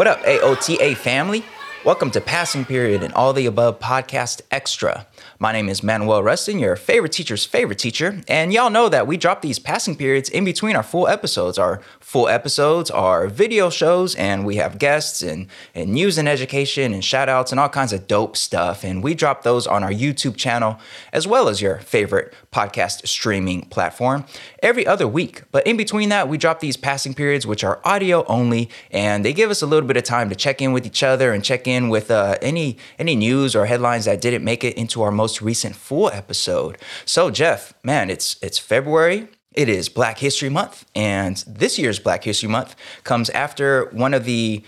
What 0.00 0.06
up, 0.06 0.22
AOTA 0.22 0.96
family? 0.96 1.44
Welcome 1.84 2.10
to 2.12 2.22
Passing 2.22 2.64
Period 2.64 3.02
and 3.02 3.12
All 3.12 3.34
the 3.34 3.44
Above 3.44 3.80
Podcast 3.80 4.40
Extra. 4.50 5.06
My 5.38 5.52
name 5.52 5.68
is 5.68 5.82
Manuel 5.82 6.22
Rustin, 6.22 6.58
your 6.58 6.76
favorite 6.76 7.12
teacher's 7.12 7.44
favorite 7.44 7.78
teacher, 7.78 8.22
and 8.28 8.52
y'all 8.52 8.70
know 8.70 8.88
that 8.88 9.06
we 9.06 9.16
drop 9.16 9.42
these 9.42 9.58
passing 9.58 9.96
periods 9.96 10.28
in 10.28 10.44
between 10.44 10.76
our 10.76 10.82
full 10.82 11.08
episodes. 11.08 11.58
Our 11.58 11.80
full 11.98 12.28
episodes 12.28 12.90
are 12.90 13.26
video 13.28 13.70
shows, 13.70 14.14
and 14.16 14.44
we 14.44 14.56
have 14.56 14.78
guests 14.78 15.22
and, 15.22 15.46
and 15.74 15.92
news 15.92 16.18
and 16.18 16.28
education 16.28 16.92
and 16.92 17.04
shout 17.04 17.28
outs 17.28 17.52
and 17.52 17.60
all 17.60 17.68
kinds 17.68 17.92
of 17.92 18.06
dope 18.06 18.36
stuff. 18.36 18.84
And 18.84 19.02
we 19.02 19.14
drop 19.14 19.42
those 19.42 19.66
on 19.66 19.82
our 19.82 19.92
YouTube 19.92 20.36
channel 20.36 20.78
as 21.12 21.26
well 21.26 21.48
as 21.48 21.62
your 21.62 21.78
favorite 21.78 22.34
podcast 22.52 23.06
streaming 23.06 23.62
platform 23.62 24.24
every 24.62 24.86
other 24.86 25.06
week. 25.06 25.42
But 25.52 25.66
in 25.66 25.76
between 25.76 26.08
that, 26.08 26.28
we 26.28 26.36
drop 26.36 26.60
these 26.60 26.76
passing 26.76 27.14
periods, 27.14 27.46
which 27.46 27.64
are 27.64 27.80
audio 27.84 28.24
only, 28.26 28.68
and 28.90 29.24
they 29.24 29.32
give 29.32 29.50
us 29.50 29.62
a 29.62 29.66
little 29.66 29.86
bit 29.86 29.96
of 29.96 30.04
time 30.04 30.28
to 30.30 30.34
check 30.34 30.60
in 30.60 30.72
with 30.72 30.86
each 30.86 31.02
other 31.02 31.32
and 31.32 31.44
check 31.44 31.66
in 31.66 31.88
with 31.88 32.10
uh, 32.10 32.36
any 32.42 32.76
any 32.98 33.14
news 33.16 33.54
or 33.54 33.66
headlines 33.66 34.04
that 34.04 34.20
didn't 34.20 34.44
make 34.44 34.64
it 34.64 34.76
into 34.76 35.02
our 35.02 35.09
most 35.10 35.42
recent 35.42 35.76
full 35.76 36.10
episode. 36.10 36.78
So, 37.04 37.30
Jeff, 37.30 37.74
man, 37.82 38.10
it's 38.10 38.36
it's 38.42 38.58
February. 38.58 39.28
It 39.52 39.68
is 39.68 39.88
Black 39.88 40.18
History 40.18 40.48
Month, 40.48 40.86
and 40.94 41.42
this 41.46 41.78
year's 41.78 41.98
Black 41.98 42.22
History 42.22 42.48
Month 42.48 42.76
comes 43.02 43.30
after 43.30 43.86
one 43.86 44.14
of 44.14 44.24
the 44.24 44.62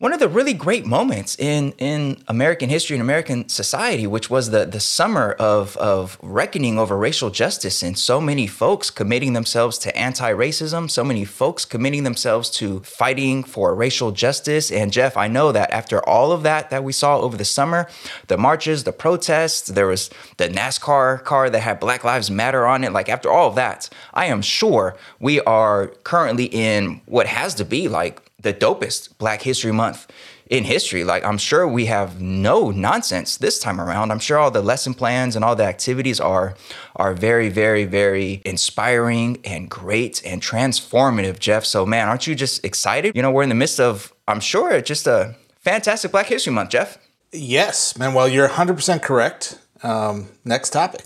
one 0.00 0.12
of 0.12 0.18
the 0.18 0.28
really 0.28 0.52
great 0.52 0.84
moments 0.84 1.36
in 1.38 1.72
in 1.78 2.20
American 2.26 2.68
history 2.68 2.96
and 2.96 3.00
American 3.00 3.48
society, 3.48 4.08
which 4.08 4.28
was 4.28 4.50
the 4.50 4.66
the 4.66 4.80
summer 4.80 5.32
of 5.38 5.76
of 5.76 6.18
reckoning 6.20 6.80
over 6.80 6.96
racial 6.96 7.30
justice 7.30 7.80
and 7.80 7.96
so 7.96 8.20
many 8.20 8.48
folks 8.48 8.90
committing 8.90 9.34
themselves 9.34 9.78
to 9.78 9.96
anti-racism, 9.96 10.90
so 10.90 11.04
many 11.04 11.24
folks 11.24 11.64
committing 11.64 12.02
themselves 12.02 12.50
to 12.50 12.80
fighting 12.80 13.44
for 13.44 13.72
racial 13.72 14.10
justice. 14.10 14.72
And 14.72 14.92
Jeff, 14.92 15.16
I 15.16 15.28
know 15.28 15.52
that 15.52 15.70
after 15.70 16.06
all 16.08 16.32
of 16.32 16.42
that 16.42 16.70
that 16.70 16.82
we 16.82 16.92
saw 16.92 17.20
over 17.20 17.36
the 17.36 17.44
summer, 17.44 17.88
the 18.26 18.36
marches, 18.36 18.82
the 18.82 18.92
protests, 18.92 19.68
there 19.68 19.86
was 19.86 20.10
the 20.38 20.48
NASCAR 20.48 21.22
car 21.22 21.48
that 21.50 21.60
had 21.60 21.78
Black 21.78 22.02
Lives 22.02 22.32
Matter 22.32 22.66
on 22.66 22.82
it. 22.82 22.92
Like 22.92 23.08
after 23.08 23.30
all 23.30 23.48
of 23.48 23.54
that, 23.54 23.88
I 24.12 24.26
am 24.26 24.42
sure 24.42 24.96
we 25.20 25.40
are 25.42 25.86
currently 26.02 26.46
in 26.46 27.00
what 27.06 27.28
has 27.28 27.54
to 27.54 27.64
be 27.64 27.86
like 27.86 28.23
the 28.44 28.54
dopest 28.54 29.18
Black 29.18 29.42
History 29.42 29.72
Month 29.72 30.06
in 30.48 30.64
history. 30.64 31.04
Like, 31.04 31.24
I'm 31.24 31.38
sure 31.38 31.66
we 31.66 31.86
have 31.86 32.20
no 32.20 32.70
nonsense 32.70 33.38
this 33.38 33.58
time 33.58 33.80
around. 33.80 34.12
I'm 34.12 34.18
sure 34.18 34.38
all 34.38 34.50
the 34.50 34.62
lesson 34.62 34.94
plans 34.94 35.34
and 35.34 35.44
all 35.44 35.56
the 35.56 35.64
activities 35.64 36.20
are 36.20 36.54
are 36.94 37.14
very, 37.14 37.48
very, 37.48 37.84
very 37.84 38.42
inspiring 38.44 39.40
and 39.44 39.68
great 39.68 40.22
and 40.24 40.40
transformative, 40.40 41.38
Jeff. 41.38 41.64
So, 41.64 41.84
man, 41.84 42.08
aren't 42.08 42.26
you 42.26 42.34
just 42.34 42.64
excited? 42.64 43.16
You 43.16 43.22
know, 43.22 43.30
we're 43.30 43.42
in 43.42 43.48
the 43.48 43.54
midst 43.54 43.80
of, 43.80 44.12
I'm 44.28 44.40
sure, 44.40 44.80
just 44.80 45.06
a 45.06 45.34
fantastic 45.60 46.12
Black 46.12 46.26
History 46.26 46.52
Month, 46.52 46.70
Jeff. 46.70 46.98
Yes, 47.32 47.98
man. 47.98 48.14
Well, 48.14 48.28
you're 48.28 48.48
100% 48.48 49.02
correct. 49.02 49.58
Um, 49.82 50.28
next 50.44 50.70
topic. 50.70 51.02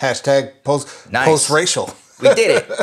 Hashtag 0.00 0.64
post 0.64 1.10
nice. 1.10 1.26
post 1.26 1.50
racial. 1.50 1.94
We 2.20 2.34
did 2.34 2.64
it. 2.68 2.74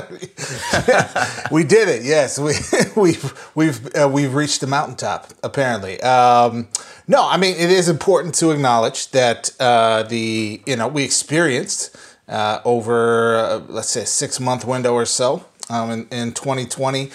we 1.51 1.63
did 1.63 1.89
it. 1.89 2.03
Yes, 2.03 2.39
we 2.39 2.53
we've 3.01 3.51
we've 3.55 3.95
uh, 3.95 4.09
we've 4.11 4.33
reached 4.33 4.61
the 4.61 4.67
mountaintop. 4.67 5.33
Apparently, 5.43 5.99
um, 6.01 6.67
no. 7.07 7.27
I 7.27 7.37
mean, 7.37 7.55
it 7.55 7.69
is 7.69 7.89
important 7.89 8.35
to 8.35 8.51
acknowledge 8.51 9.11
that 9.11 9.51
uh, 9.59 10.03
the 10.03 10.61
you 10.65 10.75
know 10.75 10.87
we 10.87 11.03
experienced 11.03 11.95
uh, 12.27 12.61
over 12.65 13.37
uh, 13.37 13.59
let's 13.69 13.89
say 13.89 14.01
a 14.01 14.05
six 14.05 14.39
month 14.39 14.65
window 14.65 14.93
or 14.93 15.05
so 15.05 15.45
um, 15.69 15.91
in, 15.91 16.07
in 16.11 16.33
2020 16.33 17.11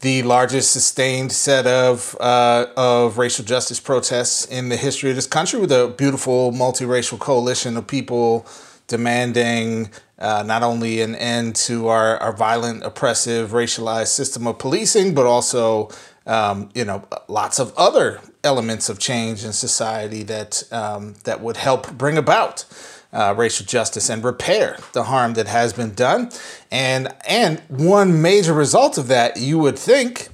the 0.00 0.22
largest 0.22 0.72
sustained 0.72 1.30
set 1.30 1.66
of 1.66 2.16
uh, 2.20 2.66
of 2.76 3.18
racial 3.18 3.44
justice 3.44 3.78
protests 3.78 4.46
in 4.46 4.70
the 4.70 4.76
history 4.76 5.10
of 5.10 5.16
this 5.16 5.26
country, 5.26 5.60
with 5.60 5.70
a 5.70 5.92
beautiful 5.96 6.52
multiracial 6.52 7.18
coalition 7.18 7.76
of 7.76 7.86
people 7.86 8.46
demanding 8.90 9.88
uh, 10.18 10.42
not 10.44 10.62
only 10.62 11.00
an 11.00 11.14
end 11.14 11.56
to 11.56 11.88
our, 11.88 12.18
our 12.18 12.32
violent, 12.36 12.82
oppressive, 12.82 13.50
racialized 13.50 14.08
system 14.08 14.46
of 14.46 14.58
policing, 14.58 15.14
but 15.14 15.24
also, 15.24 15.88
um, 16.26 16.68
you 16.74 16.84
know, 16.84 17.02
lots 17.28 17.58
of 17.58 17.72
other 17.78 18.20
elements 18.44 18.88
of 18.88 18.98
change 18.98 19.44
in 19.44 19.52
society 19.52 20.22
that 20.24 20.62
um, 20.72 21.14
that 21.24 21.40
would 21.40 21.56
help 21.56 21.92
bring 21.92 22.18
about 22.18 22.64
uh, 23.12 23.32
racial 23.36 23.64
justice 23.64 24.10
and 24.10 24.24
repair 24.24 24.76
the 24.92 25.04
harm 25.04 25.34
that 25.34 25.46
has 25.46 25.72
been 25.72 25.94
done. 25.94 26.30
And 26.70 27.14
and 27.26 27.60
one 27.68 28.20
major 28.20 28.52
result 28.52 28.98
of 28.98 29.06
that, 29.06 29.38
you 29.38 29.58
would 29.58 29.78
think, 29.78 30.28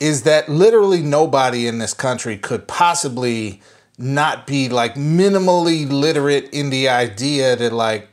is 0.00 0.24
that 0.24 0.48
literally 0.48 1.00
nobody 1.00 1.66
in 1.66 1.78
this 1.78 1.94
country 1.94 2.36
could 2.36 2.66
possibly 2.66 3.62
not 3.98 4.46
be 4.46 4.68
like 4.68 4.94
minimally 4.94 5.88
literate 5.90 6.52
in 6.52 6.70
the 6.70 6.88
idea 6.88 7.56
that 7.56 7.72
like 7.72 8.08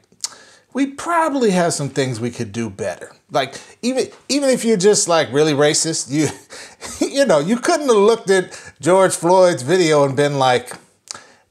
we 0.73 0.87
probably 0.87 1.51
have 1.51 1.73
some 1.73 1.89
things 1.89 2.19
we 2.19 2.31
could 2.31 2.51
do 2.51 2.69
better. 2.69 3.11
Like 3.31 3.59
even 3.81 4.07
even 4.29 4.49
if 4.49 4.63
you're 4.63 4.77
just 4.77 5.07
like 5.07 5.31
really 5.31 5.53
racist, 5.53 6.11
you 6.11 6.27
you 7.15 7.25
know, 7.25 7.39
you 7.39 7.57
couldn't 7.57 7.87
have 7.87 7.95
looked 7.95 8.29
at 8.29 8.57
George 8.79 9.15
Floyd's 9.15 9.63
video 9.63 10.03
and 10.03 10.15
been 10.15 10.37
like, 10.37 10.71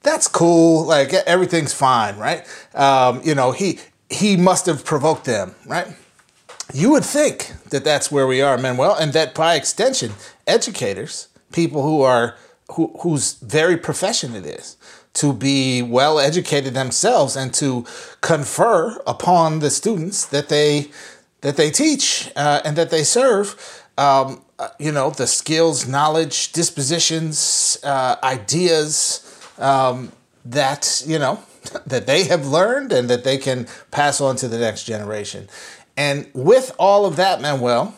"That's 0.03 0.29
cool, 0.29 0.87
like 0.87 1.12
everything's 1.12 1.75
fine, 1.75 2.17
right?" 2.17 2.47
Um, 2.75 3.21
you 3.25 3.35
know, 3.35 3.53
he 3.53 3.79
he 4.09 4.37
must 4.37 4.67
have 4.67 4.85
provoked 4.85 5.25
them, 5.25 5.55
right? 5.67 5.89
You 6.73 6.91
would 6.93 7.05
think 7.05 7.53
that 7.71 7.83
that's 7.85 8.12
where 8.12 8.27
we 8.27 8.41
are, 8.43 8.57
Manuel, 8.57 8.95
and 8.95 9.12
that 9.12 9.35
by 9.35 9.57
extension, 9.57 10.12
educators, 10.47 11.29
people 11.53 11.83
who 11.83 12.03
are 12.03 12.37
who, 12.72 12.92
whose 13.00 13.34
very 13.34 13.76
profession 13.76 14.34
it 14.34 14.47
is, 14.47 14.76
to 15.14 15.32
be 15.32 15.82
well 15.82 16.19
educated 16.19 16.75
themselves 16.75 17.36
and 17.36 17.53
to 17.54 17.84
confer 18.20 19.00
upon 19.06 19.58
the 19.58 19.70
students 19.70 20.26
that 20.26 20.48
they 20.48 20.91
that 21.41 21.56
they 21.56 21.70
teach 21.70 22.31
uh, 22.36 22.60
and 22.64 22.76
that 22.76 22.91
they 22.91 23.03
serve 23.03 23.82
um, 23.98 24.42
uh, 24.58 24.69
you 24.78 24.92
know 24.92 25.10
the 25.10 25.26
skills 25.26 25.88
knowledge 25.88 26.53
dispositions 26.53 27.78
uh, 27.82 28.16
ideas 28.22 29.26
um, 29.58 30.12
that 30.44 31.02
you 31.06 31.19
know 31.19 31.41
that 31.87 32.06
they 32.06 32.25
have 32.25 32.47
learned 32.47 32.92
and 32.92 33.08
that 33.10 33.25
they 33.25 33.38
can 33.38 33.66
pass 33.91 34.20
on 34.20 34.37
to 34.37 34.48
the 34.48 34.58
next 34.58 34.84
generation. 34.84 35.48
And 35.97 36.31
with 36.32 36.75
all 36.78 37.04
of 37.04 37.16
that 37.16 37.41
manuel 37.41 37.94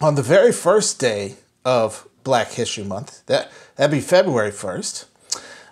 on 0.00 0.14
the 0.14 0.22
very 0.22 0.52
first 0.52 0.98
day 0.98 1.36
of 1.64 2.06
black 2.24 2.50
history 2.52 2.84
month 2.84 3.24
that 3.26 3.52
that'd 3.76 3.90
be 3.90 4.00
february 4.00 4.50
1st 4.50 5.04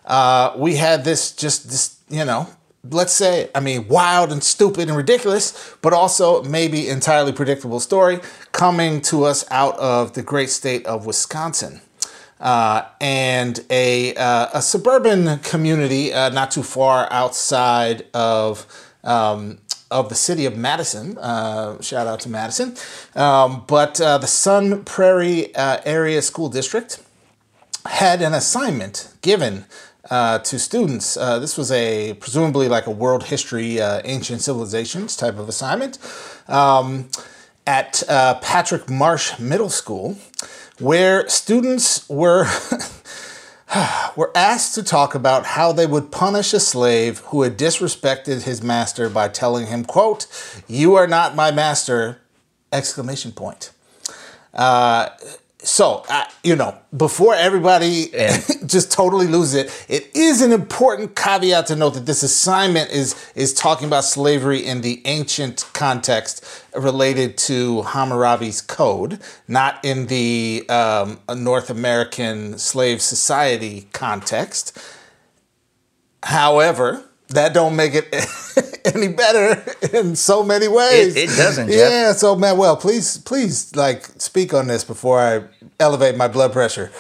uh, 0.05 0.53
we 0.57 0.77
had 0.77 1.05
this 1.05 1.33
just 1.33 1.71
this, 1.71 1.99
you 2.09 2.25
know, 2.25 2.49
let's 2.91 3.13
say, 3.13 3.51
I 3.55 3.61
mean, 3.61 3.89
wild 3.89 4.33
and 4.33 4.43
stupid 4.43 4.89
and 4.89 4.97
ridiculous, 4.97 5.75
but 5.81 5.93
also 5.93 6.43
maybe 6.43 6.89
entirely 6.89 7.33
predictable 7.33 7.81
story 7.81 8.21
coming 8.51 9.01
to 9.03 9.25
us 9.25 9.45
out 9.51 9.79
of 9.79 10.15
the 10.15 10.23
great 10.23 10.51
state 10.51 10.85
of 10.87 11.07
Wisconsin. 11.07 11.81
Uh, 12.41 12.85
and 13.01 13.65
a, 13.71 14.17
uh, 14.17 14.49
a 14.53 14.61
suburban 14.61 15.39
community 15.39 16.13
uh, 16.13 16.29
not 16.31 16.51
too 16.51 16.65
far 16.65 17.07
outside 17.13 18.05
of 18.15 18.67
um, 19.05 19.59
of 19.93 20.09
the 20.09 20.15
city 20.15 20.47
of 20.47 20.57
Madison. 20.57 21.19
Uh, 21.19 21.81
shout 21.81 22.07
out 22.07 22.21
to 22.21 22.29
Madison. 22.29 22.75
Um, 23.15 23.65
but 23.67 24.01
uh, 24.01 24.19
the 24.19 24.27
Sun 24.27 24.85
Prairie 24.85 25.55
uh, 25.55 25.81
Area 25.85 26.23
School 26.23 26.49
District 26.49 27.01
had 27.87 28.23
an 28.23 28.33
assignment 28.33 29.13
given 29.21 29.67
uh, 30.11 30.39
to 30.41 30.59
students. 30.59 31.17
Uh, 31.17 31.39
this 31.39 31.57
was 31.57 31.71
a 31.71 32.15
presumably 32.15 32.69
like 32.69 32.87
a 32.87 32.91
world 32.91 33.25
history, 33.25 33.81
uh, 33.81 34.01
ancient 34.05 34.41
civilizations 34.41 35.17
type 35.17 35.39
of 35.39 35.49
assignment 35.49 35.99
um, 36.49 37.09
at 37.67 38.03
Patrick 38.09 38.91
Marsh 38.91 39.39
Middle 39.39 39.71
School, 39.71 40.17
where 40.79 41.29
students 41.29 42.09
were. 42.09 42.47
were 44.17 44.31
asked 44.35 44.75
to 44.75 44.83
talk 44.83 45.15
about 45.15 45.47
how 45.47 45.73
they 45.73 45.87
would 45.87 46.11
punish 46.11 46.53
a 46.53 46.61
slave 46.61 47.19
who 47.27 47.43
had 47.43 47.59
disrespected 47.59 48.43
his 48.43 48.63
master 48.63 49.09
by 49.09 49.29
telling 49.29 49.67
him 49.67 49.85
quote 49.85 50.27
you 50.67 50.95
are 50.95 51.07
not 51.07 51.35
my 51.35 51.51
master! 51.51 52.19
Exclamation 52.73 53.33
point. 53.33 53.71
Uh, 54.55 55.11
so 55.63 56.05
uh, 56.09 56.25
you 56.43 56.57
know 56.57 56.77
before 56.97 57.35
everybody 57.35 58.11
yeah. 58.13 58.37
just 58.67 58.91
totally 58.91 59.27
loses 59.27 59.55
it 59.55 59.87
it 59.89 60.17
is 60.17 60.41
an 60.43 60.53
important 60.53 61.15
caveat 61.15 61.67
to 61.67 61.77
note 61.77 61.95
that 61.95 62.07
this 62.07 62.23
assignment 62.23 62.91
is 62.91 63.15
is 63.35 63.55
talking 63.55 63.87
about 63.87 64.05
slavery 64.05 64.65
in 64.65 64.81
the 64.81 65.01
ancient 65.05 65.69
context 65.73 66.45
related 66.75 67.39
to 67.39 67.83
hammurabi's 67.83 68.61
code 68.61 69.21
not 69.47 69.79
in 69.85 70.07
the 70.07 70.65
um, 70.69 71.21
north 71.37 71.71
american 71.71 72.59
slave 72.59 73.01
society 73.01 73.87
context 73.93 74.77
however 76.25 77.05
that 77.29 77.55
don't 77.55 77.77
make 77.77 77.95
it 77.95 78.13
any 78.95 79.09
better 79.09 79.63
in 79.93 80.17
so 80.17 80.43
many 80.43 80.69
ways. 80.69 81.17
It, 81.17 81.31
it 81.31 81.37
doesn't. 81.37 81.69
Jeff. 81.69 81.91
Yeah. 81.91 82.13
So 82.13 82.37
Manuel, 82.37 82.77
please, 82.77 83.19
please, 83.19 83.75
like, 83.77 84.07
speak 84.21 84.55
on 84.55 84.67
this 84.67 84.85
before 84.85 85.21
I 85.21 85.45
elevate 85.81 86.17
my 86.17 86.29
blood 86.29 86.53
pressure. 86.53 86.91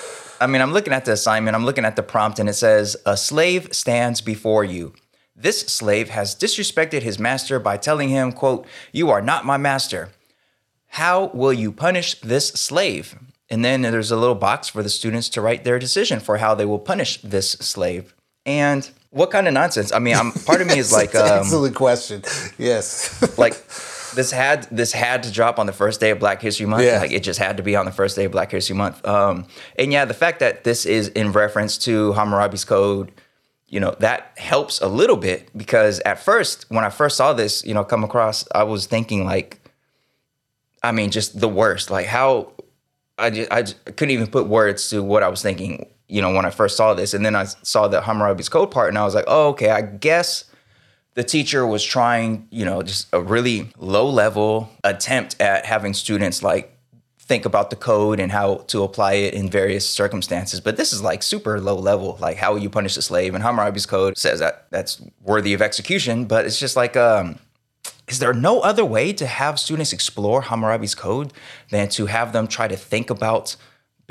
I 0.40 0.46
mean, 0.46 0.61
I'm 0.61 0.73
looking 0.73 0.93
at 0.93 1.05
the 1.05 1.12
assignment, 1.12 1.55
I'm 1.55 1.64
looking 1.64 1.84
at 1.84 1.94
the 1.94 2.02
prompt, 2.02 2.38
and 2.40 2.49
it 2.49 2.55
says, 2.55 2.96
A 3.06 3.17
slave 3.17 3.69
stands 3.73 4.20
before 4.20 4.64
you. 4.64 4.93
This 5.37 5.61
slave 5.61 6.11
has 6.11 6.34
disrespected 6.34 7.02
his 7.02 7.19
master 7.19 7.58
by 7.58 7.76
telling 7.76 8.08
him, 8.08 8.32
quote, 8.32 8.67
You 8.93 9.11
are 9.11 9.23
not 9.23 9.44
my 9.44 9.56
master. 9.56 10.11
How 10.88 11.26
will 11.32 11.52
you 11.52 11.73
punish 11.73 12.20
this 12.20 12.49
slave? 12.49 13.19
And 13.49 13.64
then 13.64 13.82
there's 13.82 14.11
a 14.11 14.17
little 14.17 14.35
box 14.35 14.69
for 14.69 14.82
the 14.82 14.88
students 14.88 15.28
to 15.31 15.40
write 15.40 15.64
their 15.64 15.78
decision 15.78 16.20
for 16.20 16.38
how 16.38 16.55
they 16.55 16.64
will 16.64 16.78
punish 16.78 17.20
this 17.23 17.52
slave. 17.52 18.14
And 18.44 18.88
what 19.10 19.30
kind 19.30 19.46
of 19.46 19.54
nonsense? 19.54 19.92
I 19.92 19.98
mean, 19.98 20.16
I'm 20.16 20.32
part 20.32 20.60
of 20.60 20.66
me 20.66 20.78
is 20.78 20.92
like, 21.00 21.14
um, 21.14 21.40
excellent 21.40 21.74
question. 21.74 22.22
Yes, 22.58 23.38
like 23.38 23.54
this 24.14 24.30
had 24.30 24.64
this 24.70 24.92
had 24.92 25.22
to 25.24 25.32
drop 25.32 25.58
on 25.58 25.66
the 25.66 25.72
first 25.72 26.00
day 26.00 26.10
of 26.10 26.18
Black 26.18 26.40
History 26.40 26.66
Month. 26.66 26.84
Yeah. 26.84 27.00
Like 27.00 27.12
it 27.12 27.22
just 27.22 27.38
had 27.38 27.56
to 27.56 27.62
be 27.62 27.76
on 27.76 27.84
the 27.84 27.92
first 27.92 28.16
day 28.16 28.24
of 28.24 28.32
Black 28.32 28.50
History 28.50 28.76
Month. 28.76 29.06
Um, 29.06 29.46
and 29.78 29.92
yeah, 29.92 30.04
the 30.04 30.14
fact 30.14 30.40
that 30.40 30.64
this 30.64 30.86
is 30.86 31.08
in 31.08 31.32
reference 31.32 31.78
to 31.78 32.12
Hammurabi's 32.12 32.64
code, 32.64 33.12
you 33.68 33.80
know, 33.80 33.94
that 34.00 34.32
helps 34.36 34.80
a 34.80 34.88
little 34.88 35.16
bit 35.16 35.56
because 35.56 36.00
at 36.00 36.18
first, 36.18 36.66
when 36.68 36.84
I 36.84 36.90
first 36.90 37.16
saw 37.16 37.32
this, 37.32 37.64
you 37.64 37.74
know, 37.74 37.84
come 37.84 38.04
across, 38.04 38.46
I 38.54 38.64
was 38.64 38.86
thinking 38.86 39.24
like, 39.24 39.60
I 40.82 40.92
mean, 40.92 41.10
just 41.10 41.40
the 41.40 41.48
worst. 41.48 41.90
Like 41.90 42.06
how 42.06 42.52
I 43.18 43.30
just, 43.30 43.52
I 43.52 43.62
just 43.62 43.84
couldn't 43.84 44.10
even 44.10 44.26
put 44.26 44.46
words 44.46 44.90
to 44.90 45.02
what 45.02 45.22
I 45.22 45.28
was 45.28 45.42
thinking, 45.42 45.88
you 46.12 46.20
know, 46.20 46.31
when 46.31 46.44
I 46.44 46.50
first 46.50 46.76
saw 46.76 46.93
this. 46.93 47.14
And 47.14 47.25
then 47.25 47.35
I 47.35 47.44
saw 47.44 47.88
the 47.88 48.03
Hammurabi's 48.03 48.50
code 48.50 48.70
part 48.70 48.91
and 48.91 48.99
I 48.99 49.05
was 49.05 49.14
like, 49.14 49.25
oh, 49.26 49.49
okay, 49.49 49.70
I 49.70 49.81
guess 49.81 50.44
the 51.14 51.25
teacher 51.25 51.67
was 51.67 51.82
trying, 51.82 52.47
you 52.50 52.67
know, 52.67 52.82
just 52.82 53.09
a 53.14 53.20
really 53.20 53.70
low 53.79 54.09
level 54.09 54.69
attempt 54.85 55.41
at 55.41 55.64
having 55.64 55.94
students 55.94 56.43
like 56.43 56.76
think 57.19 57.47
about 57.47 57.70
the 57.70 57.76
code 57.76 58.20
and 58.20 58.31
how 58.31 58.56
to 58.67 58.82
apply 58.82 59.14
it 59.14 59.32
in 59.32 59.49
various 59.49 59.88
circumstances. 59.88 60.61
But 60.61 60.76
this 60.76 60.93
is 60.93 61.03
like 61.03 61.23
super 61.23 61.59
low 61.59 61.76
level, 61.76 62.19
like 62.20 62.37
how 62.37 62.53
will 62.53 62.61
you 62.61 62.69
punish 62.69 62.97
a 62.99 63.03
slave? 63.03 63.35
And 63.35 63.43
Hammurabi's 63.43 63.87
code 63.87 64.19
says 64.19 64.41
that 64.41 64.67
that's 64.70 65.00
worthy 65.23 65.55
of 65.55 65.62
execution, 65.62 66.26
but 66.26 66.44
it's 66.44 66.61
just 66.61 66.76
like 66.76 66.94
um 66.94 67.38
is 68.06 68.19
there 68.19 68.35
no 68.35 68.61
other 68.61 68.85
way 68.85 69.14
to 69.14 69.26
have 69.26 69.59
students 69.59 69.93
explore 69.94 70.43
Hammurabi's 70.43 70.94
code 70.94 71.32
than 71.70 71.88
to 71.91 72.06
have 72.06 72.35
them 72.35 72.47
try 72.47 72.69
to 72.69 72.76
think 72.76 73.09
about 73.09 73.56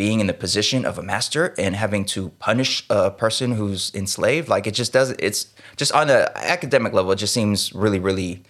being 0.01 0.19
in 0.19 0.25
the 0.25 0.33
position 0.33 0.83
of 0.83 0.97
a 0.97 1.03
master 1.03 1.53
and 1.59 1.75
having 1.75 2.03
to 2.03 2.29
punish 2.39 2.83
a 2.89 3.11
person 3.11 3.51
who's 3.51 3.93
enslaved? 3.93 4.49
Like 4.49 4.65
it 4.65 4.73
just 4.73 4.91
doesn't. 4.91 5.19
It's 5.21 5.53
just 5.77 5.91
on 5.93 6.07
the 6.07 6.21
academic 6.35 6.91
level. 6.91 7.11
It 7.11 7.17
just 7.17 7.35
seems 7.35 7.71
really, 7.83 7.99
really 7.99 8.41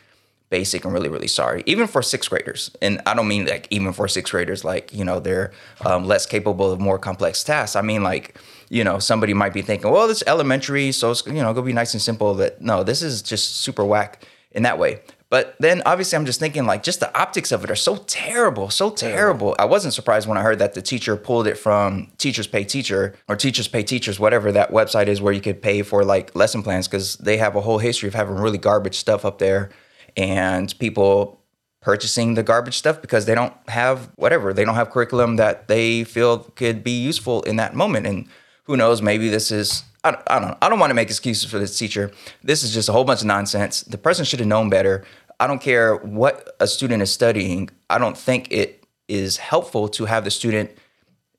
basic 0.50 0.86
and 0.86 0.94
really, 0.94 1.10
really 1.10 1.28
sorry. 1.28 1.62
Even 1.66 1.88
for 1.88 2.02
sixth 2.02 2.30
graders, 2.30 2.72
and 2.82 3.02
I 3.06 3.14
don't 3.14 3.28
mean 3.28 3.48
like 3.48 3.68
even 3.70 3.92
for 3.92 4.08
sixth 4.08 4.32
graders, 4.32 4.64
like 4.64 4.94
you 4.94 5.04
know 5.04 5.20
they're 5.20 5.52
um, 5.84 6.06
less 6.06 6.26
capable 6.26 6.72
of 6.72 6.80
more 6.80 6.98
complex 6.98 7.44
tasks. 7.44 7.76
I 7.76 7.82
mean 7.82 8.02
like 8.02 8.38
you 8.70 8.86
know 8.86 8.98
somebody 9.00 9.34
might 9.34 9.54
be 9.54 9.62
thinking, 9.62 9.92
well, 9.92 10.10
it's 10.10 10.24
elementary, 10.28 10.94
so 10.94 11.12
it's 11.12 11.28
you 11.28 11.42
know 11.44 11.54
gonna 11.54 11.66
be 11.66 11.74
nice 11.74 11.92
and 11.94 12.02
simple. 12.02 12.34
That 12.36 12.62
no, 12.62 12.86
this 12.86 13.02
is 13.02 13.22
just 13.22 13.58
super 13.58 13.84
whack 13.84 14.24
in 14.54 14.64
that 14.64 14.80
way. 14.80 15.02
But 15.32 15.56
then 15.60 15.82
obviously 15.86 16.18
I'm 16.18 16.26
just 16.26 16.42
thinking 16.42 16.66
like 16.66 16.84
just 16.84 17.00
the 17.00 17.18
optics 17.18 17.54
of 17.54 17.64
it 17.64 17.72
are 17.72 17.76
so 17.76 17.96
terrible, 17.96 18.70
so 18.70 18.90
terrible. 18.90 19.56
I 19.58 19.64
wasn't 19.64 19.94
surprised 19.94 20.28
when 20.28 20.38
I 20.38 20.42
heard 20.42 20.60
that 20.60 20.74
the 20.74 20.82
teacher 20.82 21.16
pulled 21.16 21.48
it 21.48 21.58
from 21.58 22.12
Teachers 22.18 22.48
Pay 22.48 22.66
Teacher 22.66 23.16
or 23.30 23.38
Teachers 23.38 23.70
Pay 23.70 23.84
Teachers, 23.84 24.20
whatever 24.20 24.52
that 24.52 24.72
website 24.72 25.08
is 25.08 25.22
where 25.22 25.32
you 25.32 25.40
could 25.40 25.62
pay 25.62 25.84
for 25.84 26.04
like 26.04 26.36
lesson 26.36 26.62
plans 26.64 26.90
because 26.90 27.16
they 27.16 27.38
have 27.38 27.56
a 27.56 27.62
whole 27.62 27.78
history 27.78 28.10
of 28.10 28.14
having 28.14 28.36
really 28.36 28.58
garbage 28.58 28.96
stuff 28.96 29.24
up 29.24 29.40
there 29.40 29.70
and 30.18 30.78
people 30.80 31.40
purchasing 31.80 32.34
the 32.34 32.44
garbage 32.44 32.78
stuff 32.78 33.02
because 33.02 33.26
they 33.26 33.34
don't 33.34 33.54
have 33.70 34.12
whatever, 34.18 34.54
they 34.54 34.66
don't 34.66 34.76
have 34.76 34.90
curriculum 34.90 35.38
that 35.38 35.70
they 35.70 36.04
feel 36.04 36.40
could 36.40 36.84
be 36.84 36.92
useful 36.92 37.42
in 37.44 37.56
that 37.56 37.74
moment. 37.74 38.06
And 38.06 38.28
who 38.66 38.76
knows, 38.76 39.02
maybe 39.02 39.30
this 39.30 39.50
is 39.50 39.86
I 40.04 40.12
don't, 40.12 40.24
I 40.28 40.40
don't 40.40 40.58
I 40.62 40.70
don't 40.70 40.80
want 40.80 40.90
to 40.90 40.96
make 40.96 41.10
excuses 41.10 41.50
for 41.50 41.60
this 41.60 41.78
teacher. 41.78 42.12
This 42.44 42.64
is 42.64 42.74
just 42.74 42.90
a 42.90 42.92
whole 42.92 43.04
bunch 43.04 43.22
of 43.22 43.28
nonsense. 43.28 43.82
The 43.82 43.98
person 43.98 44.26
should 44.26 44.40
have 44.40 44.48
known 44.48 44.70
better. 44.70 45.06
I 45.42 45.48
don't 45.48 45.60
care 45.60 45.96
what 45.96 46.56
a 46.60 46.68
student 46.68 47.02
is 47.02 47.12
studying. 47.12 47.72
I 47.90 47.98
don't 47.98 48.16
think 48.16 48.52
it 48.52 48.86
is 49.08 49.38
helpful 49.38 49.90
to 49.90 50.06
have 50.06 50.24
the 50.24 50.30
student 50.30 50.70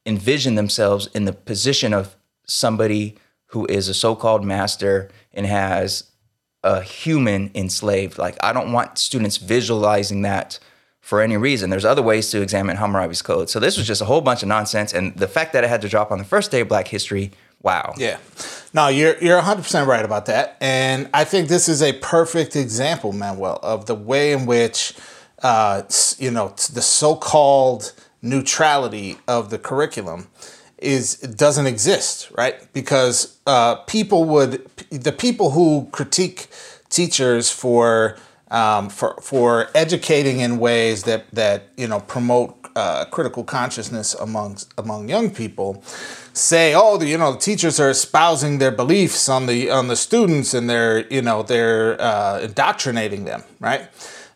envision 0.04 0.56
themselves 0.56 1.06
in 1.14 1.24
the 1.24 1.32
position 1.32 1.94
of 1.94 2.16
somebody 2.44 3.16
who 3.46 3.64
is 3.66 3.88
a 3.88 3.94
so-called 3.94 4.44
master 4.44 5.08
and 5.32 5.46
has 5.46 6.10
a 6.64 6.82
human 6.82 7.52
enslaved. 7.54 8.18
Like 8.18 8.36
I 8.42 8.52
don't 8.52 8.72
want 8.72 8.98
students 8.98 9.36
visualizing 9.36 10.22
that 10.22 10.58
for 10.98 11.20
any 11.20 11.36
reason. 11.36 11.70
There's 11.70 11.84
other 11.84 12.02
ways 12.02 12.28
to 12.32 12.42
examine 12.42 12.78
Hammurabi's 12.78 13.22
code. 13.22 13.50
So 13.50 13.60
this 13.60 13.76
was 13.76 13.86
just 13.86 14.02
a 14.02 14.06
whole 14.06 14.20
bunch 14.20 14.42
of 14.42 14.48
nonsense 14.48 14.92
and 14.92 15.14
the 15.14 15.28
fact 15.28 15.52
that 15.52 15.62
it 15.62 15.70
had 15.70 15.80
to 15.82 15.88
drop 15.88 16.10
on 16.10 16.18
the 16.18 16.24
first 16.24 16.50
day 16.50 16.62
of 16.62 16.68
Black 16.68 16.88
History, 16.88 17.30
wow. 17.62 17.94
Yeah. 17.96 18.18
No, 18.74 18.88
you're 18.88 19.16
you're 19.18 19.40
100% 19.40 19.86
right 19.86 20.04
about 20.04 20.26
that. 20.26 20.56
And 20.60 21.08
I 21.12 21.24
think 21.24 21.48
this 21.48 21.68
is 21.68 21.82
a 21.82 21.92
perfect 21.94 22.56
example, 22.56 23.12
Manuel, 23.12 23.58
of 23.62 23.86
the 23.86 23.94
way 23.94 24.32
in 24.32 24.46
which 24.46 24.94
uh, 25.42 25.82
you 26.18 26.30
know, 26.30 26.48
the 26.72 26.82
so-called 26.82 27.92
neutrality 28.22 29.18
of 29.26 29.50
the 29.50 29.58
curriculum 29.58 30.28
is 30.78 31.16
doesn't 31.16 31.66
exist, 31.66 32.30
right? 32.36 32.72
Because 32.72 33.38
uh, 33.46 33.76
people 33.86 34.24
would 34.24 34.64
the 34.90 35.12
people 35.12 35.50
who 35.50 35.88
critique 35.92 36.48
teachers 36.88 37.50
for 37.50 38.16
um, 38.50 38.88
for 38.88 39.14
for 39.20 39.68
educating 39.74 40.40
in 40.40 40.58
ways 40.58 41.04
that 41.04 41.30
that 41.32 41.68
you 41.76 41.88
know 41.88 42.00
promote 42.00 42.61
uh, 42.76 43.04
critical 43.06 43.44
consciousness 43.44 44.14
among 44.14 44.58
among 44.78 45.08
young 45.08 45.30
people 45.30 45.82
say, 46.32 46.74
oh, 46.74 46.96
the, 46.96 47.06
you 47.06 47.18
know, 47.18 47.32
the 47.32 47.38
teachers 47.38 47.78
are 47.80 47.90
espousing 47.90 48.58
their 48.58 48.70
beliefs 48.70 49.28
on 49.28 49.46
the 49.46 49.70
on 49.70 49.88
the 49.88 49.96
students 49.96 50.54
and 50.54 50.68
they're 50.70 51.06
you 51.12 51.22
know 51.22 51.42
they're 51.42 52.00
uh, 52.00 52.40
indoctrinating 52.40 53.24
them, 53.24 53.42
right? 53.60 53.88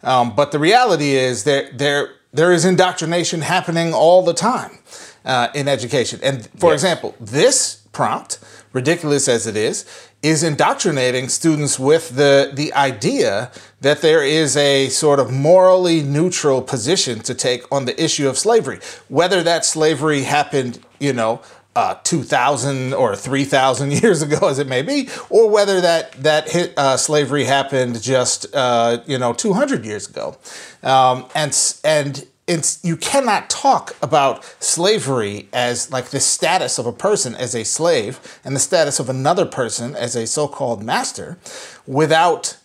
Um, 0.02 0.34
but 0.36 0.52
the 0.52 0.58
reality 0.58 1.10
is 1.16 1.44
there 1.44 1.70
there 1.72 2.10
there 2.32 2.52
is 2.52 2.64
indoctrination 2.64 3.40
happening 3.40 3.94
all 3.94 4.22
the 4.24 4.34
time 4.34 4.78
uh, 5.24 5.48
in 5.54 5.68
education. 5.68 6.20
And 6.22 6.46
for 6.58 6.70
Yes. 6.72 6.82
example, 6.82 7.14
this 7.18 7.82
prompt, 7.92 8.38
ridiculous 8.76 9.26
as 9.26 9.46
it 9.46 9.56
is, 9.56 9.86
is 10.22 10.42
indoctrinating 10.42 11.30
students 11.30 11.78
with 11.78 12.10
the 12.10 12.50
the 12.52 12.72
idea 12.74 13.50
that 13.80 14.02
there 14.02 14.22
is 14.22 14.54
a 14.56 14.88
sort 14.90 15.18
of 15.18 15.32
morally 15.32 16.02
neutral 16.02 16.60
position 16.60 17.18
to 17.20 17.34
take 17.34 17.62
on 17.72 17.86
the 17.86 17.96
issue 18.06 18.28
of 18.28 18.36
slavery, 18.36 18.78
whether 19.08 19.42
that 19.42 19.64
slavery 19.64 20.22
happened, 20.22 20.78
you 21.00 21.12
know. 21.12 21.40
Uh, 21.74 21.94
2000 22.04 22.94
or 22.94 23.14
3000 23.14 23.92
years 24.02 24.22
ago 24.22 24.48
as 24.48 24.58
it 24.58 24.66
may 24.66 24.80
be 24.80 25.10
or 25.28 25.50
whether 25.50 25.78
that 25.82 26.10
that 26.12 26.48
hit, 26.48 26.72
uh, 26.78 26.96
slavery 26.96 27.44
happened 27.44 28.00
just 28.00 28.46
uh, 28.54 28.96
you 29.04 29.18
know 29.18 29.34
200 29.34 29.84
years 29.84 30.08
ago 30.08 30.38
um, 30.82 31.26
and 31.34 31.52
and 31.84 32.26
it's 32.46 32.78
you 32.84 32.96
cannot 32.96 33.50
talk 33.50 33.96
about 34.00 34.44
slavery 34.60 35.48
as 35.52 35.90
like 35.90 36.06
the 36.06 36.20
status 36.20 36.78
of 36.78 36.86
a 36.86 36.92
person 36.92 37.34
as 37.34 37.54
a 37.54 37.64
slave 37.64 38.40
and 38.44 38.54
the 38.54 38.60
status 38.60 39.00
of 39.00 39.08
another 39.08 39.44
person 39.44 39.96
as 39.96 40.14
a 40.14 40.26
so-called 40.26 40.82
master 40.82 41.38
without 41.86 42.56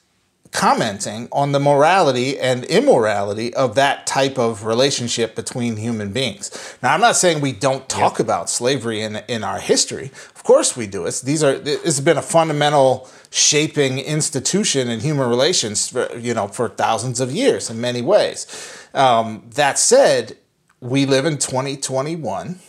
commenting 0.51 1.29
on 1.31 1.53
the 1.53 1.59
morality 1.59 2.37
and 2.39 2.65
immorality 2.65 3.53
of 3.53 3.75
that 3.75 4.05
type 4.05 4.37
of 4.37 4.65
relationship 4.65 5.35
between 5.35 5.77
human 5.77 6.11
beings. 6.11 6.77
Now, 6.83 6.93
I'm 6.93 7.01
not 7.01 7.15
saying 7.15 7.41
we 7.41 7.53
don't 7.53 7.87
talk 7.87 8.19
about 8.19 8.49
slavery 8.49 9.01
in 9.01 9.17
in 9.27 9.43
our 9.43 9.59
history. 9.59 10.11
Of 10.35 10.43
course, 10.43 10.75
we 10.75 10.87
do. 10.87 11.05
It's 11.05 11.21
these 11.21 11.43
are 11.43 11.57
this 11.57 11.83
has 11.83 12.01
been 12.01 12.17
a 12.17 12.21
fundamental 12.21 13.09
shaping 13.29 13.99
institution 13.99 14.89
in 14.89 14.99
human 14.99 15.29
relations 15.29 15.87
for 15.87 16.15
you 16.17 16.33
know 16.33 16.47
for 16.47 16.67
thousands 16.69 17.19
of 17.19 17.31
years 17.31 17.69
in 17.69 17.79
many 17.79 18.01
ways. 18.01 18.45
Um, 18.93 19.43
that 19.55 19.79
said, 19.79 20.37
we 20.81 21.05
live 21.05 21.25
in 21.25 21.37
2021 21.37 22.59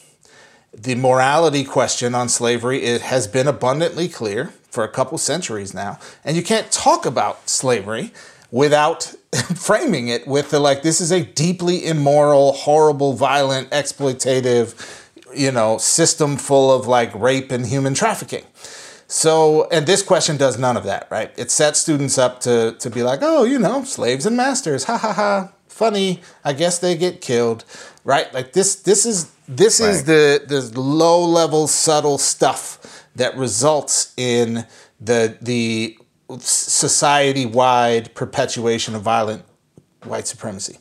the 0.75 0.95
morality 0.95 1.65
question 1.65 2.15
on 2.15 2.29
slavery 2.29 2.83
it 2.83 3.03
has 3.03 3.27
been 3.27 3.47
abundantly 3.47 4.09
clear 4.09 4.53
for 4.73 4.83
a 4.83 4.89
couple 4.89 5.17
centuries 5.19 5.73
now 5.73 5.99
and 6.25 6.37
you 6.37 6.43
can't 6.43 6.73
talk 6.73 7.07
about 7.07 7.49
slavery 7.49 8.11
without 8.51 9.15
framing 9.55 10.09
it 10.09 10.27
with 10.27 10.51
the 10.51 10.59
like 10.59 10.83
this 10.83 11.01
is 11.01 11.13
a 11.13 11.25
deeply 11.25 11.87
immoral 11.87 12.53
horrible 12.53 13.13
violent 13.13 13.71
exploitative 13.71 14.75
you 15.35 15.53
know 15.53 15.79
system 15.79 16.37
full 16.37 16.73
of 16.73 16.87
like 16.87 17.15
rape 17.15 17.53
and 17.53 17.67
human 17.67 17.95
trafficking 17.95 18.45
so, 19.13 19.69
and 19.69 19.87
this 19.87 20.03
question 20.03 20.39
does 20.39 20.59
none 20.59 20.75
of 20.79 20.85
that, 20.85 21.07
right? 21.11 21.31
It 21.37 21.51
sets 21.51 21.79
students 21.79 22.17
up 22.17 22.41
to 22.41 22.75
to 22.79 22.89
be 22.89 23.03
like, 23.03 23.19
oh, 23.21 23.45
you 23.45 23.59
know, 23.59 23.85
slaves 23.85 24.25
and 24.25 24.39
masters, 24.39 24.85
ha 24.85 24.97
ha 24.97 25.13
ha, 25.13 25.53
funny. 25.69 26.23
I 26.47 26.55
guess 26.55 26.79
they 26.79 26.97
get 26.97 27.21
killed, 27.21 27.67
right? 28.05 28.33
Like 28.33 28.55
this, 28.55 28.75
this 28.75 29.05
is 29.05 29.31
this 29.47 29.81
is 29.81 30.05
the 30.05 30.43
the 30.49 30.81
low 30.81 31.23
level 31.27 31.67
subtle 31.67 32.17
stuff 32.17 33.02
that 33.17 33.37
results 33.37 34.13
in 34.17 34.67
the 35.01 35.37
the 35.41 35.97
society 36.39 37.47
wide 37.47 38.15
perpetuation 38.15 38.95
of 38.95 39.03
violent 39.03 39.45
white 40.05 40.27
supremacy. 40.27 40.79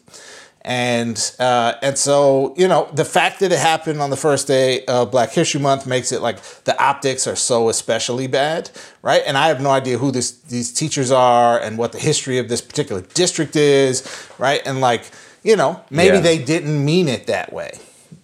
And 0.63 1.17
uh, 1.39 1.73
and 1.81 1.97
so 1.97 2.53
you 2.55 2.67
know 2.67 2.87
the 2.93 3.03
fact 3.03 3.39
that 3.39 3.51
it 3.51 3.57
happened 3.57 3.99
on 3.99 4.11
the 4.11 4.15
first 4.15 4.47
day 4.47 4.85
of 4.85 5.09
Black 5.09 5.31
History 5.31 5.59
Month 5.59 5.87
makes 5.87 6.11
it 6.11 6.21
like 6.21 6.39
the 6.65 6.79
optics 6.81 7.25
are 7.25 7.35
so 7.35 7.67
especially 7.69 8.27
bad, 8.27 8.69
right? 9.01 9.23
And 9.25 9.39
I 9.39 9.47
have 9.47 9.59
no 9.59 9.71
idea 9.71 9.97
who 9.97 10.11
this 10.11 10.31
these 10.31 10.71
teachers 10.71 11.09
are 11.09 11.59
and 11.59 11.79
what 11.79 11.93
the 11.93 11.99
history 11.99 12.37
of 12.37 12.47
this 12.47 12.61
particular 12.61 13.01
district 13.01 13.55
is, 13.55 14.05
right? 14.37 14.61
And 14.63 14.81
like 14.81 15.09
you 15.43 15.55
know 15.55 15.83
maybe 15.89 16.17
Yeah. 16.17 16.21
they 16.21 16.37
didn't 16.37 16.85
mean 16.85 17.07
it 17.07 17.25
that 17.25 17.51
way. 17.51 17.79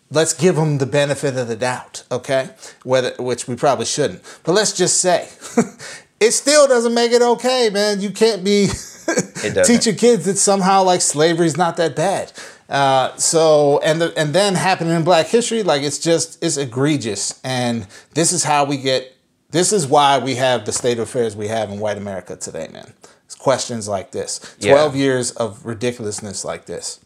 Let's 0.09 0.33
give 0.33 0.55
them 0.55 0.77
the 0.77 0.85
benefit 0.85 1.35
of 1.35 1.47
the 1.49 1.57
doubt, 1.57 2.03
okay? 2.09 2.51
Whether 2.83 3.11
which 3.19 3.47
we 3.47 3.55
probably 3.55 3.85
shouldn't, 3.85 4.21
but 4.43 4.53
let's 4.53 4.71
just 4.71 5.01
say 5.01 5.27
it 6.19 6.31
still 6.31 6.67
doesn't 6.67 6.93
make 6.93 7.11
it 7.11 7.21
okay, 7.21 7.69
man. 7.71 7.99
You 7.99 8.11
can't 8.11 8.43
be 8.43 8.69
teaching 9.65 9.95
kids 9.95 10.25
that 10.25 10.37
somehow 10.37 10.83
like 10.83 11.01
slavery's 11.01 11.57
not 11.57 11.77
that 11.77 11.95
bad. 11.95 12.31
Uh, 12.69 13.15
so 13.15 13.79
and 13.83 14.01
the, 14.01 14.17
and 14.17 14.33
then 14.33 14.55
happening 14.55 14.93
in 14.93 15.03
Black 15.03 15.27
History, 15.27 15.63
like 15.63 15.83
it's 15.83 15.99
just 15.99 16.43
it's 16.43 16.57
egregious, 16.57 17.39
and 17.43 17.87
this 18.13 18.31
is 18.31 18.43
how 18.43 18.65
we 18.65 18.77
get. 18.77 19.13
This 19.49 19.71
is 19.71 19.87
why 19.87 20.19
we 20.19 20.35
have 20.35 20.65
the 20.65 20.73
state 20.73 20.99
of 20.99 21.07
affairs 21.07 21.35
we 21.35 21.47
have 21.47 21.69
in 21.69 21.79
white 21.79 21.97
America 21.97 22.35
today, 22.35 22.67
man. 22.67 22.93
It's 23.25 23.35
questions 23.35 23.87
like 23.87 24.11
this. 24.11 24.55
Yeah. 24.59 24.73
Twelve 24.73 24.95
years 24.95 25.31
of 25.31 25.65
ridiculousness 25.65 26.43
like 26.43 26.65
this. 26.65 26.99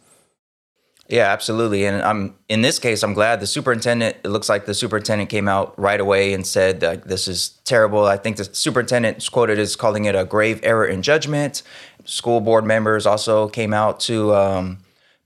Yeah, 1.11 1.27
absolutely. 1.27 1.85
And 1.85 2.01
I'm 2.01 2.35
in 2.47 2.61
this 2.61 2.79
case, 2.79 3.03
I'm 3.03 3.13
glad 3.13 3.41
the 3.41 3.47
superintendent. 3.47 4.15
It 4.23 4.29
looks 4.29 4.47
like 4.47 4.65
the 4.65 4.73
superintendent 4.73 5.29
came 5.29 5.49
out 5.49 5.77
right 5.77 5.99
away 5.99 6.33
and 6.33 6.47
said 6.47 6.79
that 6.79 7.05
this 7.05 7.27
is 7.27 7.49
terrible. 7.65 8.05
I 8.05 8.15
think 8.15 8.37
the 8.37 8.45
superintendent 8.45 9.17
is 9.17 9.27
quoted 9.27 9.59
as 9.59 9.75
calling 9.75 10.05
it 10.05 10.15
a 10.15 10.23
grave 10.23 10.61
error 10.63 10.85
in 10.85 11.01
judgment. 11.01 11.63
School 12.05 12.39
board 12.39 12.63
members 12.63 13.05
also 13.05 13.49
came 13.49 13.73
out 13.73 13.99
to 14.01 14.33
um, 14.33 14.77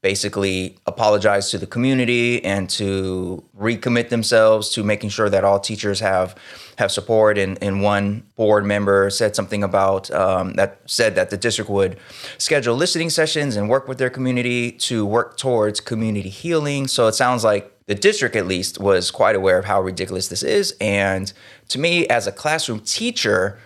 basically 0.06 0.78
apologize 0.86 1.50
to 1.50 1.58
the 1.58 1.66
community 1.66 2.46
and 2.46 2.70
to 2.70 3.44
recommit 3.58 4.10
themselves 4.10 4.70
to 4.70 4.84
making 4.84 5.10
sure 5.10 5.32
that 5.32 5.44
all 5.44 5.60
teachers 5.60 6.00
have 6.00 6.36
have 6.78 6.92
support. 6.92 7.40
And, 7.40 7.58
and 7.60 7.82
one 7.82 8.22
board 8.36 8.66
member 8.66 9.10
said 9.10 9.36
something 9.36 9.64
about 9.64 10.12
um, 10.12 10.54
that 10.60 10.80
said 10.86 11.16
that 11.16 11.32
the 11.32 11.38
district 11.38 11.72
would 11.72 11.98
schedule 12.38 12.76
listening 12.76 13.10
sessions 13.10 13.56
and 13.56 13.68
work 13.68 13.88
with 13.88 13.98
their 13.98 14.12
community 14.12 14.72
to 14.90 15.08
work 15.08 15.38
towards 15.38 15.80
community 15.82 16.30
healing. 16.30 16.86
So 16.88 17.08
it 17.08 17.16
sounds 17.16 17.44
like 17.44 17.66
the 17.88 17.96
district, 17.96 18.36
at 18.36 18.46
least, 18.46 18.80
was 18.80 19.10
quite 19.10 19.36
aware 19.36 19.58
of 19.58 19.66
how 19.66 19.82
ridiculous 19.82 20.28
this 20.28 20.44
is. 20.44 20.76
And 20.80 21.34
to 21.70 21.80
me, 21.80 22.06
as 22.10 22.28
a 22.28 22.32
classroom 22.32 22.82
teacher, 22.82 23.60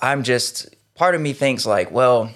I'm 0.00 0.22
just 0.22 0.74
part 0.94 1.14
of 1.14 1.20
me 1.20 1.34
thinks 1.34 1.66
like, 1.66 1.90
well, 1.90 2.30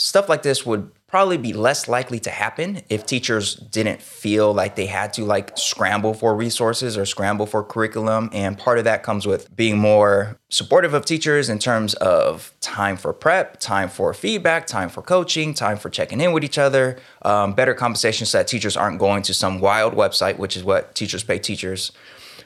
stuff 0.00 0.30
like 0.30 0.42
this 0.42 0.64
would 0.64 0.90
probably 1.06 1.36
be 1.36 1.52
less 1.52 1.88
likely 1.88 2.18
to 2.20 2.30
happen 2.30 2.80
if 2.88 3.04
teachers 3.04 3.56
didn't 3.56 4.00
feel 4.00 4.54
like 4.54 4.76
they 4.76 4.86
had 4.86 5.12
to 5.12 5.24
like 5.24 5.50
scramble 5.58 6.14
for 6.14 6.34
resources 6.34 6.96
or 6.96 7.04
scramble 7.04 7.44
for 7.44 7.62
curriculum. 7.62 8.30
And 8.32 8.56
part 8.56 8.78
of 8.78 8.84
that 8.84 9.02
comes 9.02 9.26
with 9.26 9.54
being 9.54 9.76
more 9.76 10.38
supportive 10.48 10.94
of 10.94 11.04
teachers 11.04 11.50
in 11.50 11.58
terms 11.58 11.94
of 11.94 12.54
time 12.60 12.96
for 12.96 13.12
prep 13.12 13.60
time 13.60 13.88
for 13.88 14.14
feedback 14.14 14.66
time 14.66 14.88
for 14.88 15.02
coaching 15.02 15.52
time 15.52 15.76
for 15.76 15.90
checking 15.90 16.20
in 16.20 16.32
with 16.32 16.44
each 16.44 16.58
other 16.58 16.98
um, 17.22 17.52
better 17.52 17.74
conversations 17.74 18.30
so 18.30 18.38
that 18.38 18.48
teachers 18.48 18.76
aren't 18.76 18.98
going 18.98 19.22
to 19.22 19.34
some 19.34 19.60
wild 19.60 19.94
website 19.94 20.38
which 20.38 20.56
is 20.56 20.64
what 20.64 20.94
teachers 20.94 21.22
pay 21.22 21.38
teachers 21.38 21.92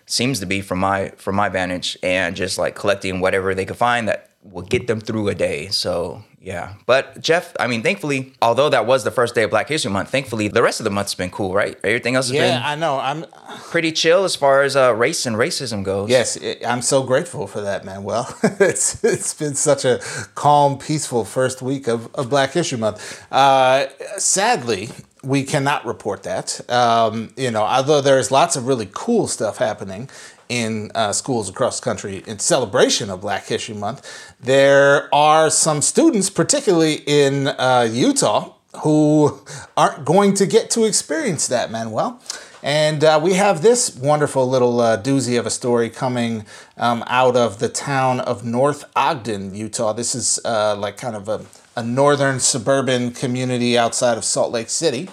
seems 0.06 0.40
to 0.40 0.46
be 0.46 0.60
from 0.60 0.78
my 0.78 1.08
from 1.16 1.34
my 1.34 1.48
vantage 1.48 1.96
and 2.02 2.36
just 2.36 2.58
like 2.58 2.74
collecting 2.74 3.20
whatever 3.20 3.54
they 3.54 3.64
could 3.64 3.76
find 3.76 4.06
that 4.08 4.30
will 4.44 4.62
get 4.62 4.86
them 4.86 5.00
through 5.00 5.28
a 5.28 5.34
day 5.34 5.68
so 5.68 6.22
yeah 6.40 6.74
but 6.84 7.18
jeff 7.20 7.56
i 7.58 7.66
mean 7.66 7.82
thankfully 7.82 8.30
although 8.42 8.68
that 8.68 8.84
was 8.84 9.02
the 9.02 9.10
first 9.10 9.34
day 9.34 9.42
of 9.44 9.48
black 9.50 9.66
history 9.68 9.90
month 9.90 10.10
thankfully 10.10 10.48
the 10.48 10.62
rest 10.62 10.80
of 10.80 10.84
the 10.84 10.90
month's 10.90 11.14
been 11.14 11.30
cool 11.30 11.54
right 11.54 11.78
everything 11.82 12.14
else 12.14 12.26
has 12.28 12.34
Yeah, 12.34 12.58
been 12.58 12.62
I 12.62 12.74
know. 12.74 12.98
I'm 12.98 13.24
pretty 13.70 13.90
chill 13.90 14.24
as 14.24 14.36
far 14.36 14.62
as 14.62 14.76
uh, 14.76 14.94
race 14.94 15.24
and 15.24 15.36
racism 15.36 15.82
goes 15.82 16.10
Yes, 16.10 16.36
i 16.42 16.58
I'm 16.66 16.82
so 16.82 17.02
grateful 17.02 17.46
for 17.46 17.62
that, 17.62 17.84
man. 17.86 18.04
Well, 18.04 18.26
it's 18.60 19.02
it's 19.02 19.32
been 19.32 19.54
such 19.54 19.84
a 19.86 20.00
calm, 20.34 20.76
peaceful 20.78 21.24
first 21.24 21.62
week 21.62 21.88
of, 21.88 22.14
of 22.14 22.28
Black 22.28 22.52
History 22.52 22.78
Month. 22.78 22.98
Uh, 23.32 23.86
sadly, 24.18 24.90
we 25.22 25.42
cannot 25.44 25.86
report 25.86 26.22
that. 26.24 26.60
Um, 26.70 27.32
you 27.36 27.50
know, 27.50 27.62
although 27.62 28.00
there's 28.02 28.30
lots 28.30 28.56
of 28.56 28.66
really 28.66 28.88
cool 28.92 29.26
stuff 29.26 29.56
happening 29.58 30.08
in 30.48 30.90
uh, 30.94 31.12
schools 31.12 31.48
across 31.48 31.80
the 31.80 31.84
country 31.84 32.22
in 32.26 32.38
celebration 32.38 33.10
of 33.10 33.20
Black 33.20 33.46
History 33.46 33.74
Month, 33.74 34.34
there 34.40 35.14
are 35.14 35.50
some 35.50 35.82
students, 35.82 36.30
particularly 36.30 37.02
in 37.06 37.48
uh, 37.48 37.88
Utah, 37.90 38.54
who 38.78 39.40
aren't 39.76 40.04
going 40.04 40.34
to 40.34 40.46
get 40.46 40.70
to 40.70 40.84
experience 40.84 41.46
that, 41.48 41.70
Manuel. 41.70 42.20
And 42.64 43.04
uh, 43.04 43.20
we 43.22 43.34
have 43.34 43.60
this 43.60 43.94
wonderful 43.94 44.48
little 44.48 44.80
uh, 44.80 44.96
doozy 44.96 45.38
of 45.38 45.44
a 45.44 45.50
story 45.50 45.90
coming 45.90 46.46
um, 46.78 47.04
out 47.06 47.36
of 47.36 47.58
the 47.58 47.68
town 47.68 48.20
of 48.20 48.42
North 48.42 48.84
Ogden, 48.96 49.54
Utah. 49.54 49.92
This 49.92 50.14
is 50.14 50.40
uh, 50.46 50.74
like 50.74 50.96
kind 50.96 51.14
of 51.14 51.28
a, 51.28 51.44
a 51.76 51.82
northern 51.82 52.40
suburban 52.40 53.10
community 53.10 53.76
outside 53.76 54.16
of 54.16 54.24
Salt 54.24 54.50
Lake 54.50 54.70
City, 54.70 55.10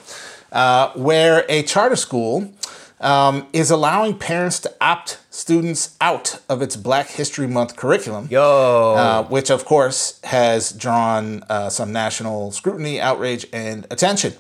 uh, 0.54 0.92
where 0.94 1.46
a 1.50 1.62
charter 1.64 1.98
school 1.98 2.54
um, 3.02 3.48
is 3.52 3.72
allowing 3.72 4.18
parents 4.18 4.60
to 4.60 4.74
opt 4.80 5.20
students 5.30 5.98
out 6.00 6.40
of 6.48 6.62
its 6.62 6.76
Black 6.76 7.08
History 7.10 7.48
Month 7.48 7.76
curriculum. 7.76 8.28
yo 8.30 8.94
Uh, 8.96 9.24
which 9.24 9.50
of 9.50 9.66
course 9.66 10.20
has 10.24 10.72
drawn 10.72 11.44
uh, 11.50 11.70
some 11.70 11.92
national 11.92 12.52
scrutiny, 12.52 13.02
outrage, 13.02 13.46
and 13.52 13.86
attention. 13.92 14.34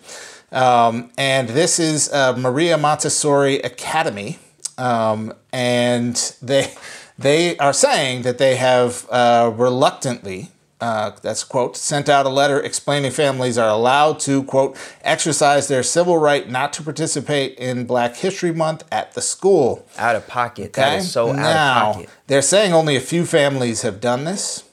Um, 0.52 1.12
and 1.18 1.50
this 1.50 1.80
is 1.80 2.12
uh, 2.12 2.36
Maria 2.38 2.78
Montessori 2.78 3.60
Academy, 3.60 4.38
um, 4.78 5.34
and 5.52 6.16
they 6.42 6.74
they 7.18 7.58
are 7.58 7.74
saying 7.74 8.24
that 8.24 8.38
they 8.38 8.56
have 8.56 9.08
uh, 9.10 9.52
reluctantly. 9.56 10.52
Uh, 10.82 11.12
that's 11.22 11.44
quote, 11.44 11.78
sent 11.78 12.10
out 12.10 12.26
a 12.26 12.30
letter 12.30 12.60
explaining 12.60 13.12
families 13.12 13.56
are 13.56 13.70
allowed 13.70 14.20
to, 14.20 14.44
quote, 14.44 14.76
exercise 15.04 15.68
their 15.68 15.84
civil 15.84 16.18
right 16.18 16.50
not 16.50 16.74
to 16.74 16.82
participate 16.82 17.56
in 17.60 17.86
Black 17.86 18.16
History 18.16 18.52
Month 18.52 18.84
at 18.92 19.14
the 19.14 19.22
school. 19.22 19.86
out 20.00 20.16
of 20.16 20.28
pocket 20.28 20.76
Okay. 20.78 20.98
is 20.98 21.12
so 21.12 21.32
now, 21.34 21.44
out 21.44 21.90
of 21.90 21.94
pocket 21.96 22.10
They're 22.26 22.42
saying 22.42 22.74
only 22.74 22.96
a 22.96 23.00
few 23.00 23.26
families 23.28 23.84
have 23.84 24.02
done 24.02 24.24
this. 24.26 24.64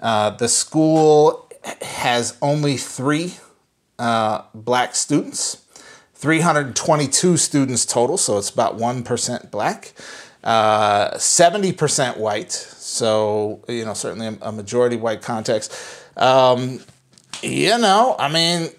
Uh, 0.00 0.30
the 0.30 0.48
school 0.48 1.48
has 1.82 2.36
only 2.42 2.76
three 2.76 3.34
uh, 4.00 4.42
black 4.52 4.96
students, 4.96 5.58
322 6.14 7.36
students 7.36 7.84
total, 7.86 8.16
so 8.16 8.36
it's 8.38 8.50
about 8.50 8.78
1% 8.78 9.50
black, 9.50 9.92
uh, 10.42 11.10
70% 11.16 12.16
white, 12.16 12.50
so, 12.90 13.62
you 13.68 13.84
know, 13.84 13.94
certainly 13.94 14.26
a, 14.26 14.36
a 14.42 14.52
majority 14.52 14.96
white 14.96 15.22
context. 15.22 15.72
Um, 16.16 16.80
you 17.42 17.78
know, 17.78 18.16
I 18.18 18.28
mean, 18.30 18.70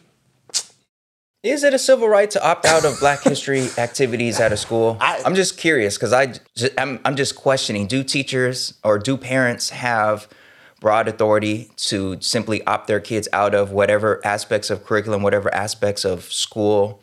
Is 1.43 1.63
it 1.63 1.73
a 1.73 1.79
civil 1.79 2.07
right 2.07 2.29
to 2.31 2.45
opt 2.47 2.65
out 2.65 2.85
of 2.85 2.99
Black 2.99 3.23
History 3.23 3.67
activities 3.77 4.39
at 4.39 4.51
a 4.51 4.57
school? 4.57 4.97
I- 5.01 5.21
I'm 5.25 5.33
just 5.33 5.57
curious 5.57 5.97
because 5.97 6.13
I 6.13 6.33
I'm, 6.77 6.99
I'm 7.03 7.15
just 7.15 7.35
questioning: 7.35 7.87
Do 7.87 8.03
teachers 8.03 8.75
or 8.83 8.99
do 8.99 9.17
parents 9.17 9.69
have 9.71 10.27
broad 10.79 11.07
authority 11.07 11.69
to 11.77 12.17
simply 12.21 12.63
opt 12.67 12.87
their 12.87 12.99
kids 12.99 13.27
out 13.33 13.55
of 13.55 13.71
whatever 13.71 14.19
aspects 14.25 14.69
of 14.69 14.83
curriculum, 14.85 15.23
whatever 15.23 15.53
aspects 15.53 16.05
of 16.05 16.23
school 16.31 17.01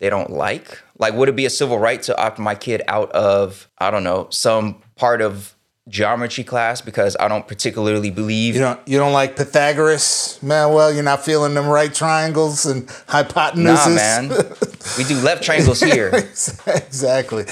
they 0.00 0.10
don't 0.10 0.30
like? 0.30 0.82
Like, 0.98 1.14
would 1.14 1.28
it 1.28 1.36
be 1.36 1.46
a 1.46 1.50
civil 1.50 1.78
right 1.78 2.02
to 2.02 2.16
opt 2.20 2.40
my 2.40 2.56
kid 2.56 2.82
out 2.88 3.12
of 3.12 3.68
I 3.78 3.92
don't 3.92 4.02
know 4.04 4.26
some 4.30 4.82
part 4.96 5.22
of 5.22 5.54
geometry 5.88 6.44
class 6.44 6.80
because 6.80 7.16
I 7.18 7.26
don't 7.26 7.46
particularly 7.48 8.10
believe 8.10 8.54
You 8.54 8.60
don't 8.60 8.80
you 8.86 8.98
don't 8.98 9.12
like 9.12 9.34
Pythagoras, 9.36 10.40
Manuel? 10.40 10.92
You're 10.92 11.02
not 11.02 11.24
feeling 11.24 11.54
them 11.54 11.66
right 11.66 11.92
triangles 11.92 12.64
and 12.66 12.86
hypotenuses. 12.86 13.56
Nah, 13.56 13.88
man. 13.88 14.28
we 14.98 15.02
do 15.04 15.16
left 15.20 15.42
triangles 15.42 15.80
here. 15.80 16.10
exactly. 16.66 17.46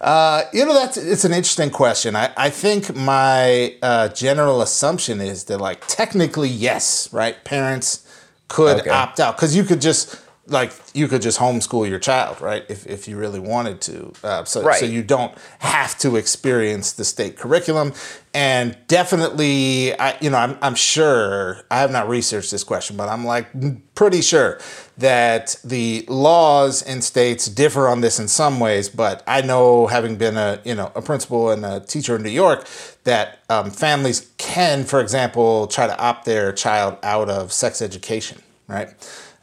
Uh, 0.00 0.42
you 0.52 0.64
know, 0.66 0.74
that's 0.74 0.96
it's 0.96 1.24
an 1.24 1.32
interesting 1.32 1.70
question. 1.70 2.16
I, 2.16 2.32
I 2.36 2.50
think 2.50 2.94
my 2.96 3.76
uh, 3.82 4.08
general 4.08 4.62
assumption 4.62 5.20
is 5.20 5.44
that, 5.44 5.58
like, 5.60 5.86
technically, 5.86 6.48
yes, 6.48 7.12
right? 7.12 7.42
Parents 7.44 8.02
could 8.48 8.80
Okay. 8.80 8.90
opt 8.90 9.20
out 9.20 9.36
because 9.36 9.56
you 9.56 9.62
could 9.64 9.80
just 9.80 10.16
like 10.48 10.72
you 10.94 11.08
could 11.08 11.22
just 11.22 11.38
homeschool 11.38 11.88
your 11.88 11.98
child, 11.98 12.40
right? 12.40 12.64
If, 12.68 12.86
if 12.86 13.08
you 13.08 13.16
really 13.16 13.40
wanted 13.40 13.80
to, 13.82 14.12
uh, 14.22 14.44
so 14.44 14.62
Right. 14.62 14.78
so 14.78 14.86
you 14.86 15.02
don't 15.02 15.36
have 15.58 15.98
to 15.98 16.16
experience 16.16 16.92
the 16.92 17.04
state 17.04 17.36
curriculum. 17.36 17.92
And 18.32 18.76
definitely, 18.86 19.98
I 19.98 20.16
you 20.20 20.30
know, 20.30 20.36
I'm 20.36 20.58
I'm 20.62 20.74
sure 20.74 21.62
I 21.70 21.80
have 21.80 21.90
not 21.90 22.08
researched 22.08 22.50
this 22.50 22.64
question, 22.64 22.96
but 22.96 23.08
I'm 23.08 23.24
like 23.24 23.46
pretty 23.94 24.20
sure 24.20 24.60
that 24.98 25.56
the 25.64 26.04
laws 26.08 26.82
in 26.82 27.02
states 27.02 27.46
differ 27.46 27.88
on 27.88 28.00
this 28.02 28.20
in 28.20 28.28
some 28.28 28.60
ways. 28.60 28.88
But 28.88 29.22
I 29.26 29.40
know, 29.40 29.86
having 29.86 30.16
been 30.16 30.36
a 30.36 30.60
you 30.64 30.74
know 30.74 30.92
a 30.94 31.02
principal 31.02 31.50
and 31.50 31.64
a 31.64 31.80
teacher 31.80 32.16
in 32.16 32.22
New 32.22 32.30
York, 32.30 32.68
that 33.04 33.40
um, 33.48 33.70
families 33.70 34.30
can, 34.36 34.84
for 34.84 35.00
example, 35.00 35.66
try 35.66 35.86
to 35.86 35.98
opt 35.98 36.24
their 36.26 36.52
child 36.52 36.98
out 37.02 37.28
of 37.30 37.52
sex 37.52 37.80
education 37.82 38.42
right? 38.68 38.88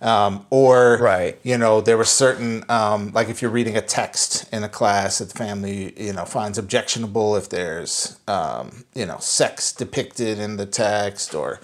Um, 0.03 0.45
or 0.49 0.97
Right. 0.97 1.39
you 1.43 1.57
know 1.57 1.79
there 1.79 1.97
were 1.97 2.03
certain 2.03 2.65
um, 2.69 3.11
like 3.13 3.29
if 3.29 3.41
you're 3.41 3.49
reading 3.51 3.77
a 3.77 3.81
text 3.81 4.51
in 4.51 4.61
a 4.63 4.69
class 4.69 5.19
that 5.19 5.29
the 5.29 5.37
family 5.37 5.93
you 5.97 6.11
know 6.11 6.25
finds 6.25 6.57
objectionable 6.57 7.37
if 7.37 7.47
there's 7.47 8.17
um, 8.27 8.83
you 8.93 9.05
know 9.05 9.17
sex 9.19 9.71
depicted 9.71 10.39
in 10.39 10.57
the 10.57 10.65
text 10.65 11.33
or 11.33 11.59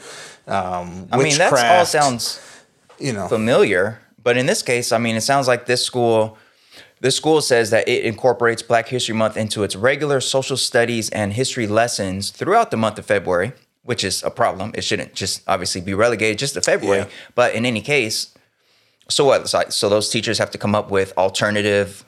um, 0.48 1.08
I 1.12 1.18
mean, 1.18 1.38
that 1.38 1.54
all 1.54 1.86
sounds 1.86 2.40
you 2.98 3.14
know 3.14 3.28
familiar, 3.28 4.00
but 4.24 4.36
in 4.36 4.46
this 4.48 4.62
case, 4.64 4.92
I 4.92 4.98
mean, 4.98 5.16
it 5.16 5.22
sounds 5.22 5.48
like 5.48 5.66
this 5.68 5.86
school. 5.86 6.38
This 7.02 7.16
school 7.16 7.40
says 7.42 7.70
that 7.70 7.88
it 7.88 8.04
incorporates 8.04 8.62
Black 8.62 8.90
History 8.90 9.16
Month 9.16 9.38
into 9.38 9.64
its 9.64 9.76
regular 9.76 10.20
social 10.20 10.58
studies 10.58 11.10
and 11.12 11.32
history 11.34 11.66
lessons 11.68 12.30
throughout 12.32 12.72
the 12.72 12.78
month 12.78 13.00
of 13.00 13.06
February, 13.06 13.54
which 13.90 14.04
is 14.04 14.22
a 14.22 14.30
problem. 14.30 14.70
It 14.76 14.84
shouldn't 14.84 15.16
just 15.16 15.42
obviously 15.48 15.82
be 15.82 15.96
relegated 15.96 16.38
just 16.38 16.54
to 16.54 16.62
February. 16.62 17.00
Yeah. 17.00 17.10
But 17.34 17.56
in 17.56 17.66
any 17.66 17.82
case, 17.82 18.32
so 19.10 19.26
what? 19.26 19.50
So, 19.50 19.64
so 19.70 19.90
those 19.90 20.12
teachers 20.12 20.38
have 20.38 20.52
to 20.52 20.60
come 20.60 20.76
up 20.76 20.92
with 20.92 21.12
alternative 21.18 22.06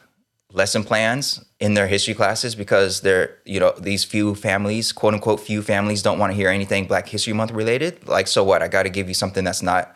lesson 0.51 0.83
plans 0.83 1.43
in 1.59 1.73
their 1.73 1.87
history 1.87 2.13
classes 2.13 2.53
because 2.53 3.01
they're, 3.01 3.39
you 3.45 3.59
know, 3.59 3.73
these 3.79 4.03
few 4.03 4.35
families, 4.35 4.91
quote 4.91 5.15
unquote, 5.15 5.39
few 5.39 5.63
families 5.63 6.03
don't 6.03 6.19
want 6.19 6.31
to 6.31 6.35
hear 6.35 6.49
anything 6.49 6.85
Black 6.85 7.07
History 7.07 7.33
Month 7.33 7.49
related. 7.49 8.07
Like, 8.07 8.27
so 8.27 8.43
what? 8.43 8.61
I 8.61 8.67
got 8.67 8.83
to 8.83 8.89
give 8.89 9.07
you 9.07 9.15
something 9.15 9.43
that's 9.43 9.63
not 9.63 9.95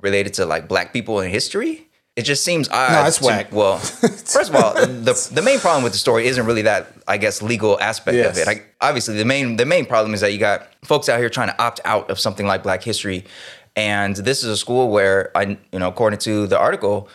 related 0.00 0.32
to 0.34 0.46
like 0.46 0.68
Black 0.68 0.94
people 0.94 1.20
in 1.20 1.30
history. 1.30 1.85
It 2.16 2.22
just 2.22 2.42
seems 2.44 2.68
odd. 2.70 2.92
No, 2.92 3.06
it's 3.06 3.18
to- 3.18 3.24
whack. 3.26 3.52
Well, 3.52 3.76
first 3.78 4.48
of 4.50 4.54
all, 4.56 4.72
the 4.74 5.30
the 5.32 5.42
main 5.42 5.58
problem 5.60 5.84
with 5.84 5.92
the 5.92 5.98
story 5.98 6.26
isn't 6.26 6.46
really 6.46 6.62
that 6.62 6.88
I 7.06 7.18
guess 7.18 7.42
legal 7.42 7.78
aspect 7.80 8.16
of 8.16 8.38
it. 8.38 8.48
I, 8.48 8.62
obviously, 8.80 9.16
the 9.16 9.26
main 9.26 9.56
the 9.56 9.66
main 9.66 9.84
problem 9.84 10.14
is 10.14 10.22
that 10.22 10.32
you 10.32 10.38
got 10.38 10.68
folks 10.82 11.08
out 11.10 11.18
here 11.18 11.28
trying 11.28 11.48
to 11.48 11.62
opt 11.62 11.80
out 11.84 12.10
of 12.10 12.18
something 12.18 12.46
like 12.46 12.62
Black 12.62 12.82
History, 12.82 13.24
and 13.76 14.16
this 14.16 14.42
is 14.42 14.48
a 14.48 14.56
school 14.56 14.88
where 14.88 15.30
I, 15.36 15.58
you 15.70 15.78
know, 15.78 15.88
according 15.88 16.18
to 16.20 16.46
the 16.46 16.58
article, 16.58 17.08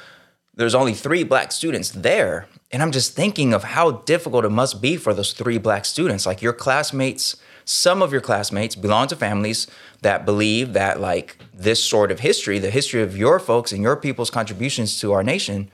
there's 0.55 0.75
only 0.75 0.93
three 0.93 1.23
black 1.23 1.51
students 1.51 1.89
there. 1.89 2.47
And 2.73 2.81
I'm 2.81 2.91
just 2.91 3.15
thinking 3.15 3.53
of 3.53 3.63
how 3.63 3.91
difficult 3.91 4.45
it 4.45 4.49
must 4.49 4.81
be 4.81 4.95
for 4.95 5.13
those 5.13 5.33
three 5.33 5.57
black 5.57 5.83
students. 5.83 6.25
Like 6.25 6.41
your 6.41 6.53
classmates, 6.53 7.35
some 7.65 8.01
of 8.01 8.11
your 8.11 8.21
classmates 8.21 8.75
belong 8.75 9.07
to 9.07 9.15
families 9.15 9.67
that 10.01 10.25
believe 10.25 10.73
that, 10.73 10.99
like, 10.99 11.37
this 11.53 11.83
sort 11.83 12.11
of 12.11 12.19
history, 12.19 12.59
the 12.59 12.69
history 12.69 13.01
of 13.01 13.17
your 13.17 13.39
folks 13.39 13.71
and 13.71 13.81
your 13.81 13.95
people's 13.95 14.29
contributions 14.29 14.99
to 14.99 15.11
our 15.11 15.23
nation, 15.23 15.69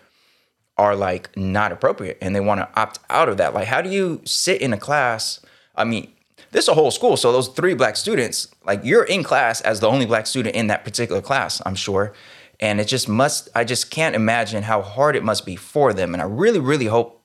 are 0.78 0.96
like 0.96 1.36
not 1.36 1.72
appropriate 1.72 2.18
and 2.22 2.36
they 2.36 2.40
want 2.40 2.60
to 2.60 2.80
opt 2.80 3.00
out 3.10 3.30
of 3.30 3.38
that. 3.38 3.54
Like, 3.54 3.68
how 3.68 3.82
do 3.82 3.90
you 3.90 4.22
sit 4.26 4.62
in 4.62 4.74
a 4.74 4.78
class? 4.78 5.40
I 5.76 5.84
mean, 5.84 6.12
this 6.52 6.66
is 6.66 6.70
a 6.70 6.74
whole 6.74 6.92
school. 6.92 7.18
So 7.18 7.32
those 7.32 7.50
three 7.50 7.74
black 7.74 7.96
students, 7.96 8.48
like 8.66 8.82
you're 8.84 9.04
in 9.04 9.24
class 9.24 9.62
as 9.62 9.80
the 9.80 9.88
only 9.88 10.06
black 10.06 10.28
student 10.28 10.56
in 10.56 10.68
that 10.68 10.84
particular 10.84 11.22
class, 11.22 11.62
I'm 11.66 11.76
sure. 11.76 12.14
And 12.60 12.80
it 12.80 12.86
just 12.86 13.08
must, 13.10 13.50
I 13.54 13.64
just 13.64 13.92
can't 13.92 14.16
imagine 14.16 14.64
how 14.64 14.82
hard 14.82 15.16
it 15.16 15.24
must 15.24 15.46
be 15.46 15.56
for 15.56 15.94
them. 15.94 16.14
And 16.14 16.22
I 16.22 16.26
really, 16.26 16.60
really 16.60 16.86
hope 16.86 17.17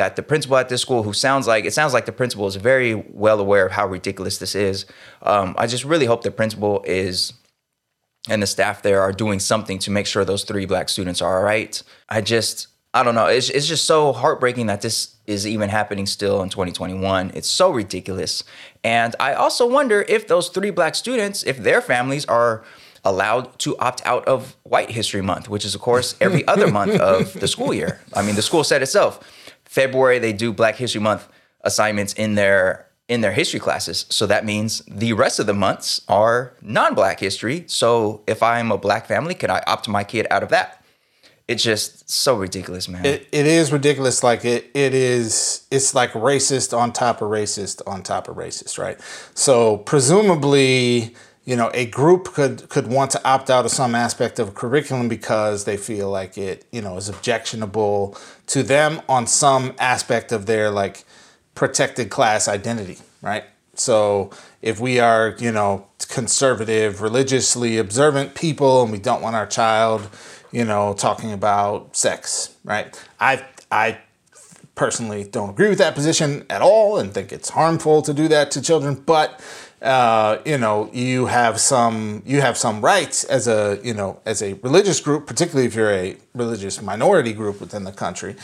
that 0.00 0.16
the 0.16 0.22
principal 0.22 0.56
at 0.56 0.70
this 0.70 0.80
school, 0.80 1.02
who 1.02 1.12
sounds 1.12 1.46
like, 1.46 1.66
it 1.66 1.74
sounds 1.74 1.92
like 1.92 2.06
the 2.06 2.12
principal 2.12 2.46
is 2.46 2.56
very 2.56 2.94
well 2.94 3.38
aware 3.38 3.66
of 3.66 3.72
how 3.72 3.86
ridiculous 3.86 4.38
this 4.38 4.54
is. 4.54 4.86
Um, 5.20 5.54
I 5.58 5.66
just 5.66 5.84
really 5.84 6.06
hope 6.06 6.22
the 6.22 6.30
principal 6.30 6.82
is 6.86 7.34
and 8.30 8.42
the 8.42 8.46
staff 8.46 8.80
there 8.80 9.02
are 9.02 9.12
doing 9.12 9.38
something 9.38 9.78
to 9.80 9.90
make 9.90 10.06
sure 10.06 10.24
those 10.24 10.44
three 10.44 10.64
black 10.64 10.88
students 10.88 11.20
are 11.20 11.36
all 11.36 11.44
right. 11.44 11.82
I 12.08 12.22
just, 12.22 12.68
I 12.94 13.02
don't 13.02 13.14
know. 13.14 13.26
It's, 13.26 13.50
it's 13.50 13.66
just 13.66 13.84
so 13.84 14.14
heartbreaking 14.14 14.66
that 14.68 14.80
this 14.80 15.16
is 15.26 15.46
even 15.46 15.68
happening 15.68 16.06
still 16.06 16.42
in 16.42 16.48
2021. 16.48 17.32
It's 17.34 17.48
so 17.48 17.70
ridiculous. 17.70 18.42
And 18.82 19.14
I 19.20 19.34
also 19.34 19.68
wonder 19.68 20.06
if 20.08 20.28
those 20.28 20.48
three 20.48 20.70
black 20.70 20.94
students, 20.94 21.42
if 21.42 21.58
their 21.58 21.82
families 21.82 22.24
are 22.24 22.64
allowed 23.04 23.58
to 23.58 23.76
opt 23.78 24.04
out 24.06 24.26
of 24.26 24.56
White 24.62 24.90
History 24.90 25.22
Month, 25.22 25.48
which 25.48 25.64
is, 25.64 25.74
of 25.74 25.80
course, 25.80 26.14
every 26.20 26.46
other 26.46 26.70
month 26.70 27.00
of 27.00 27.32
the 27.38 27.48
school 27.48 27.72
year. 27.72 28.00
I 28.14 28.22
mean, 28.22 28.34
the 28.34 28.42
school 28.42 28.64
said 28.64 28.82
itself. 28.82 29.20
February, 29.70 30.18
they 30.18 30.32
do 30.32 30.52
Black 30.52 30.74
History 30.74 31.00
Month 31.00 31.28
assignments 31.60 32.12
in 32.14 32.34
their 32.34 32.88
in 33.08 33.20
their 33.20 33.30
history 33.30 33.60
classes. 33.60 34.04
So 34.08 34.26
that 34.26 34.44
means 34.44 34.82
the 34.88 35.12
rest 35.12 35.38
of 35.38 35.46
the 35.46 35.54
months 35.54 36.00
are 36.08 36.54
non-black 36.60 37.20
history. 37.20 37.64
So 37.68 38.22
if 38.26 38.42
I'm 38.42 38.72
a 38.72 38.78
black 38.78 39.06
family, 39.06 39.32
can 39.32 39.48
I 39.48 39.62
opt 39.68 39.88
my 39.88 40.02
kid 40.02 40.26
out 40.28 40.42
of 40.42 40.48
that? 40.48 40.84
It's 41.46 41.62
just 41.62 42.10
so 42.10 42.36
ridiculous, 42.36 42.88
man. 42.88 43.04
it, 43.04 43.28
it 43.30 43.46
is 43.46 43.70
ridiculous 43.72 44.24
like 44.24 44.44
it 44.44 44.72
it 44.74 44.92
is 44.92 45.66
it's 45.70 45.94
like 45.94 46.12
racist 46.14 46.76
on 46.76 46.92
top 46.92 47.22
of 47.22 47.28
racist 47.30 47.80
on 47.86 48.02
top 48.02 48.26
of 48.26 48.36
racist 48.36 48.76
right 48.76 49.00
so 49.34 49.76
presumably 49.76 51.14
you 51.50 51.56
know 51.56 51.68
a 51.74 51.84
group 51.84 52.26
could 52.32 52.68
could 52.68 52.86
want 52.86 53.10
to 53.10 53.20
opt 53.24 53.50
out 53.50 53.64
of 53.64 53.72
some 53.72 53.96
aspect 53.96 54.38
of 54.38 54.50
a 54.50 54.52
curriculum 54.52 55.08
because 55.08 55.64
they 55.64 55.76
feel 55.76 56.08
like 56.08 56.38
it 56.38 56.64
you 56.70 56.80
know 56.80 56.96
is 56.96 57.08
objectionable 57.08 58.16
to 58.46 58.62
them 58.62 59.02
on 59.08 59.26
some 59.26 59.74
aspect 59.80 60.30
of 60.30 60.46
their 60.46 60.70
like 60.70 61.04
protected 61.56 62.08
class 62.08 62.46
identity 62.46 62.98
right? 63.20 63.42
So 63.74 64.30
if 64.62 64.78
we 64.78 65.00
are 65.00 65.34
you 65.40 65.50
know 65.50 65.88
conservative 66.08 67.02
religiously 67.02 67.78
observant 67.78 68.36
people 68.36 68.84
and 68.84 68.92
we 68.92 69.00
don't 69.00 69.20
want 69.20 69.34
our 69.34 69.46
child 69.46 70.08
you 70.52 70.64
know 70.64 70.94
talking 70.94 71.32
about 71.32 71.96
sex 71.96 72.54
right? 72.62 72.88
I 73.18 73.44
i 73.72 73.98
personally 74.76 75.24
don't 75.24 75.50
agree 75.50 75.68
with 75.68 75.78
that 75.78 75.96
position 75.96 76.46
at 76.48 76.62
all 76.62 76.96
and 76.96 77.12
think 77.12 77.32
it's 77.32 77.50
harmful 77.50 78.02
to 78.02 78.14
do 78.14 78.28
that 78.28 78.52
to 78.52 78.62
children 78.62 78.94
but 78.94 79.42
uh, 79.82 80.38
you 80.44 80.58
know 80.58 80.90
you 80.92 81.26
have 81.26 81.58
some 81.60 82.22
you 82.26 82.40
have 82.40 82.56
some 82.56 82.80
rights 82.80 83.24
as 83.24 83.48
a 83.48 83.80
you 83.82 83.94
know 83.94 84.20
as 84.26 84.42
a 84.42 84.54
religious 84.54 85.00
group 85.00 85.26
particularly 85.26 85.66
if 85.66 85.74
you're 85.74 85.92
a 85.92 86.16
religious 86.34 86.82
minority 86.82 87.32
group 87.32 87.60
within 87.60 87.84
the 87.84 87.92
country 87.92 88.36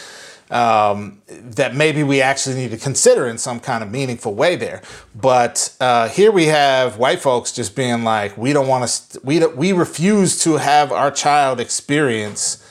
um, 0.51 1.21
that 1.29 1.75
maybe 1.75 2.03
we 2.03 2.21
actually 2.23 2.57
need 2.57 2.71
to 2.71 2.77
consider 2.77 3.27
in 3.27 3.39
some 3.39 3.59
kind 3.61 3.83
of 3.83 3.91
meaningful 3.91 4.35
way 4.35 4.57
there. 4.57 4.83
But 5.15 5.75
uh, 5.81 6.09
here 6.09 6.31
we 6.31 6.47
have 6.47 6.99
white 6.99 7.21
folks 7.21 7.53
just 7.53 7.75
being 7.75 8.05
like, 8.05 8.37
we 8.37 8.53
don't 8.53 8.69
want 8.69 8.85
to, 8.85 8.89
st- 8.89 9.25
we 9.25 9.39
don't, 9.41 9.57
we 9.57 9.73
refuse 9.73 10.41
to 10.45 10.59
have 10.59 10.93
our 10.93 11.11
child 11.11 11.61
experience 11.61 12.63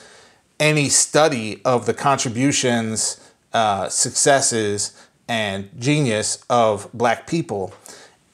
any 0.58 0.88
study 0.88 1.60
of 1.64 1.84
the 1.84 1.92
contributions, 1.92 3.20
uh, 3.52 3.88
successes, 3.90 4.98
and 5.28 5.68
genius 5.78 6.42
of 6.48 6.90
black 6.94 7.26
people. 7.26 7.74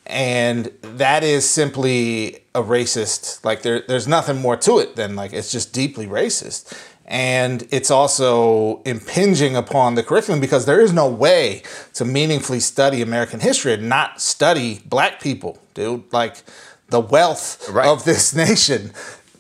And 0.06 0.70
that 0.82 1.22
is 1.22 1.48
simply 1.48 2.44
a 2.54 2.62
racist, 2.62 3.44
like 3.44 3.62
there, 3.62 3.82
there's 3.86 4.08
nothing 4.08 4.38
more 4.40 4.56
to 4.58 4.78
it 4.78 4.96
than 4.96 5.14
like 5.16 5.32
it's 5.32 5.50
just 5.52 5.72
deeply 5.72 6.06
racist. 6.06 6.76
And 7.06 7.66
it's 7.70 7.90
also 7.90 8.80
impinging 8.84 9.54
upon 9.56 9.94
the 9.94 10.02
curriculum 10.02 10.40
because 10.40 10.66
there 10.66 10.80
is 10.80 10.92
no 10.92 11.08
way 11.08 11.62
to 11.94 12.04
meaningfully 12.04 12.60
study 12.60 13.02
American 13.02 13.40
history 13.40 13.74
and 13.74 13.88
not 13.88 14.20
study 14.20 14.80
black 14.86 15.20
people, 15.20 15.58
dude. 15.74 16.10
Like 16.12 16.42
the 16.88 17.00
wealth 17.00 17.68
Right. 17.68 17.86
of 17.86 18.04
this 18.04 18.34
nation 18.46 18.92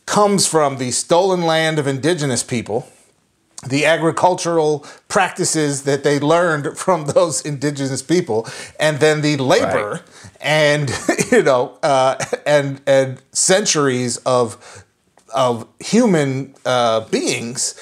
comes 0.06 0.46
from 0.46 0.78
the 0.78 0.90
stolen 0.90 1.42
land 1.42 1.78
of 1.78 1.86
indigenous 1.86 2.42
people 2.42 2.88
the 3.68 3.86
agricultural 3.86 4.84
practices 5.08 5.82
that 5.84 6.02
they 6.02 6.18
learned 6.18 6.76
from 6.84 7.06
those 7.06 7.40
indigenous 7.42 8.02
people, 8.02 8.46
and 8.80 8.98
then 9.00 9.20
the 9.22 9.36
labor 9.36 9.90
Right. 9.92 10.02
and 10.40 10.90
you 11.30 11.42
know 11.42 11.78
uh, 11.82 12.16
and 12.46 12.80
and 12.86 13.22
centuries 13.32 14.16
of 14.18 14.84
of 15.34 15.66
human 15.80 16.54
uh, 16.66 17.00
beings 17.10 17.74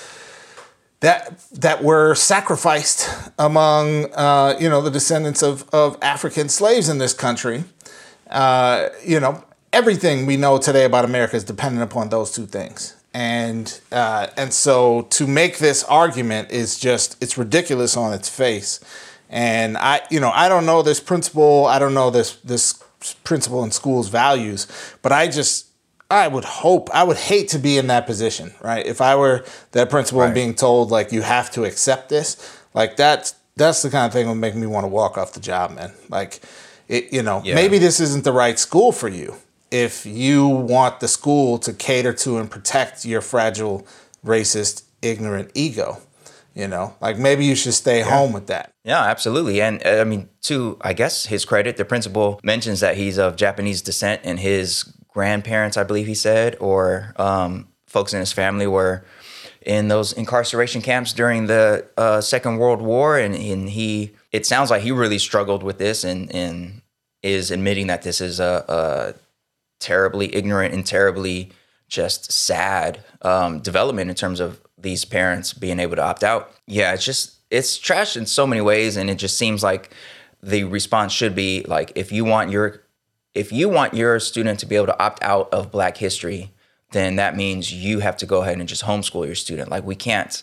that 1.00 1.38
that 1.52 1.82
were 1.82 2.14
sacrificed 2.14 3.08
among 3.38 4.12
uh, 4.14 4.56
you 4.60 4.68
know 4.68 4.82
the 4.82 4.90
descendants 4.90 5.42
of 5.42 5.68
of 5.72 5.96
African 6.02 6.48
slaves 6.48 6.88
in 6.88 6.98
this 6.98 7.14
country. 7.14 7.64
Uh, 8.28 8.88
you 9.04 9.18
know 9.18 9.42
everything 9.72 10.26
we 10.26 10.36
know 10.36 10.58
today 10.58 10.84
about 10.84 11.04
America 11.04 11.36
is 11.36 11.44
dependent 11.44 11.82
upon 11.82 12.08
those 12.10 12.32
two 12.32 12.44
things. 12.46 12.96
And 13.12 13.80
uh, 13.90 14.28
and 14.36 14.52
so 14.52 15.02
to 15.10 15.26
make 15.26 15.58
this 15.58 15.82
argument 15.84 16.50
is 16.52 16.78
just 16.78 17.20
it's 17.22 17.36
ridiculous 17.36 17.96
on 17.96 18.12
its 18.12 18.28
face. 18.28 18.78
And 19.28 19.76
I 19.76 20.02
you 20.10 20.20
know 20.20 20.30
I 20.32 20.48
don't 20.48 20.64
know 20.66 20.82
this 20.82 21.00
principle 21.00 21.66
I 21.66 21.78
don't 21.80 21.94
know 21.94 22.10
this 22.10 22.36
this 22.36 22.74
principle 23.24 23.64
in 23.64 23.72
schools 23.72 24.08
values, 24.08 24.66
but 25.02 25.10
I 25.10 25.26
just 25.26 25.66
I 26.08 26.28
would 26.28 26.44
hope 26.44 26.88
I 26.94 27.02
would 27.02 27.16
hate 27.16 27.48
to 27.48 27.58
be 27.58 27.78
in 27.78 27.88
that 27.88 28.06
position, 28.06 28.54
right? 28.60 28.86
If 28.86 29.00
I 29.00 29.16
were 29.16 29.44
that 29.72 29.90
principal 29.90 30.22
and 30.22 30.34
being 30.34 30.54
told 30.54 30.90
like 30.92 31.10
you 31.10 31.22
have 31.22 31.50
to 31.52 31.64
accept 31.64 32.10
this, 32.10 32.36
like 32.74 32.96
that's 32.96 33.34
that's 33.56 33.82
the 33.82 33.90
kind 33.90 34.06
of 34.06 34.12
thing 34.12 34.26
that 34.26 34.30
would 34.32 34.40
make 34.40 34.54
me 34.54 34.66
want 34.68 34.84
to 34.84 34.88
walk 34.88 35.18
off 35.18 35.32
the 35.32 35.40
job, 35.40 35.72
man. 35.72 35.92
Like 36.08 36.40
it, 36.88 37.12
you 37.12 37.22
know, 37.22 37.42
Yeah. 37.44 37.56
maybe 37.56 37.78
this 37.78 37.98
isn't 38.00 38.22
the 38.24 38.32
right 38.32 38.58
school 38.58 38.92
for 38.92 39.08
you 39.08 39.34
if 39.70 40.04
you 40.06 40.46
want 40.48 41.00
the 41.00 41.08
school 41.08 41.58
to 41.58 41.72
cater 41.72 42.12
to 42.12 42.38
and 42.38 42.50
protect 42.50 43.04
your 43.04 43.20
fragile, 43.20 43.86
racist, 44.24 44.84
ignorant 45.02 45.50
ego. 45.54 45.98
You 46.54 46.66
know, 46.66 46.96
like 47.00 47.16
maybe 47.16 47.44
you 47.44 47.54
should 47.54 47.74
stay 47.74 48.00
home 48.00 48.32
with 48.32 48.48
that. 48.48 48.72
Yeah, 48.84 49.02
absolutely. 49.02 49.62
And 49.62 49.86
uh, 49.86 50.00
I 50.00 50.04
mean, 50.04 50.28
to 50.42 50.76
I 50.80 50.92
guess 50.94 51.26
his 51.26 51.44
credit, 51.44 51.76
the 51.76 51.84
principal 51.84 52.40
mentions 52.42 52.80
that 52.80 52.96
he's 52.96 53.18
of 53.18 53.36
Japanese 53.36 53.82
descent 53.82 54.22
and 54.24 54.38
his 54.38 54.82
grandparents, 55.08 55.76
I 55.76 55.84
believe 55.84 56.08
he 56.08 56.14
said, 56.14 56.56
or 56.60 57.14
um, 57.16 57.68
folks 57.86 58.12
in 58.12 58.20
his 58.20 58.32
family 58.32 58.66
were 58.66 59.04
in 59.62 59.88
those 59.88 60.12
incarceration 60.12 60.82
camps 60.82 61.12
during 61.12 61.46
the 61.46 61.86
uh, 61.96 62.20
Second 62.20 62.58
World 62.58 62.82
War, 62.82 63.18
and, 63.18 63.34
and 63.34 63.68
he 63.70 64.12
it 64.32 64.44
sounds 64.44 64.70
like 64.70 64.82
he 64.82 64.90
really 64.90 65.18
struggled 65.18 65.62
with 65.62 65.78
this, 65.78 66.02
and 66.02 66.34
and 66.34 66.82
is 67.22 67.50
admitting 67.50 67.86
that 67.88 68.02
this 68.02 68.20
is 68.20 68.40
a, 68.40 68.64
a 68.68 69.29
terribly 69.80 70.34
ignorant 70.34 70.74
and 70.74 70.86
terribly 70.86 71.50
just 71.88 72.30
sad 72.30 73.04
um, 73.22 73.60
development 73.60 74.08
in 74.08 74.16
terms 74.16 74.40
of 74.40 74.60
these 74.78 75.04
parents 75.04 75.52
being 75.52 75.80
able 75.80 75.96
to 75.96 76.02
opt 76.02 76.22
out. 76.22 76.52
Yeah, 76.66 76.94
it's 76.94 77.04
just 77.04 77.36
it's 77.50 77.76
trash 77.76 78.16
in 78.16 78.26
so 78.26 78.46
many 78.46 78.60
ways, 78.60 78.96
and 78.96 79.10
it 79.10 79.16
just 79.16 79.36
seems 79.36 79.62
like 79.62 79.92
the 80.42 80.64
response 80.64 81.12
should 81.12 81.34
be 81.34 81.64
like 81.66 81.92
if 81.96 82.12
you 82.12 82.24
want 82.24 82.50
your 82.50 82.82
if 83.34 83.52
you 83.52 83.68
want 83.68 83.94
your 83.94 84.18
student 84.20 84.58
to 84.60 84.66
be 84.66 84.76
able 84.76 84.86
to 84.86 85.02
opt 85.02 85.22
out 85.22 85.52
of 85.52 85.70
Black 85.70 85.96
history, 85.96 86.52
then 86.92 87.16
that 87.16 87.36
means 87.36 87.72
you 87.72 88.00
have 88.00 88.16
to 88.18 88.26
go 88.26 88.42
ahead 88.42 88.58
and 88.58 88.68
just 88.68 88.84
homeschool 88.84 89.26
your 89.26 89.34
student. 89.34 89.70
Like 89.70 89.84
we 89.84 89.94
can't. 89.94 90.42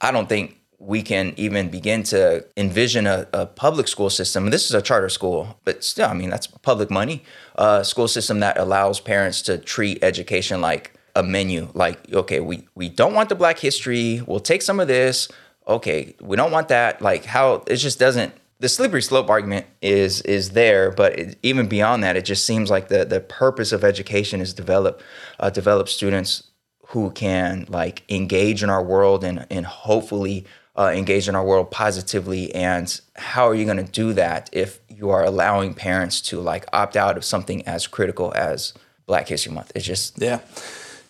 I 0.00 0.10
don't 0.10 0.28
think 0.28 0.57
we 0.78 1.02
can 1.02 1.34
even 1.36 1.68
begin 1.68 2.04
to 2.04 2.46
envision 2.56 3.06
a, 3.06 3.26
a, 3.32 3.46
public 3.46 3.88
school 3.88 4.08
system. 4.10 4.50
This 4.50 4.66
is 4.66 4.74
a 4.74 4.82
charter 4.82 5.08
school, 5.08 5.58
but 5.64 5.82
still, 5.82 6.08
I 6.08 6.14
mean, 6.14 6.30
that's 6.30 6.46
public 6.46 6.88
money. 6.90 7.24
A 7.56 7.84
school 7.84 8.06
system 8.06 8.40
that 8.40 8.56
allows 8.56 9.00
parents 9.00 9.42
to 9.42 9.58
treat 9.58 10.02
education 10.04 10.60
like 10.60 10.92
a 11.16 11.22
menu. 11.22 11.68
Like, 11.74 12.12
okay, 12.12 12.38
we, 12.38 12.68
we 12.76 12.88
don't 12.88 13.12
want 13.12 13.28
the 13.28 13.34
black 13.34 13.58
history. 13.58 14.22
We'll 14.24 14.38
take 14.38 14.62
some 14.62 14.78
of 14.78 14.86
this. 14.86 15.28
Okay, 15.66 16.14
we 16.20 16.36
don't 16.36 16.52
want 16.52 16.68
that. 16.68 17.02
Like, 17.02 17.24
how 17.24 17.64
it 17.66 17.76
just 17.76 17.98
doesn't. 17.98 18.32
The 18.60 18.68
slippery 18.68 19.02
slope 19.02 19.30
argument 19.30 19.66
is 19.82 20.20
is 20.22 20.50
there, 20.50 20.90
but 20.90 21.16
it, 21.16 21.38
even 21.44 21.68
beyond 21.68 22.02
that, 22.02 22.16
it 22.16 22.24
just 22.24 22.44
seems 22.44 22.70
like 22.70 22.88
the 22.88 23.04
the 23.04 23.20
purpose 23.20 23.70
of 23.70 23.84
education 23.84 24.40
is 24.40 24.52
develop 24.52 25.00
uh, 25.38 25.50
develop 25.50 25.88
students 25.88 26.50
who 26.88 27.10
can 27.10 27.66
like 27.68 28.02
engage 28.08 28.62
in 28.64 28.70
our 28.70 28.82
world 28.82 29.22
and 29.22 29.46
and 29.48 29.64
hopefully 29.64 30.44
uh, 30.78 30.92
engage 30.94 31.28
in 31.28 31.34
our 31.34 31.44
world 31.44 31.70
positively 31.70 32.54
and 32.54 33.00
how 33.16 33.48
are 33.48 33.54
you 33.54 33.64
going 33.64 33.84
to 33.84 33.92
do 33.92 34.12
that 34.12 34.48
if 34.52 34.78
you 34.88 35.10
are 35.10 35.24
allowing 35.24 35.74
parents 35.74 36.20
to 36.20 36.40
like 36.40 36.64
opt 36.72 36.96
out 36.96 37.16
of 37.16 37.24
something 37.24 37.66
as 37.66 37.86
critical 37.86 38.32
as 38.36 38.74
black 39.06 39.28
history 39.28 39.52
month? 39.52 39.72
It's 39.74 39.84
just 39.84 40.20
yeah. 40.20 40.40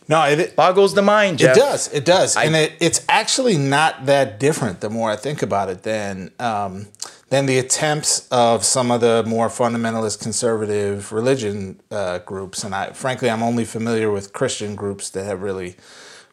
No 0.09 0.23
it 0.25 0.57
boggles 0.57 0.95
the 0.95 1.03
mind 1.03 1.39
Jeff. 1.39 1.55
it 1.55 1.61
does 1.61 1.93
it 1.93 2.05
does. 2.07 2.35
I, 2.35 2.45
and 2.45 2.57
it, 2.57 2.73
it's 2.81 3.05
actually 3.11 3.59
not 3.59 4.07
that 4.07 4.41
different 4.41 4.81
the 4.81 4.89
more 4.89 5.11
i 5.11 5.17
think 5.17 5.43
about 5.43 5.69
it 5.69 5.83
than 5.83 6.31
um, 6.39 6.89
than 7.29 7.45
the 7.45 7.59
attempts 7.59 8.27
of 8.29 8.65
some 8.65 8.91
of 8.91 9.03
the 9.03 9.23
more 9.27 9.49
fundamentalist 9.49 10.23
conservative 10.23 11.13
religion 11.13 11.79
uh, 11.91 12.21
groups. 12.21 12.65
And 12.65 12.75
i 12.75 12.93
frankly 12.93 13.29
i'm 13.29 13.43
only 13.43 13.67
familiar 13.67 14.11
with 14.11 14.33
christian 14.33 14.75
groups 14.77 15.11
that 15.11 15.25
have 15.25 15.43
really 15.43 15.77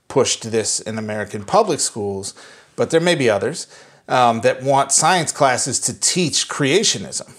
pushed 0.07 0.49
this 0.51 0.79
in 0.79 0.97
american 0.97 1.43
public 1.43 1.81
schools 1.81 2.33
but 2.75 2.89
there 2.89 3.01
may 3.01 3.15
be 3.15 3.29
others 3.29 3.67
um, 4.07 4.41
that 4.41 4.63
want 4.63 4.91
science 4.91 5.31
classes 5.31 5.79
to 5.81 5.99
teach 5.99 6.47
creationism, 6.47 7.33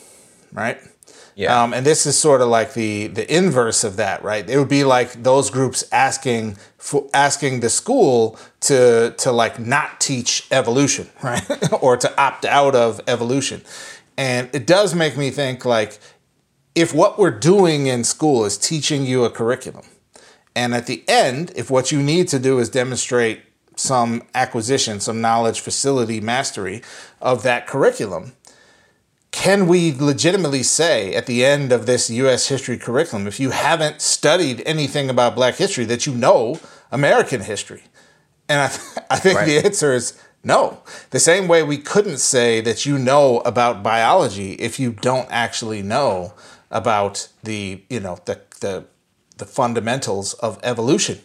right? 0.53 0.79
Yeah. 1.37 1.63
Um, 1.63 1.75
and 1.75 1.85
this 1.85 2.07
is 2.07 2.19
sort 2.19 2.41
of 2.41 2.49
like 2.49 2.73
the 2.73 3.09
the 3.09 3.31
inverse 3.35 3.85
of 3.85 3.97
that, 3.97 4.23
right? 4.23 4.49
It 4.49 4.59
would 4.59 4.71
be 4.71 4.85
like 4.85 5.23
those 5.23 5.51
groups 5.51 5.85
asking 5.93 6.57
for 6.79 7.09
asking 7.13 7.61
the 7.61 7.69
school 7.69 8.39
to 8.61 9.15
to 9.19 9.33
like 9.33 9.59
not 9.59 10.01
teach 10.01 10.47
evolution, 10.51 11.11
right? 11.23 11.45
or 11.83 11.99
to 11.99 12.21
opt 12.21 12.47
out 12.47 12.75
of 12.75 13.03
evolution. 13.07 13.63
And 14.17 14.49
it 14.55 14.67
does 14.67 14.95
make 14.95 15.19
me 15.19 15.31
think 15.31 15.67
like 15.67 15.99
if 16.75 16.95
what 16.95 17.19
we're 17.19 17.39
doing 17.39 17.87
in 17.87 18.03
school 18.03 18.47
is 18.47 18.57
teaching 18.57 19.05
you 19.05 19.25
a 19.25 19.31
curriculum, 19.31 19.85
and 20.55 20.75
at 20.75 20.87
the 20.87 21.05
end, 21.07 21.53
if 21.55 21.71
what 21.71 21.93
you 21.93 22.03
need 22.03 22.29
to 22.29 22.39
do 22.39 22.59
is 22.59 22.71
demonstrate 22.71 23.43
some 23.77 24.23
acquisition, 24.35 24.99
some 24.99 25.21
knowledge, 25.21 25.61
facility, 25.61 26.21
mastery 26.21 26.83
of 27.21 27.43
that 27.43 27.67
curriculum. 27.67 28.33
Can 29.31 29.67
we 29.67 29.93
legitimately 29.93 30.63
say 30.63 31.15
at 31.15 31.27
the 31.27 31.45
end 31.45 31.71
of 31.71 31.85
this 31.85 32.09
US 32.09 32.49
history 32.49 32.79
curriculum, 32.79 33.27
if 33.27 33.39
you 33.39 33.51
haven't 33.51 34.01
studied 34.01 34.63
anything 34.65 35.11
about 35.11 35.35
Black 35.35 35.57
history, 35.57 35.85
that 35.85 36.07
you 36.07 36.15
know 36.15 36.59
American 36.91 37.43
history? 37.43 37.85
And 38.49 38.63
I, 38.63 38.69
th- 38.69 38.99
I 39.11 39.19
think 39.19 39.39
right. 39.39 39.47
the 39.47 39.59
answer 39.59 39.93
is 39.93 40.19
no. 40.43 40.81
The 41.11 41.21
same 41.21 41.49
way 41.49 41.63
we 41.63 41.77
couldn't 41.77 42.19
say 42.19 42.61
that 42.63 42.87
you 42.87 42.99
know 42.99 43.41
about 43.41 43.83
biology 43.83 44.53
if 44.53 44.81
you 44.81 44.93
don't 44.93 45.29
actually 45.31 45.83
know 45.83 46.33
about 46.71 47.29
the, 47.43 47.83
you 47.91 48.01
know, 48.01 48.19
the, 48.25 48.41
the, 48.61 48.87
the 49.37 49.45
fundamentals 49.45 50.35
of 50.35 50.59
evolution 50.63 51.19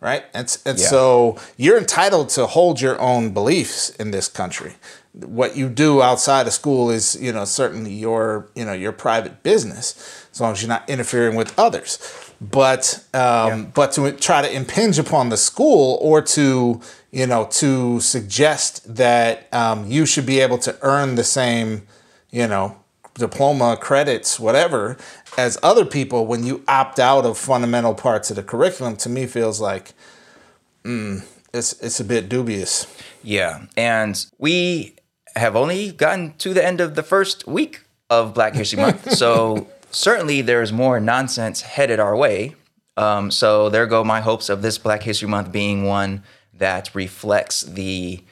right? 0.00 0.24
And, 0.34 0.56
and 0.64 0.78
yeah. 0.78 0.86
so 0.86 1.38
you're 1.56 1.78
entitled 1.78 2.28
to 2.30 2.46
hold 2.46 2.80
your 2.80 3.00
own 3.00 3.32
beliefs 3.32 3.90
in 3.90 4.10
this 4.10 4.28
country. 4.28 4.74
What 5.12 5.56
you 5.56 5.68
do 5.68 6.02
outside 6.02 6.46
of 6.46 6.52
school 6.52 6.90
is, 6.90 7.16
you 7.20 7.32
know, 7.32 7.44
certainly 7.44 7.92
your, 7.92 8.50
you 8.54 8.64
know, 8.64 8.74
your 8.74 8.92
private 8.92 9.42
business, 9.42 10.28
as 10.30 10.40
long 10.40 10.52
as 10.52 10.62
you're 10.62 10.68
not 10.68 10.88
interfering 10.88 11.36
with 11.36 11.58
others. 11.58 11.98
But, 12.38 13.02
um, 13.14 13.20
yeah. 13.22 13.66
but 13.72 13.92
to 13.92 14.12
try 14.12 14.42
to 14.42 14.52
impinge 14.52 14.98
upon 14.98 15.30
the 15.30 15.38
school 15.38 15.98
or 16.02 16.20
to, 16.20 16.80
you 17.10 17.26
know, 17.26 17.46
to 17.52 17.98
suggest 18.00 18.94
that 18.94 19.52
um, 19.54 19.90
you 19.90 20.04
should 20.04 20.26
be 20.26 20.40
able 20.40 20.58
to 20.58 20.76
earn 20.82 21.14
the 21.14 21.24
same, 21.24 21.86
you 22.30 22.46
know, 22.46 22.76
diploma, 23.18 23.76
credits, 23.80 24.38
whatever, 24.38 24.96
as 25.36 25.58
other 25.62 25.84
people 25.84 26.26
when 26.26 26.44
you 26.44 26.62
opt 26.68 26.98
out 26.98 27.24
of 27.24 27.38
fundamental 27.38 27.94
parts 27.94 28.30
of 28.30 28.36
the 28.36 28.42
curriculum 28.42 28.96
to 28.96 29.08
me 29.08 29.26
feels 29.26 29.60
like 29.60 29.92
mm, 30.84 31.24
it's 31.52 31.72
it's 31.80 32.00
a 32.00 32.04
bit 32.04 32.28
dubious. 32.28 32.86
Yeah, 33.22 33.66
and 33.76 34.24
we 34.38 34.94
have 35.34 35.56
only 35.56 35.92
gotten 35.92 36.34
to 36.38 36.54
the 36.54 36.64
end 36.64 36.80
of 36.80 36.94
the 36.94 37.02
first 37.02 37.46
week 37.46 37.82
of 38.08 38.34
Black 38.34 38.54
History 38.54 38.80
Month, 38.80 39.12
so 39.16 39.68
certainly 39.90 40.42
there's 40.42 40.72
more 40.72 41.00
nonsense 41.00 41.62
headed 41.62 42.00
our 42.00 42.16
way. 42.16 42.54
Um, 42.96 43.30
so 43.30 43.68
there 43.68 43.86
go 43.86 44.04
my 44.04 44.20
hopes 44.20 44.48
of 44.48 44.62
this 44.62 44.78
Black 44.78 45.02
History 45.02 45.28
Month 45.28 45.52
being 45.52 45.84
one 45.84 46.22
that 46.54 46.94
reflects 46.94 47.60
the 47.62 48.22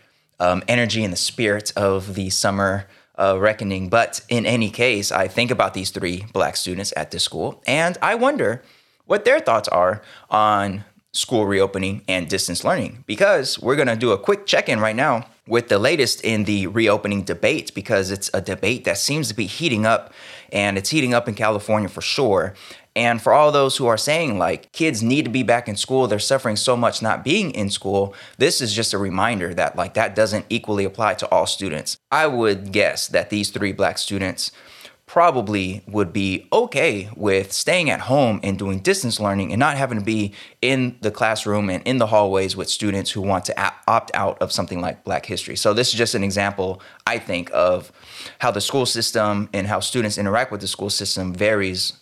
um, 0.40 0.62
energy 0.68 1.04
and 1.04 1.12
the 1.12 1.18
spirit 1.18 1.72
of 1.76 2.14
the 2.14 2.30
summer 2.30 2.86
uh, 3.18 3.38
reckoning. 3.38 3.88
But 3.88 4.20
in 4.28 4.46
any 4.46 4.70
case, 4.70 5.12
I 5.12 5.28
think 5.28 5.50
about 5.50 5.74
these 5.74 5.90
three 5.90 6.26
black 6.32 6.56
students 6.56 6.92
at 6.96 7.10
this 7.10 7.22
school, 7.22 7.62
and 7.66 7.96
I 8.02 8.14
wonder 8.14 8.62
what 9.06 9.24
their 9.24 9.40
thoughts 9.40 9.68
are 9.68 10.02
on 10.30 10.84
school 11.12 11.46
reopening 11.46 12.02
and 12.08 12.28
distance 12.28 12.64
learning 12.64 13.04
because 13.06 13.58
we're 13.60 13.76
going 13.76 13.88
to 13.88 13.96
do 13.96 14.10
a 14.10 14.18
quick 14.18 14.46
check 14.46 14.68
in 14.68 14.80
right 14.80 14.96
now 14.96 15.24
with 15.46 15.68
the 15.68 15.78
latest 15.78 16.20
in 16.22 16.44
the 16.44 16.66
reopening 16.66 17.22
debate 17.22 17.72
because 17.72 18.10
it's 18.10 18.30
a 18.34 18.40
debate 18.40 18.84
that 18.84 18.98
seems 18.98 19.28
to 19.28 19.34
be 19.34 19.46
heating 19.46 19.86
up 19.86 20.12
and 20.52 20.76
it's 20.76 20.90
heating 20.90 21.14
up 21.14 21.28
in 21.28 21.34
California 21.34 21.88
for 21.88 22.00
sure. 22.00 22.54
And 22.96 23.20
for 23.20 23.32
all 23.32 23.50
those 23.50 23.76
who 23.76 23.86
are 23.86 23.98
saying, 23.98 24.38
like, 24.38 24.70
kids 24.72 25.02
need 25.02 25.24
to 25.24 25.30
be 25.30 25.42
back 25.42 25.68
in 25.68 25.76
school, 25.76 26.06
they're 26.06 26.20
suffering 26.20 26.54
so 26.54 26.76
much 26.76 27.02
not 27.02 27.24
being 27.24 27.50
in 27.50 27.68
school, 27.68 28.14
this 28.38 28.60
is 28.60 28.72
just 28.72 28.94
a 28.94 28.98
reminder 28.98 29.52
that, 29.54 29.74
like, 29.74 29.94
that 29.94 30.14
doesn't 30.14 30.46
equally 30.48 30.84
apply 30.84 31.14
to 31.14 31.28
all 31.30 31.46
students. 31.46 31.96
I 32.12 32.28
would 32.28 32.70
guess 32.70 33.08
that 33.08 33.30
these 33.30 33.50
three 33.50 33.72
black 33.72 33.98
students 33.98 34.52
probably 35.06 35.82
would 35.86 36.12
be 36.12 36.48
okay 36.52 37.10
with 37.14 37.52
staying 37.52 37.90
at 37.90 38.00
home 38.00 38.40
and 38.42 38.58
doing 38.58 38.78
distance 38.78 39.20
learning 39.20 39.52
and 39.52 39.60
not 39.60 39.76
having 39.76 39.98
to 39.98 40.04
be 40.04 40.32
in 40.62 40.96
the 41.02 41.10
classroom 41.10 41.68
and 41.68 41.82
in 41.86 41.98
the 41.98 42.06
hallways 42.06 42.56
with 42.56 42.70
students 42.70 43.10
who 43.10 43.20
want 43.20 43.44
to 43.44 43.72
opt 43.86 44.10
out 44.14 44.40
of 44.40 44.50
something 44.50 44.80
like 44.80 45.04
Black 45.04 45.26
history. 45.26 45.56
So, 45.56 45.74
this 45.74 45.88
is 45.88 45.94
just 45.94 46.14
an 46.14 46.24
example, 46.24 46.80
I 47.06 47.18
think, 47.18 47.50
of 47.52 47.92
how 48.38 48.50
the 48.50 48.60
school 48.60 48.86
system 48.86 49.50
and 49.52 49.66
how 49.66 49.80
students 49.80 50.16
interact 50.16 50.50
with 50.50 50.62
the 50.62 50.68
school 50.68 50.90
system 50.90 51.34
varies 51.34 51.94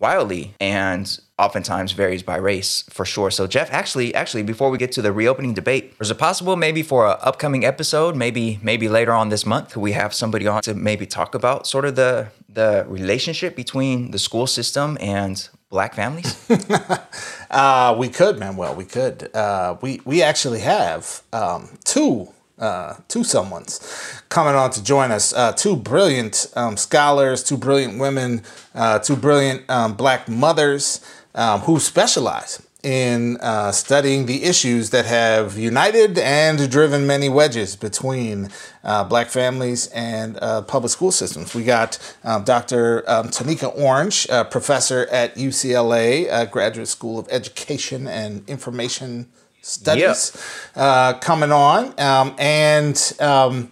wildly 0.00 0.54
and 0.58 1.20
oftentimes 1.38 1.92
varies 1.92 2.22
by 2.22 2.36
race 2.36 2.84
for 2.90 3.04
sure. 3.04 3.30
So 3.30 3.46
Jeff, 3.46 3.70
actually, 3.70 4.14
actually, 4.14 4.42
before 4.42 4.70
we 4.70 4.78
get 4.78 4.92
to 4.92 5.02
the 5.02 5.12
reopening 5.12 5.54
debate, 5.54 5.94
is 6.00 6.10
it 6.10 6.18
possible 6.18 6.56
maybe 6.56 6.82
for 6.82 7.06
an 7.06 7.16
upcoming 7.20 7.64
episode, 7.64 8.16
maybe 8.16 8.58
maybe 8.62 8.88
later 8.88 9.12
on 9.12 9.28
this 9.28 9.46
month, 9.46 9.76
we 9.76 9.92
have 9.92 10.12
somebody 10.14 10.46
on 10.46 10.62
to 10.62 10.74
maybe 10.74 11.06
talk 11.06 11.34
about 11.34 11.66
sort 11.66 11.84
of 11.84 11.94
the 11.96 12.28
the 12.48 12.84
relationship 12.88 13.54
between 13.54 14.10
the 14.10 14.18
school 14.18 14.46
system 14.46 14.98
and 15.00 15.48
black 15.68 15.94
families? 15.94 16.36
uh, 17.50 17.94
we 17.96 18.08
could, 18.08 18.38
Manuel. 18.38 18.74
We 18.74 18.84
could. 18.84 19.34
Uh, 19.34 19.76
we 19.80 20.00
we 20.04 20.22
actually 20.22 20.60
have 20.60 21.22
um, 21.32 21.68
two 21.84 22.28
uh, 22.60 22.94
two 23.08 23.20
someones 23.20 24.22
coming 24.28 24.54
on 24.54 24.70
to 24.70 24.82
join 24.82 25.10
us. 25.10 25.32
Uh, 25.32 25.52
two 25.52 25.74
brilliant 25.74 26.46
um, 26.54 26.76
scholars, 26.76 27.42
two 27.42 27.56
brilliant 27.56 27.98
women, 27.98 28.42
uh, 28.74 28.98
two 28.98 29.16
brilliant 29.16 29.68
um, 29.70 29.94
black 29.94 30.28
mothers 30.28 31.00
um, 31.34 31.60
who 31.60 31.80
specialize 31.80 32.62
in 32.82 33.36
uh, 33.42 33.70
studying 33.70 34.24
the 34.24 34.42
issues 34.44 34.88
that 34.88 35.04
have 35.04 35.58
united 35.58 36.16
and 36.16 36.70
driven 36.70 37.06
many 37.06 37.28
wedges 37.28 37.76
between 37.76 38.48
uh, 38.84 39.04
black 39.04 39.28
families 39.28 39.88
and 39.88 40.38
uh, 40.40 40.62
public 40.62 40.90
school 40.90 41.12
systems. 41.12 41.54
We 41.54 41.62
got 41.64 41.98
um, 42.24 42.44
Dr. 42.44 43.04
Um, 43.06 43.28
Tonika 43.28 43.76
Orange, 43.78 44.26
professor 44.50 45.06
at 45.10 45.34
UCLA 45.34 46.50
Graduate 46.50 46.88
School 46.88 47.18
of 47.18 47.28
Education 47.30 48.06
and 48.06 48.48
Information 48.48 49.28
Studies, 49.62 50.32
yep. 50.34 50.44
Uh, 50.76 51.12
coming 51.18 51.52
on. 51.52 51.98
Um, 52.00 52.34
and 52.38 53.12
um, 53.20 53.70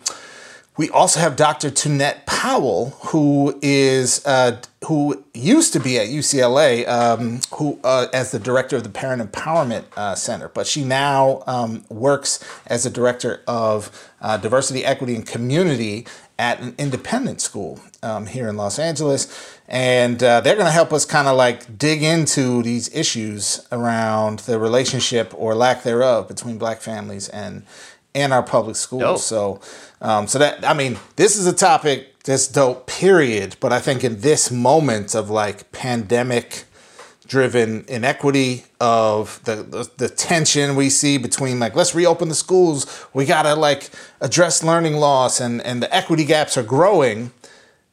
we 0.78 0.88
also 0.90 1.18
have 1.18 1.34
Dr. 1.34 1.70
Tunette 1.70 2.24
Powell, 2.24 2.90
who 3.06 3.58
is 3.60 4.24
uh, 4.24 4.62
who 4.86 5.24
used 5.34 5.72
to 5.72 5.80
be 5.80 5.98
at 5.98 6.06
UCLA, 6.06 6.88
um, 6.88 7.40
who 7.54 7.80
uh, 7.82 8.06
as 8.14 8.30
the 8.30 8.38
director 8.38 8.76
of 8.76 8.84
the 8.84 8.88
Parent 8.88 9.20
Empowerment 9.20 9.84
uh, 9.96 10.14
Center, 10.14 10.48
but 10.48 10.68
she 10.68 10.84
now 10.84 11.42
um, 11.48 11.84
works 11.90 12.42
as 12.68 12.86
a 12.86 12.90
director 12.90 13.42
of 13.48 14.10
uh, 14.20 14.36
diversity, 14.36 14.84
equity, 14.84 15.16
and 15.16 15.26
community 15.26 16.06
at 16.38 16.60
an 16.60 16.76
independent 16.78 17.40
school 17.40 17.80
um, 18.04 18.26
here 18.26 18.48
in 18.48 18.56
Los 18.56 18.78
Angeles. 18.78 19.58
And 19.66 20.22
uh, 20.22 20.40
they're 20.40 20.54
going 20.54 20.66
to 20.66 20.72
help 20.72 20.92
us 20.92 21.04
kind 21.04 21.26
of 21.26 21.36
like 21.36 21.76
dig 21.76 22.04
into 22.04 22.62
these 22.62 22.94
issues 22.94 23.66
around 23.72 24.38
the 24.40 24.60
relationship 24.60 25.34
or 25.36 25.56
lack 25.56 25.82
thereof 25.82 26.28
between 26.28 26.56
black 26.56 26.80
families 26.80 27.28
and 27.28 27.64
and 28.18 28.32
our 28.32 28.42
public 28.42 28.76
schools. 28.76 29.02
Dope. 29.02 29.20
So, 29.20 29.60
um, 30.00 30.26
so 30.26 30.38
that 30.38 30.64
I 30.64 30.74
mean, 30.74 30.98
this 31.16 31.36
is 31.36 31.46
a 31.46 31.52
topic 31.52 32.22
that's 32.24 32.48
dope. 32.48 32.86
Period. 32.86 33.56
But 33.60 33.72
I 33.72 33.80
think 33.80 34.04
in 34.04 34.20
this 34.20 34.50
moment 34.50 35.14
of 35.14 35.30
like 35.30 35.72
pandemic 35.72 36.64
driven 37.28 37.84
inequity 37.88 38.64
of 38.80 39.40
the, 39.44 39.56
the, 39.56 39.90
the 39.98 40.08
tension 40.08 40.74
we 40.74 40.88
see 40.88 41.18
between 41.18 41.60
like 41.60 41.76
let's 41.76 41.94
reopen 41.94 42.30
the 42.30 42.34
schools 42.34 43.06
we 43.12 43.26
gotta 43.26 43.54
like 43.54 43.90
address 44.22 44.64
learning 44.64 44.96
loss 44.96 45.38
and 45.38 45.60
and 45.60 45.82
the 45.82 45.94
equity 45.94 46.24
gaps 46.24 46.56
are 46.56 46.62
growing 46.62 47.30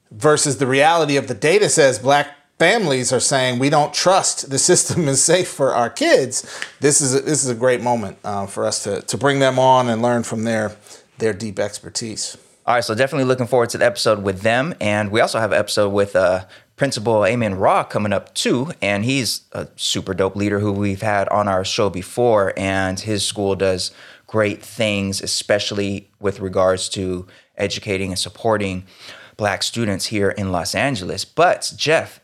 versus 0.10 0.58
the 0.58 0.66
reality 0.66 1.18
of 1.18 1.28
the 1.28 1.34
data 1.34 1.68
says 1.68 2.00
black 2.00 2.30
families 2.58 3.12
are 3.12 3.20
saying 3.20 3.60
we 3.60 3.70
don't 3.70 3.94
trust 3.94 4.50
the 4.50 4.60
system 4.60 5.08
is 5.08 5.24
safe 5.24 5.48
for 5.48 5.74
our 5.74 5.90
kids, 5.90 6.46
this 6.80 7.02
is 7.02 7.16
a, 7.16 7.20
this 7.22 7.44
is 7.44 7.50
a 7.50 7.56
great 7.56 7.82
moment 7.82 8.18
uh, 8.24 8.46
for 8.46 8.66
us 8.66 8.84
to 8.84 9.02
to 9.02 9.18
bring 9.18 9.40
them 9.40 9.60
on 9.60 9.90
and 9.90 10.02
learn 10.02 10.24
from 10.24 10.44
their 10.44 10.76
their 11.18 11.34
deep 11.34 11.60
expertise. 11.60 12.38
All 12.66 12.74
right, 12.74 12.84
so 12.84 12.96
definitely 12.96 13.26
looking 13.26 13.46
forward 13.46 13.70
to 13.70 13.78
the 13.78 13.86
episode 13.86 14.24
with 14.24 14.42
them, 14.42 14.74
and 14.82 15.12
we 15.12 15.22
also 15.22 15.40
have 15.40 15.52
an 15.52 15.60
episode 15.60 15.90
with 15.90 16.16
uh, 16.16 16.46
Principal 16.78 17.24
Amen 17.24 17.56
Ra 17.56 17.84
coming 17.84 18.12
up 18.12 18.34
too, 18.34 18.72
and 18.82 19.06
he's 19.06 19.42
a 19.52 19.68
super 19.76 20.16
dope 20.16 20.36
leader 20.36 20.60
who 20.60 20.72
we've 20.72 21.04
had 21.04 21.30
on 21.30 21.48
our 21.48 21.64
show 21.64 21.92
before, 21.92 22.54
and 22.58 23.00
his 23.00 23.24
school 23.24 23.56
does 23.56 23.92
great 24.26 24.64
things, 24.64 25.22
especially 25.22 26.10
with 26.20 26.40
regards 26.40 26.90
to 26.90 27.28
educating 27.56 28.10
and 28.10 28.20
supporting 28.20 28.84
black 29.38 29.62
students 29.62 30.08
here 30.08 30.32
in 30.32 30.52
Los 30.52 30.74
Angeles. 30.74 31.24
But 31.24 31.72
Jeff, 31.78 32.20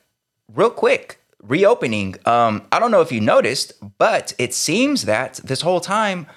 real 0.54 0.70
quick, 0.70 1.20
reopening. 1.42 2.16
Um, 2.26 2.68
I 2.72 2.80
don't 2.80 2.92
know 2.92 3.02
if 3.02 3.12
you 3.12 3.22
noticed, 3.22 3.74
but 3.98 4.34
it 4.38 4.54
seems 4.54 5.04
that 5.04 5.40
this 5.44 5.62
whole 5.62 5.80
time 5.80 6.28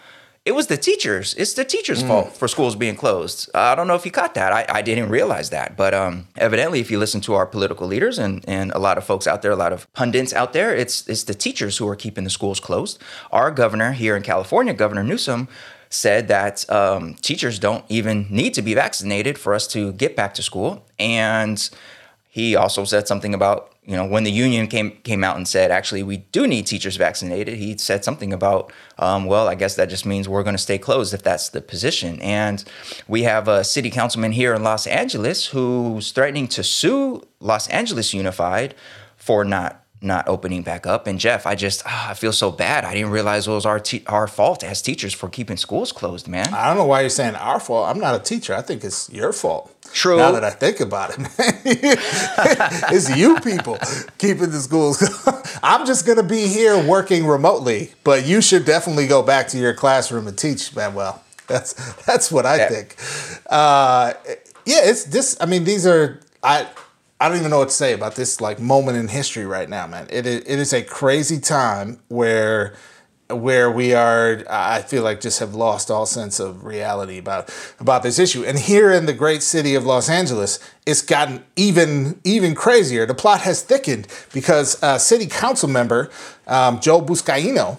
it 0.44 0.54
was 0.54 0.66
the 0.66 0.76
teachers. 0.76 1.32
It's 1.38 1.54
the 1.54 1.64
teachers' 1.64 2.02
mm. 2.02 2.06
fault 2.08 2.36
for 2.36 2.48
schools 2.48 2.76
being 2.76 2.96
closed. 2.96 3.48
I 3.54 3.74
don't 3.74 3.86
know 3.86 3.94
if 3.94 4.04
you 4.04 4.10
caught 4.10 4.34
that. 4.34 4.52
I, 4.52 4.66
I 4.68 4.82
didn't 4.82 5.08
realize 5.08 5.48
that. 5.50 5.74
But 5.74 5.94
um, 5.94 6.28
evidently, 6.36 6.80
if 6.80 6.90
you 6.90 6.98
listen 6.98 7.22
to 7.22 7.32
our 7.32 7.46
political 7.46 7.86
leaders 7.86 8.18
and, 8.18 8.44
and 8.46 8.70
a 8.72 8.78
lot 8.78 8.98
of 8.98 9.04
folks 9.04 9.26
out 9.26 9.40
there, 9.40 9.52
a 9.52 9.56
lot 9.56 9.72
of 9.72 9.90
pundits 9.94 10.34
out 10.34 10.52
there, 10.52 10.74
it's, 10.74 11.08
it's 11.08 11.24
the 11.24 11.34
teachers 11.34 11.78
who 11.78 11.88
are 11.88 11.96
keeping 11.96 12.24
the 12.24 12.30
schools 12.30 12.60
closed. 12.60 13.00
Our 13.32 13.50
governor 13.50 13.92
here 13.92 14.16
in 14.16 14.22
California, 14.22 14.74
Governor 14.74 15.02
Newsom, 15.02 15.48
said 15.88 16.28
that 16.28 16.68
um, 16.70 17.14
teachers 17.14 17.58
don't 17.58 17.84
even 17.88 18.26
need 18.28 18.52
to 18.54 18.60
be 18.60 18.74
vaccinated 18.74 19.38
for 19.38 19.54
us 19.54 19.66
to 19.68 19.94
get 19.94 20.14
back 20.14 20.34
to 20.34 20.42
school. 20.42 20.84
And 20.98 21.70
he 22.28 22.54
also 22.54 22.84
said 22.84 23.08
something 23.08 23.32
about 23.32 23.73
you 23.86 23.96
know, 23.96 24.06
when 24.06 24.24
the 24.24 24.30
union 24.30 24.66
came 24.66 24.92
came 25.02 25.22
out 25.22 25.36
and 25.36 25.46
said, 25.46 25.70
actually, 25.70 26.02
we 26.02 26.18
do 26.18 26.46
need 26.46 26.66
teachers 26.66 26.96
vaccinated, 26.96 27.58
he 27.58 27.76
said 27.76 28.02
something 28.02 28.32
about, 28.32 28.72
um, 28.98 29.26
well, 29.26 29.46
I 29.46 29.54
guess 29.54 29.76
that 29.76 29.90
just 29.90 30.06
means 30.06 30.28
we're 30.28 30.42
going 30.42 30.56
to 30.56 30.62
stay 30.62 30.78
closed 30.78 31.12
if 31.12 31.22
that's 31.22 31.50
the 31.50 31.60
position. 31.60 32.20
And 32.22 32.64
we 33.06 33.24
have 33.24 33.46
a 33.46 33.62
city 33.62 33.90
councilman 33.90 34.32
here 34.32 34.54
in 34.54 34.62
Los 34.62 34.86
Angeles 34.86 35.46
who's 35.46 36.12
threatening 36.12 36.48
to 36.48 36.62
sue 36.62 37.26
Los 37.40 37.68
Angeles 37.68 38.14
Unified 38.14 38.74
for 39.16 39.44
not 39.44 39.84
not 40.00 40.28
opening 40.28 40.62
back 40.62 40.86
up. 40.86 41.06
And 41.06 41.18
Jeff, 41.18 41.46
I 41.46 41.54
just 41.54 41.82
oh, 41.86 42.06
I 42.08 42.14
feel 42.14 42.32
so 42.32 42.50
bad. 42.50 42.84
I 42.84 42.94
didn't 42.94 43.10
realize 43.10 43.48
it 43.48 43.50
was 43.50 43.66
our 43.66 43.80
te- 43.80 44.04
our 44.06 44.28
fault 44.28 44.62
as 44.62 44.80
teachers 44.80 45.12
for 45.12 45.28
keeping 45.28 45.56
schools 45.56 45.92
closed, 45.92 46.28
man. 46.28 46.52
I 46.54 46.68
don't 46.68 46.76
know 46.76 46.86
why 46.86 47.00
you're 47.00 47.10
saying 47.10 47.34
our 47.34 47.60
fault. 47.60 47.88
I'm 47.88 48.00
not 48.00 48.14
a 48.14 48.22
teacher. 48.22 48.54
I 48.54 48.62
think 48.62 48.84
it's 48.84 49.10
your 49.10 49.32
fault. 49.32 49.73
True. 49.94 50.16
Now 50.16 50.32
that 50.32 50.42
I 50.42 50.50
think 50.50 50.80
about 50.80 51.10
it, 51.10 51.18
man, 51.38 51.60
it's 52.92 53.16
you 53.16 53.38
people 53.38 53.78
keeping 54.18 54.50
the 54.50 54.58
schools. 54.58 55.00
I'm 55.62 55.86
just 55.86 56.04
gonna 56.04 56.24
be 56.24 56.48
here 56.48 56.76
working 56.84 57.24
remotely, 57.24 57.92
but 58.02 58.26
you 58.26 58.42
should 58.42 58.64
definitely 58.64 59.06
go 59.06 59.22
back 59.22 59.46
to 59.48 59.58
your 59.58 59.72
classroom 59.72 60.26
and 60.26 60.36
teach, 60.36 60.74
Manuel. 60.74 61.22
That's 61.46 61.74
that's 62.02 62.32
what 62.32 62.44
I 62.44 62.56
yeah. 62.56 62.68
think. 62.68 62.96
Uh, 63.48 64.14
yeah, 64.66 64.80
it's 64.82 65.04
this. 65.04 65.36
I 65.40 65.46
mean, 65.46 65.62
these 65.62 65.86
are 65.86 66.20
I 66.42 66.66
I 67.20 67.28
don't 67.28 67.38
even 67.38 67.50
know 67.50 67.60
what 67.60 67.68
to 67.68 67.74
say 67.74 67.92
about 67.92 68.16
this 68.16 68.40
like 68.40 68.58
moment 68.58 68.98
in 68.98 69.06
history 69.06 69.46
right 69.46 69.68
now, 69.68 69.86
man. 69.86 70.08
It 70.10 70.26
is, 70.26 70.40
it 70.40 70.58
is 70.58 70.72
a 70.72 70.82
crazy 70.82 71.38
time 71.38 72.00
where 72.08 72.74
where 73.30 73.70
we 73.70 73.94
are 73.94 74.44
I 74.50 74.82
feel 74.82 75.02
like 75.02 75.20
just 75.20 75.40
have 75.40 75.54
lost 75.54 75.90
all 75.90 76.06
sense 76.06 76.38
of 76.40 76.64
reality 76.64 77.18
about 77.18 77.54
about 77.80 78.02
this 78.02 78.18
issue. 78.18 78.44
And 78.44 78.58
here 78.58 78.92
in 78.92 79.06
the 79.06 79.14
great 79.14 79.42
city 79.42 79.74
of 79.74 79.84
Los 79.84 80.08
Angeles, 80.08 80.58
it's 80.86 81.02
gotten 81.02 81.44
even 81.56 82.20
even 82.24 82.54
crazier. 82.54 83.06
The 83.06 83.14
plot 83.14 83.40
has 83.42 83.62
thickened 83.62 84.08
because 84.32 84.76
a 84.82 84.98
city 84.98 85.26
council 85.26 85.68
member 85.68 86.10
um, 86.46 86.80
Joe 86.80 87.00
Buscaino 87.00 87.78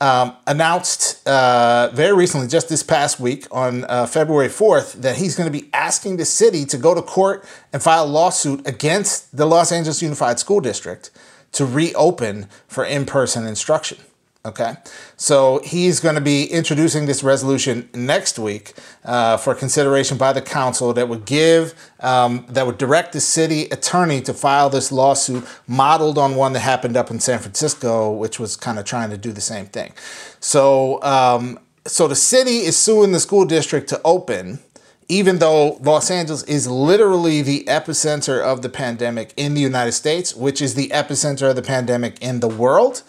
um, 0.00 0.34
announced 0.46 1.26
uh, 1.28 1.90
very 1.92 2.16
recently, 2.16 2.48
just 2.48 2.68
this 2.70 2.82
past 2.82 3.20
week 3.20 3.46
on 3.50 3.84
uh, 3.84 4.06
February 4.06 4.48
4th, 4.48 4.94
that 4.94 5.16
he's 5.16 5.36
going 5.36 5.50
to 5.50 5.58
be 5.58 5.68
asking 5.74 6.16
the 6.16 6.24
city 6.24 6.64
to 6.64 6.78
go 6.78 6.94
to 6.94 7.02
court 7.02 7.44
and 7.72 7.82
file 7.82 8.04
a 8.04 8.06
lawsuit 8.06 8.66
against 8.66 9.36
the 9.36 9.44
Los 9.44 9.70
Angeles 9.70 10.00
Unified 10.00 10.38
School 10.38 10.60
District 10.60 11.10
to 11.52 11.66
reopen 11.66 12.46
for 12.66 12.84
in 12.84 13.04
person 13.04 13.46
instruction. 13.46 13.98
Okay, 14.42 14.72
so 15.18 15.60
he's 15.62 16.00
going 16.00 16.14
to 16.14 16.20
be 16.22 16.46
introducing 16.46 17.04
this 17.04 17.22
resolution 17.22 17.90
next 17.92 18.38
week 18.38 18.72
uh, 19.04 19.36
for 19.36 19.54
consideration 19.54 20.16
by 20.16 20.32
the 20.32 20.40
council 20.40 20.94
that 20.94 21.10
would 21.10 21.26
give, 21.26 21.74
um, 22.00 22.46
that 22.48 22.66
would 22.66 22.78
direct 22.78 23.12
the 23.12 23.20
city 23.20 23.64
attorney 23.64 24.22
to 24.22 24.32
file 24.32 24.70
this 24.70 24.90
lawsuit 24.90 25.44
modeled 25.66 26.16
on 26.16 26.36
one 26.36 26.54
that 26.54 26.60
happened 26.60 26.96
up 26.96 27.10
in 27.10 27.20
San 27.20 27.38
Francisco, 27.38 28.10
which 28.10 28.40
was 28.40 28.56
kind 28.56 28.78
of 28.78 28.86
trying 28.86 29.10
to 29.10 29.18
do 29.18 29.30
the 29.30 29.42
same 29.42 29.66
thing. 29.66 29.92
So, 30.40 31.02
um, 31.02 31.58
so 31.86 32.08
the 32.08 32.16
city 32.16 32.60
is 32.60 32.78
suing 32.78 33.12
the 33.12 33.20
school 33.20 33.44
district 33.44 33.90
to 33.90 34.00
open, 34.06 34.60
even 35.06 35.38
though 35.38 35.72
Los 35.82 36.10
Angeles 36.10 36.44
is 36.44 36.66
literally 36.66 37.42
the 37.42 37.64
epicenter 37.64 38.42
of 38.42 38.62
the 38.62 38.70
pandemic 38.70 39.34
in 39.36 39.52
the 39.52 39.60
United 39.60 39.92
States, 39.92 40.34
which 40.34 40.62
is 40.62 40.76
the 40.76 40.88
epicenter 40.88 41.50
of 41.50 41.56
the 41.56 41.62
pandemic 41.62 42.18
in 42.22 42.40
the 42.40 42.48
world 42.48 43.02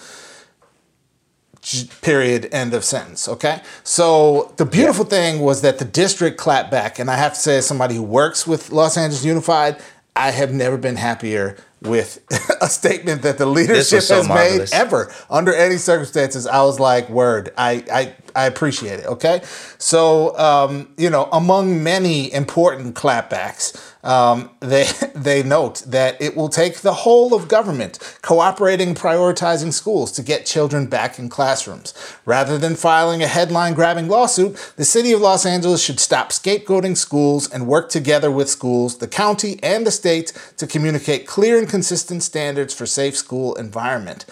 period 2.02 2.50
end 2.52 2.74
of 2.74 2.84
sentence 2.84 3.28
okay 3.28 3.62
so 3.84 4.52
the 4.58 4.66
beautiful 4.66 5.06
yeah. 5.06 5.10
thing 5.10 5.40
was 5.42 5.62
that 5.62 5.78
the 5.78 5.86
district 5.86 6.38
clapped 6.38 6.72
back 6.72 6.98
and 6.98 7.10
i 7.10 7.16
have 7.16 7.34
to 7.34 7.40
say 7.40 7.58
as 7.58 7.68
somebody 7.68 7.96
who 7.96 8.02
works 8.02 8.48
with 8.48 8.72
los 8.72 8.98
angeles 8.98 9.24
unified 9.24 9.80
i 10.16 10.32
have 10.32 10.52
never 10.52 10.76
been 10.76 10.96
happier 10.96 11.56
with 11.84 12.20
a 12.62 12.68
statement 12.68 13.22
that 13.22 13.38
the 13.38 13.46
leadership 13.46 14.02
so 14.02 14.16
has 14.16 14.28
marvelous. 14.28 14.72
made 14.72 14.78
ever 14.78 15.14
under 15.30 15.54
any 15.54 15.78
circumstances 15.78 16.48
i 16.48 16.64
was 16.64 16.80
like 16.80 17.08
word 17.10 17.54
i 17.58 17.84
i 17.94 18.16
I 18.36 18.46
appreciate 18.46 19.00
it. 19.00 19.06
Okay, 19.06 19.42
so 19.78 20.38
um, 20.38 20.90
you 20.98 21.10
know, 21.10 21.30
among 21.32 21.84
many 21.84 22.32
important 22.32 22.96
clapbacks, 22.96 23.76
um, 24.04 24.50
they 24.60 24.88
they 25.16 25.44
note 25.44 25.84
that 25.88 26.22
it 26.22 26.36
will 26.36 26.50
take 26.50 26.82
the 26.82 26.94
whole 26.94 27.34
of 27.34 27.48
government 27.48 28.00
cooperating, 28.22 28.96
prioritizing 28.96 29.74
schools 29.74 30.12
to 30.14 30.24
get 30.24 30.46
children 30.46 30.88
back 30.88 31.20
in 31.20 31.30
classrooms. 31.30 31.94
Rather 32.26 32.58
than 32.58 32.76
filing 32.76 33.22
a 33.22 33.28
headline-grabbing 33.28 34.08
lawsuit, 34.08 34.74
the 34.78 34.86
city 34.86 35.12
of 35.12 35.22
Los 35.22 35.46
Angeles 35.46 35.84
should 35.84 36.00
stop 36.00 36.30
scapegoating 36.30 36.98
schools 36.98 37.50
and 37.52 37.68
work 37.68 37.90
together 37.90 38.32
with 38.32 38.50
schools, 38.50 38.98
the 38.98 39.08
county, 39.08 39.60
and 39.62 39.86
the 39.86 39.92
state 39.92 40.34
to 40.58 40.68
communicate 40.68 41.28
clear 41.28 41.58
and 41.58 41.70
consistent 41.70 42.24
standards 42.24 42.74
for 42.74 42.86
safe 42.86 43.16
school 43.16 43.56
environment 43.56 44.26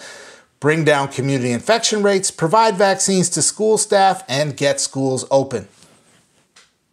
bring 0.60 0.84
down 0.84 1.08
community 1.08 1.50
infection 1.50 2.02
rates, 2.02 2.30
provide 2.30 2.76
vaccines 2.76 3.28
to 3.30 3.42
school 3.42 3.78
staff, 3.78 4.22
and 4.28 4.56
get 4.56 4.80
schools 4.80 5.24
open. 5.30 5.66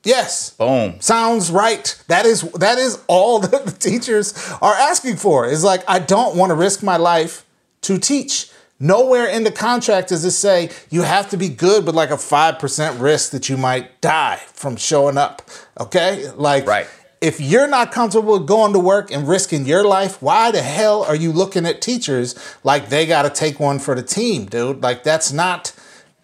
Yes. 0.04 0.52
Boom. 0.52 1.02
Sounds 1.02 1.52
right. 1.52 2.02
That 2.08 2.26
is 2.26 2.42
that 2.54 2.78
is 2.78 3.04
all 3.08 3.40
that 3.48 3.66
the 3.66 3.72
teachers 3.72 4.34
are 4.62 4.74
asking 4.74 5.18
for. 5.18 5.46
Is 5.46 5.64
like 5.64 5.84
I 5.88 6.00
don't 6.00 6.38
want 6.38 6.52
to 6.52 6.56
risk 6.56 6.82
my 6.82 6.98
life 6.98 7.46
to 7.82 7.98
teach. 7.98 8.50
Nowhere 8.80 9.26
in 9.26 9.44
the 9.44 9.52
contract 9.52 10.10
does 10.10 10.24
it 10.24 10.32
say 10.32 10.70
you 10.92 11.02
have 11.02 11.30
to 11.32 11.38
be 11.38 11.50
good 11.50 11.86
with 11.88 11.96
like 11.96 12.12
a 12.12 12.16
5% 12.16 13.02
risk 13.02 13.32
that 13.32 13.50
you 13.50 13.58
might 13.58 14.00
die 14.02 14.40
from 14.54 14.76
showing 14.76 15.18
up. 15.18 15.42
Okay? 15.80 16.30
Like, 16.36 16.68
Right. 16.68 16.88
If 17.22 17.40
you're 17.40 17.68
not 17.68 17.92
comfortable 17.92 18.40
going 18.40 18.74
to 18.74 18.80
work 18.80 19.12
and 19.12 19.28
risking 19.28 19.66
your 19.66 19.84
life, 19.84 20.22
why 20.22 20.52
the 20.52 20.62
hell 20.62 21.04
are 21.04 21.16
you 21.16 21.32
looking 21.32 21.66
at 21.66 21.82
teachers 21.82 22.36
like 22.64 22.90
they 22.90 23.06
got 23.06 23.24
to 23.24 23.30
take 23.30 23.60
one 23.60 23.80
for 23.80 23.96
the 23.96 24.04
team, 24.04 24.46
dude? 24.46 24.82
Like, 24.84 25.04
that's 25.04 25.32
not. 25.32 25.74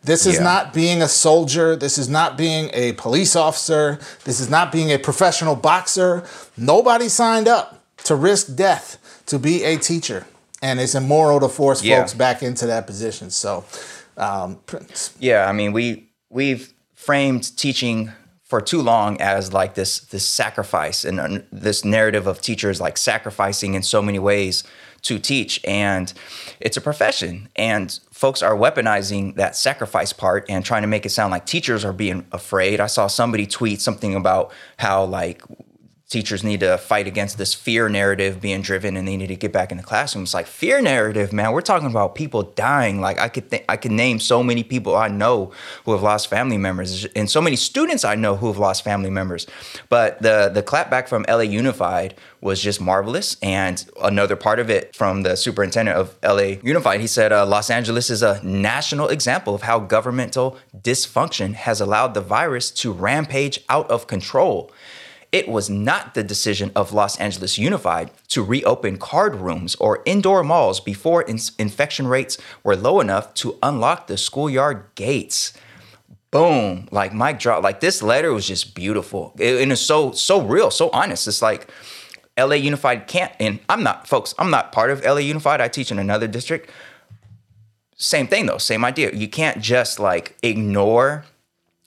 This 0.03 0.25
is 0.25 0.35
Yeah. 0.35 0.43
not 0.43 0.73
being 0.73 1.01
a 1.01 1.07
soldier. 1.07 1.75
This 1.77 1.97
is 1.97 2.09
not 2.09 2.37
being 2.37 2.69
a 2.73 2.91
police 2.93 3.35
officer. 3.37 3.99
This 4.25 4.39
is 4.41 4.49
not 4.49 4.69
being 4.71 4.91
a 4.91 4.97
professional 4.97 5.55
boxer. 5.55 6.25
Nobody 6.57 7.07
signed 7.07 7.47
up 7.47 7.81
to 8.03 8.15
risk 8.15 8.53
death 8.55 8.97
to 9.27 9.39
be 9.39 9.63
a 9.63 9.77
teacher. 9.77 10.25
And 10.61 10.79
it's 10.81 10.93
immoral 10.93 11.39
to 11.39 11.47
force 11.47 11.81
Yeah. 11.81 11.99
folks 11.99 12.13
back 12.13 12.43
into 12.43 12.65
that 12.67 12.85
position. 12.85 13.31
So, 13.31 13.63
um, 14.17 14.59
Yeah, 15.19 15.47
I 15.47 15.53
mean, 15.53 15.71
we 15.71 16.09
we've 16.29 16.73
framed 16.95 17.55
teaching 17.57 18.11
for 18.53 18.61
too 18.61 18.83
long 18.83 19.19
as 19.19 19.51
like 19.51 19.73
this 19.73 20.01
this 20.13 20.27
sacrifice 20.27 21.03
and 21.03 21.43
this 21.51 21.83
narrative 21.83 22.27
of 22.27 22.39
teachers 22.39 22.79
like 22.79 22.99
sacrificing 22.99 23.73
in 23.73 23.81
so 23.81 23.99
many 23.99 24.19
ways 24.19 24.63
to 25.01 25.17
teach 25.17 25.59
and 25.65 26.13
it's 26.59 26.77
a 26.77 26.81
profession 26.81 27.49
and 27.55 27.99
folks 28.11 28.43
are 28.43 28.55
weaponizing 28.55 29.33
that 29.37 29.55
sacrifice 29.55 30.13
part 30.13 30.45
and 30.49 30.63
trying 30.63 30.83
to 30.83 30.87
make 30.87 31.03
it 31.03 31.09
sound 31.09 31.31
like 31.31 31.47
teachers 31.47 31.83
are 31.83 31.91
being 31.91 32.27
afraid. 32.31 32.79
I 32.79 32.85
saw 32.85 33.07
somebody 33.07 33.47
tweet 33.47 33.81
something 33.81 34.13
about 34.13 34.53
how 34.77 35.03
like 35.03 35.41
teachers 36.09 36.43
need 36.43 36.59
to 36.59 36.77
fight 36.77 37.07
against 37.07 37.37
this 37.37 37.53
fear 37.53 37.89
narrative 37.89 38.39
being 38.39 38.61
driven 38.61 38.95
and 38.95 39.07
they 39.07 39.17
need 39.17 39.27
to 39.27 39.35
get 39.35 39.51
back 39.51 39.71
in 39.71 39.77
the 39.77 39.83
classroom. 39.83 40.23
It's 40.23 40.33
like 40.33 40.45
fear 40.45 40.81
narrative, 40.81 41.33
man. 41.33 41.51
We're 41.53 41.61
talking 41.61 41.87
about 41.87 42.13
people 42.13 42.43
dying. 42.43 43.01
Like 43.01 43.19
I 43.19 43.29
could 43.29 43.49
th- 43.49 43.65
I 43.67 43.77
could 43.77 43.91
name 43.91 44.19
so 44.19 44.43
many 44.43 44.63
people 44.63 44.95
I 44.95 45.07
know 45.07 45.51
who 45.85 45.91
have 45.93 46.03
lost 46.03 46.27
family 46.29 46.57
members 46.57 47.05
and 47.15 47.29
so 47.29 47.41
many 47.41 47.55
students 47.55 48.03
I 48.03 48.15
know 48.15 48.35
who 48.35 48.47
have 48.47 48.57
lost 48.57 48.83
family 48.83 49.09
members. 49.09 49.47
But 49.89 50.21
the 50.21 50.51
the 50.53 50.61
clapback 50.61 51.07
from 51.07 51.25
LA 51.27 51.39
Unified 51.39 52.15
was 52.41 52.61
just 52.61 52.81
marvelous 52.81 53.37
and 53.41 53.85
another 54.01 54.35
part 54.35 54.59
of 54.59 54.69
it 54.69 54.93
from 54.95 55.23
the 55.23 55.35
superintendent 55.35 55.97
of 55.97 56.15
LA 56.21 56.57
Unified, 56.61 56.99
he 56.99 57.07
said 57.07 57.31
uh, 57.31 57.45
Los 57.45 57.69
Angeles 57.69 58.09
is 58.09 58.21
a 58.21 58.43
national 58.43 59.07
example 59.07 59.55
of 59.55 59.61
how 59.61 59.79
governmental 59.79 60.57
dysfunction 60.77 61.53
has 61.53 61.79
allowed 61.79 62.13
the 62.13 62.21
virus 62.21 62.69
to 62.69 62.91
rampage 62.91 63.61
out 63.69 63.89
of 63.89 64.07
control. 64.07 64.69
It 65.33 65.49
was 65.49 65.67
not 65.67 66.13
the 66.13 66.23
decision 66.23 66.71
of 66.75 66.93
Los 66.93 67.19
Angeles 67.19 67.57
Unified 67.57 68.11
to 68.29 68.43
reopen 68.43 68.97
card 68.97 69.33
rooms 69.35 69.73
or 69.75 70.03
indoor 70.05 70.43
malls 70.43 70.79
before 70.79 71.23
in- 71.23 71.39
infection 71.57 72.07
rates 72.07 72.37
were 72.63 72.75
low 72.75 72.99
enough 72.99 73.33
to 73.35 73.57
unlock 73.63 74.05
the 74.05 74.15
schoolyard 74.15 74.85
gates. 74.93 75.51
Boom! 76.29 76.87
Like 76.91 77.13
mic 77.15 77.39
drop. 77.39 77.63
Like 77.63 77.79
this 77.79 78.03
letter 78.03 78.31
was 78.31 78.47
just 78.47 78.75
beautiful, 78.75 79.33
It- 79.39 79.59
and 79.61 79.71
it's 79.71 79.81
so 79.81 80.11
so 80.11 80.39
real, 80.41 80.69
so 80.69 80.91
honest. 80.91 81.27
It's 81.27 81.41
like 81.41 81.67
LA 82.37 82.55
Unified 82.55 83.07
can't, 83.07 83.31
and 83.39 83.59
I'm 83.67 83.81
not, 83.83 84.07
folks. 84.07 84.35
I'm 84.37 84.51
not 84.51 84.71
part 84.71 84.91
of 84.91 85.03
LA 85.03 85.17
Unified. 85.21 85.61
I 85.61 85.67
teach 85.67 85.91
in 85.91 85.97
another 85.97 86.27
district. 86.27 86.69
Same 87.95 88.27
thing 88.27 88.45
though, 88.45 88.57
same 88.59 88.85
idea. 88.85 89.11
You 89.13 89.27
can't 89.27 89.61
just 89.61 89.99
like 89.99 90.37
ignore 90.43 91.25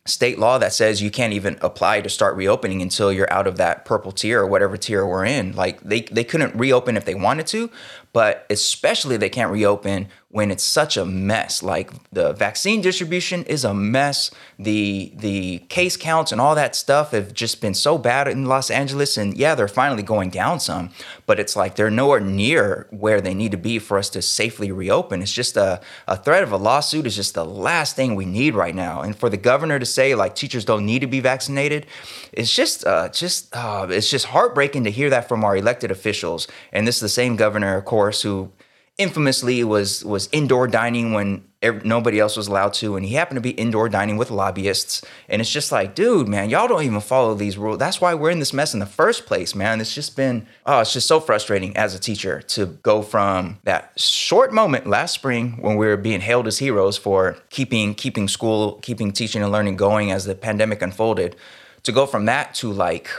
state 0.07 0.39
law 0.39 0.59
that 0.59 0.73
says 0.73 1.03
you 1.03 1.11
can't 1.11 1.33
even 1.33 1.59
apply 1.61 2.01
to 2.01 2.09
start 2.09 2.37
reopening 2.37 2.83
until 2.83 3.13
you're 3.13 3.33
out 3.33 3.47
of 3.47 3.57
that 3.57 3.85
purple 3.85 4.13
tier 4.13 4.41
or 4.41 4.47
whatever 4.47 4.77
tier 4.77 5.07
we're 5.07 5.25
in. 5.25 5.55
Like 5.55 5.81
they, 5.81 6.03
they 6.03 6.25
couldn't 6.25 6.55
reopen 6.55 6.97
if 6.97 7.05
they 7.05 7.15
wanted 7.15 7.47
to, 7.49 7.71
but 8.17 8.47
especially 8.49 9.19
they 9.19 9.29
can't 9.29 9.53
reopen 9.53 10.09
when 10.31 10.51
it's 10.51 10.65
such 10.65 10.97
a 10.97 11.05
mess. 11.05 11.63
Like 11.63 11.91
the 12.13 12.33
vaccine 12.33 12.81
distribution 12.81 13.43
is 13.45 13.63
a 13.63 13.73
mess. 13.75 14.31
The 14.59 15.13
the 15.17 15.59
case 15.69 15.99
counts 15.99 16.33
and 16.33 16.41
all 16.41 16.55
that 16.55 16.75
stuff 16.75 17.11
have 17.13 17.35
just 17.35 17.61
been 17.61 17.75
so 17.75 17.99
bad 17.99 18.27
in 18.27 18.47
Los 18.47 18.71
Angeles. 18.71 19.19
And 19.19 19.37
yeah, 19.37 19.55
they're 19.55 19.69
finally 19.69 20.03
going 20.03 20.31
down 20.31 20.61
some, 20.61 20.91
but 21.27 21.39
it's 21.39 21.57
like 21.57 21.77
they're 21.77 21.91
nowhere 21.91 22.21
near 22.21 22.87
where 22.91 23.21
they 23.21 23.35
need 23.35 23.51
to 23.53 23.59
be 23.59 23.79
for 23.79 23.99
us 23.99 24.09
to 24.11 24.23
safely 24.23 24.73
reopen. 24.73 25.21
It's 25.21 25.33
just 25.33 25.57
a, 25.57 25.83
a 26.09 26.17
threat 26.17 26.43
of 26.43 26.53
a 26.53 26.57
lawsuit 26.57 27.07
is 27.07 27.17
just 27.17 27.35
the 27.35 27.45
last 27.45 27.97
thing 27.97 28.15
we 28.15 28.25
need 28.25 28.55
right 28.55 28.75
now. 28.75 29.03
And 29.03 29.15
for 29.15 29.29
the 29.29 29.37
governor 29.37 29.79
to 29.79 29.87
say 29.87 30.15
like 30.15 30.35
teachers 30.35 30.65
don't 30.65 30.87
need 30.87 31.01
to 31.01 31.07
be 31.07 31.21
vaccinated, 31.21 31.87
it's 32.33 32.55
just 32.55 32.87
uh, 32.87 33.11
just 33.11 33.55
uh, 33.55 33.87
it's 33.91 34.11
just 34.11 34.27
heartbreaking 34.27 34.85
to 34.85 34.91
hear 34.91 35.11
that 35.11 35.29
from 35.29 35.45
our 35.45 35.55
elected 35.55 35.91
officials. 35.91 36.49
And 36.73 36.87
this 36.87 36.97
is 36.97 37.03
the 37.03 37.09
same 37.09 37.37
governor, 37.37 37.77
of 37.77 37.85
course, 37.85 38.06
who 38.13 38.51
infamously 38.99 39.63
was 39.63 40.05
was 40.05 40.29
indoor 40.33 40.67
dining 40.67 41.13
when 41.13 41.45
nobody 41.85 42.21
else 42.21 42.37
was 42.37 42.49
allowed 42.49 42.73
to 42.73 42.97
and 42.97 43.05
he 43.05 43.15
happened 43.15 43.37
to 43.37 43.41
be 43.41 43.51
indoor 43.51 43.89
dining 43.89 44.17
with 44.17 44.31
lobbyists. 44.31 45.05
And 45.29 45.43
it's 45.43 45.51
just 45.51 45.71
like 45.71 45.95
dude 45.95 46.29
man 46.29 46.49
y'all 46.49 46.69
don't 46.69 46.83
even 46.83 47.01
follow 47.01 47.35
these 47.35 47.59
rules. 47.59 47.79
That's 47.79 48.01
why 48.01 48.15
we're 48.15 48.31
in 48.31 48.39
this 48.39 48.55
mess 48.55 48.73
in 48.73 48.81
the 48.81 48.87
first 48.87 49.27
place 49.27 49.55
man. 49.55 49.81
It's 49.81 49.95
just 49.95 50.17
been 50.17 50.47
oh 50.65 50.81
it's 50.81 50.95
just 50.95 51.09
so 51.09 51.21
frustrating 51.21 51.77
as 51.77 51.95
a 51.95 51.99
teacher 51.99 52.41
to 52.43 52.67
go 52.67 53.03
from 53.03 53.59
that 53.65 53.93
short 54.01 54.53
moment 54.53 54.87
last 54.87 55.13
spring 55.13 55.59
when 55.61 55.77
we 55.77 55.87
were 55.87 55.99
being 55.99 56.21
hailed 56.21 56.47
as 56.47 56.59
heroes 56.59 56.97
for 56.97 57.37
keeping 57.51 57.95
keeping 57.95 58.29
school 58.29 58.75
keeping 58.81 59.13
teaching 59.13 59.43
and 59.43 59.53
learning 59.53 59.77
going 59.77 60.11
as 60.11 60.25
the 60.25 60.35
pandemic 60.35 60.81
unfolded 60.81 61.37
to 61.83 61.93
go 61.93 62.07
from 62.07 62.25
that 62.25 62.55
to 62.55 62.73
like 62.73 63.11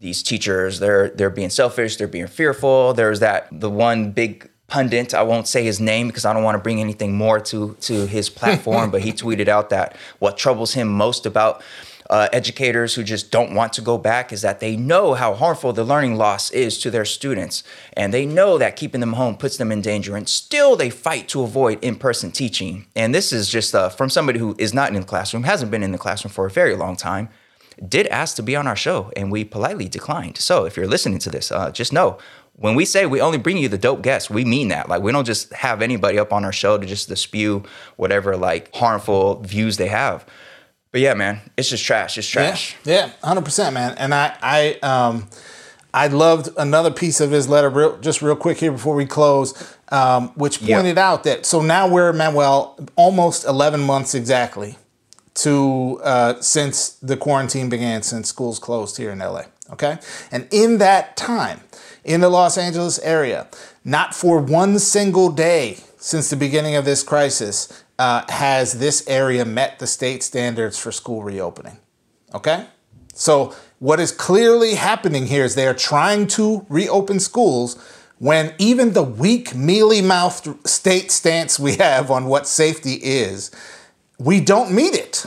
these 0.00 0.22
teachers 0.22 0.78
they're 0.78 1.10
they're 1.10 1.30
being 1.30 1.50
selfish 1.50 1.96
they're 1.96 2.08
being 2.08 2.26
fearful. 2.26 2.94
There's 2.94 3.20
that 3.20 3.48
the 3.50 3.70
one 3.70 4.12
big 4.12 4.50
pundit 4.68 5.14
i 5.14 5.22
won't 5.22 5.48
say 5.48 5.64
his 5.64 5.80
name 5.80 6.08
because 6.08 6.26
i 6.26 6.32
don't 6.34 6.42
want 6.42 6.54
to 6.54 6.62
bring 6.62 6.78
anything 6.78 7.16
more 7.16 7.40
to 7.40 7.74
to 7.80 8.06
his 8.06 8.28
platform 8.38 8.90
but 8.90 9.00
he 9.00 9.12
tweeted 9.12 9.48
out 9.48 9.70
that 9.70 9.96
what 10.18 10.36
troubles 10.36 10.74
him 10.74 10.88
most 10.88 11.24
about 11.24 11.62
uh, 12.10 12.28
educators 12.32 12.94
who 12.94 13.02
just 13.02 13.30
don't 13.30 13.54
want 13.54 13.72
to 13.74 13.82
go 13.82 13.98
back 13.98 14.32
is 14.32 14.42
that 14.42 14.60
they 14.60 14.76
know 14.76 15.14
how 15.14 15.34
harmful 15.34 15.72
the 15.72 15.84
learning 15.84 16.16
loss 16.16 16.50
is 16.50 16.78
to 16.78 16.90
their 16.90 17.04
students. 17.04 17.62
And 17.92 18.14
they 18.14 18.24
know 18.24 18.56
that 18.58 18.76
keeping 18.76 19.00
them 19.00 19.12
home 19.14 19.36
puts 19.36 19.58
them 19.58 19.70
in 19.70 19.82
danger 19.82 20.16
and 20.16 20.28
still 20.28 20.74
they 20.74 20.90
fight 20.90 21.28
to 21.28 21.42
avoid 21.42 21.82
in-person 21.84 22.32
teaching. 22.32 22.86
And 22.96 23.14
this 23.14 23.32
is 23.32 23.48
just 23.48 23.74
uh, 23.74 23.90
from 23.90 24.08
somebody 24.08 24.38
who 24.38 24.54
is 24.58 24.72
not 24.72 24.88
in 24.88 24.94
the 24.94 25.06
classroom 25.06 25.42
hasn't 25.44 25.70
been 25.70 25.82
in 25.82 25.92
the 25.92 25.98
classroom 25.98 26.32
for 26.32 26.46
a 26.46 26.50
very 26.50 26.74
long 26.74 26.96
time 26.96 27.28
did 27.86 28.06
ask 28.08 28.36
to 28.36 28.42
be 28.42 28.56
on 28.56 28.66
our 28.66 28.76
show 28.76 29.12
and 29.16 29.30
we 29.30 29.44
politely 29.44 29.88
declined. 29.88 30.38
So 30.38 30.64
if 30.64 30.76
you're 30.76 30.86
listening 30.86 31.18
to 31.20 31.30
this, 31.30 31.52
uh, 31.52 31.70
just 31.70 31.92
know 31.92 32.18
when 32.54 32.74
we 32.74 32.84
say 32.84 33.06
we 33.06 33.20
only 33.20 33.38
bring 33.38 33.56
you 33.56 33.68
the 33.68 33.78
dope 33.78 34.02
guests, 34.02 34.28
we 34.28 34.44
mean 34.44 34.68
that. 34.68 34.88
Like 34.88 35.02
we 35.02 35.12
don't 35.12 35.24
just 35.26 35.52
have 35.52 35.80
anybody 35.82 36.18
up 36.18 36.32
on 36.32 36.44
our 36.44 36.52
show 36.52 36.76
to 36.78 36.86
just 36.86 37.08
to 37.08 37.16
spew 37.16 37.62
whatever 37.96 38.36
like 38.36 38.74
harmful 38.74 39.40
views 39.42 39.76
they 39.76 39.88
have. 39.88 40.26
But 40.90 41.02
yeah, 41.02 41.14
man, 41.14 41.40
it's 41.56 41.68
just 41.68 41.84
trash. 41.84 42.16
It's 42.18 42.26
trash. 42.26 42.74
Yeah, 42.84 42.94
yeah, 43.06 43.10
hundred 43.22 43.44
percent, 43.44 43.74
man. 43.74 43.94
And 43.98 44.14
I, 44.14 44.36
I, 44.42 44.78
um, 44.82 45.28
I 45.92 46.06
loved 46.08 46.48
another 46.56 46.90
piece 46.90 47.20
of 47.20 47.30
his 47.30 47.48
letter, 47.48 47.68
real, 47.70 47.98
just 47.98 48.22
real 48.22 48.36
quick 48.36 48.58
here 48.58 48.72
before 48.72 48.94
we 48.94 49.04
close, 49.06 49.54
um, 49.90 50.28
which 50.30 50.60
Yeah. 50.62 50.76
pointed 50.76 50.98
out 50.98 51.24
that 51.24 51.46
so 51.46 51.60
now 51.62 51.86
we're 51.88 52.12
Manuel 52.12 52.78
almost 52.96 53.44
eleven 53.46 53.80
months 53.80 54.14
exactly 54.14 54.76
to 55.42 56.00
uh, 56.02 56.40
since 56.40 56.90
the 56.90 57.16
quarantine 57.16 57.68
began, 57.68 58.02
since 58.02 58.28
schools 58.28 58.58
closed 58.58 58.96
here 58.96 59.10
in 59.10 59.18
LA. 59.18 59.44
Okay, 59.70 59.98
and 60.30 60.48
in 60.50 60.78
that 60.78 61.16
time, 61.16 61.60
in 62.04 62.20
the 62.20 62.28
Los 62.28 62.56
Angeles 62.56 62.98
area, 63.00 63.46
not 63.84 64.14
for 64.14 64.40
one 64.40 64.78
single 64.78 65.30
day 65.30 65.78
since 65.98 66.30
the 66.30 66.36
beginning 66.36 66.74
of 66.74 66.84
this 66.84 67.02
crisis 67.02 67.84
uh, 67.98 68.24
has 68.30 68.78
this 68.78 69.06
area 69.08 69.44
met 69.44 69.78
the 69.78 69.86
state 69.86 70.22
standards 70.22 70.78
for 70.78 70.92
school 70.92 71.22
reopening. 71.22 71.78
Okay? 72.34 72.66
So, 73.14 73.54
what 73.80 74.00
is 74.00 74.12
clearly 74.12 74.74
happening 74.74 75.26
here 75.26 75.44
is 75.44 75.54
they 75.54 75.66
are 75.66 75.74
trying 75.74 76.26
to 76.28 76.64
reopen 76.68 77.20
schools 77.20 77.76
when 78.18 78.54
even 78.58 78.92
the 78.92 79.02
weak, 79.02 79.54
mealy 79.54 80.02
mouthed 80.02 80.66
state 80.66 81.10
stance 81.10 81.58
we 81.58 81.76
have 81.76 82.10
on 82.10 82.26
what 82.26 82.46
safety 82.46 82.94
is, 82.94 83.50
we 84.18 84.40
don't 84.40 84.72
meet 84.72 84.94
it. 84.94 85.26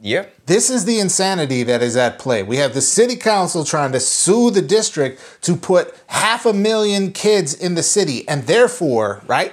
Yeah. 0.00 0.26
This 0.46 0.68
is 0.68 0.84
the 0.84 0.98
insanity 0.98 1.62
that 1.62 1.80
is 1.80 1.96
at 1.96 2.18
play. 2.18 2.42
We 2.42 2.56
have 2.56 2.74
the 2.74 2.80
city 2.80 3.14
council 3.14 3.64
trying 3.64 3.92
to 3.92 4.00
sue 4.00 4.50
the 4.50 4.62
district 4.62 5.20
to 5.42 5.54
put 5.54 5.94
half 6.08 6.44
a 6.44 6.52
million 6.52 7.12
kids 7.12 7.54
in 7.54 7.76
the 7.76 7.84
city 7.84 8.26
and 8.26 8.44
therefore, 8.48 9.22
right, 9.26 9.52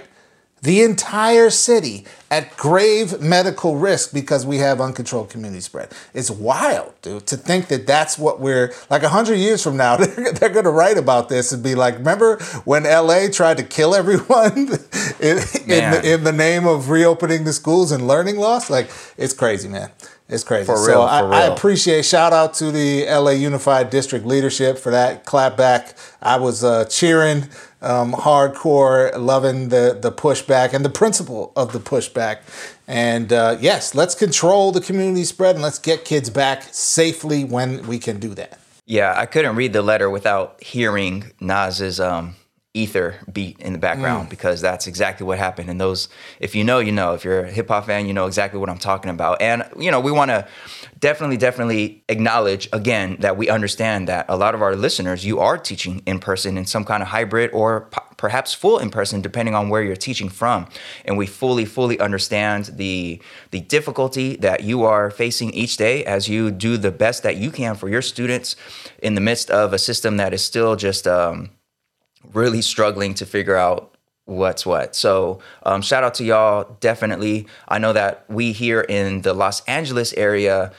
the 0.61 0.81
entire 0.81 1.49
city 1.49 2.05
at 2.31 2.55
grave 2.57 3.21
medical 3.21 3.77
risk 3.77 4.13
because 4.13 4.45
we 4.45 4.57
have 4.57 4.79
uncontrolled 4.79 5.29
community 5.29 5.61
spread. 5.61 5.91
It's 6.13 6.29
wild, 6.29 6.93
dude, 7.01 7.25
to 7.27 7.37
think 7.37 7.67
that 7.67 7.87
that's 7.87 8.17
what 8.17 8.39
we're 8.39 8.73
like 8.89 9.01
100 9.01 9.35
years 9.35 9.63
from 9.63 9.77
now, 9.77 9.97
they're, 9.97 10.33
they're 10.33 10.49
going 10.49 10.65
to 10.65 10.71
write 10.71 10.97
about 10.97 11.29
this 11.29 11.51
and 11.51 11.63
be 11.63 11.75
like, 11.75 11.95
remember 11.95 12.37
when 12.65 12.83
LA 12.83 13.27
tried 13.31 13.57
to 13.57 13.63
kill 13.63 13.95
everyone 13.95 14.51
in, 14.57 14.67
in, 15.19 15.91
the, 15.91 16.01
in 16.03 16.23
the 16.23 16.33
name 16.33 16.67
of 16.67 16.89
reopening 16.89 17.43
the 17.45 17.53
schools 17.53 17.91
and 17.91 18.07
learning 18.07 18.37
loss? 18.37 18.69
Like, 18.69 18.89
it's 19.17 19.33
crazy, 19.33 19.67
man. 19.67 19.89
It's 20.29 20.43
crazy. 20.43 20.65
For 20.65 20.77
so 20.77 20.87
real, 20.87 21.01
I, 21.01 21.21
for 21.21 21.33
I 21.33 21.43
real. 21.45 21.53
appreciate 21.53 22.05
shout 22.05 22.33
out 22.33 22.53
to 22.55 22.71
the 22.71 23.05
LA 23.07 23.31
Unified 23.31 23.89
District 23.89 24.25
leadership 24.25 24.77
for 24.77 24.91
that 24.91 25.25
clap 25.25 25.57
back. 25.57 25.97
I 26.21 26.37
was 26.37 26.63
uh, 26.63 26.85
cheering 26.85 27.49
um, 27.81 28.13
hardcore, 28.13 29.17
loving 29.17 29.69
the 29.69 29.97
the 29.99 30.11
pushback 30.11 30.73
and 30.73 30.85
the 30.85 30.89
principle 30.89 31.51
of 31.55 31.73
the 31.73 31.79
pushback. 31.79 32.41
And 32.87 33.33
uh, 33.33 33.57
yes, 33.59 33.95
let's 33.95 34.13
control 34.13 34.71
the 34.71 34.81
community 34.81 35.23
spread 35.23 35.55
and 35.55 35.63
let's 35.63 35.79
get 35.79 36.05
kids 36.05 36.29
back 36.29 36.63
safely 36.71 37.43
when 37.43 37.87
we 37.87 37.97
can 37.97 38.19
do 38.19 38.35
that. 38.35 38.59
Yeah, 38.85 39.13
I 39.15 39.25
couldn't 39.25 39.55
read 39.55 39.73
the 39.73 39.81
letter 39.81 40.09
without 40.09 40.61
hearing 40.63 41.31
Nas's 41.39 41.99
um, 41.99 42.35
ether 42.75 43.15
beat 43.31 43.59
in 43.59 43.73
the 43.73 43.79
background 43.79 44.27
mm. 44.27 44.29
because 44.29 44.61
that's 44.61 44.85
exactly 44.85 45.25
what 45.25 45.39
happened. 45.39 45.69
And 45.71 45.81
those, 45.81 46.07
if 46.39 46.53
you 46.53 46.63
know, 46.63 46.77
you 46.77 46.91
know. 46.91 47.13
If 47.13 47.25
you're 47.25 47.45
a 47.45 47.51
hip 47.51 47.67
hop 47.69 47.87
fan, 47.87 48.05
you 48.05 48.13
know 48.13 48.27
exactly 48.27 48.59
what 48.59 48.69
I'm 48.69 48.77
talking 48.77 49.09
about. 49.09 49.41
And 49.41 49.67
you 49.77 49.89
know, 49.89 49.99
we 49.99 50.11
want 50.11 50.29
to 50.29 50.47
definitely, 50.99 51.37
definitely 51.37 52.03
acknowledge 52.09 52.69
again 52.71 53.17
that 53.21 53.37
we 53.37 53.49
understand 53.49 54.07
that 54.07 54.27
a 54.29 54.37
lot 54.37 54.53
of 54.53 54.61
our 54.61 54.75
listeners, 54.75 55.25
you 55.25 55.39
are 55.39 55.57
teaching 55.57 56.03
in 56.05 56.19
person 56.19 56.59
in 56.59 56.65
some 56.67 56.85
kind 56.85 57.01
of 57.01 57.09
hybrid 57.09 57.49
or 57.53 57.87
p- 57.89 58.01
perhaps 58.17 58.53
full 58.53 58.77
in 58.77 58.91
person, 58.91 59.19
depending 59.19 59.55
on 59.55 59.69
where 59.69 59.81
you're 59.81 59.95
teaching 59.95 60.29
from. 60.29 60.67
And 61.05 61.17
we 61.17 61.25
fully, 61.25 61.65
fully 61.65 61.99
understand 61.99 62.65
the 62.75 63.19
the 63.49 63.61
difficulty 63.61 64.35
that 64.37 64.61
you 64.61 64.83
are 64.83 65.09
facing 65.09 65.49
each 65.55 65.77
day 65.77 66.05
as 66.05 66.29
you 66.29 66.51
do 66.51 66.77
the 66.77 66.91
best 66.91 67.23
that 67.23 67.37
you 67.37 67.49
can 67.49 67.73
for 67.73 67.89
your 67.89 68.03
students 68.03 68.55
in 69.01 69.15
the 69.15 69.21
midst 69.21 69.49
of 69.49 69.73
a 69.73 69.79
system 69.79 70.17
that 70.17 70.35
is 70.35 70.45
still 70.45 70.75
just. 70.75 71.07
Um, 71.07 71.49
really 72.33 72.61
struggling 72.61 73.13
to 73.15 73.25
figure 73.25 73.55
out 73.55 73.95
what's 74.25 74.65
what. 74.65 74.95
So 74.95 75.39
um, 75.63 75.81
shout 75.81 76.03
out 76.03 76.13
to 76.15 76.23
y'all. 76.23 76.77
Definitely. 76.79 77.47
I 77.67 77.79
know 77.79 77.93
that 77.93 78.25
we 78.29 78.51
here 78.51 78.81
in 78.81 79.21
the 79.21 79.33
Los 79.33 79.61
Angeles 79.65 80.13
area, 80.13 80.71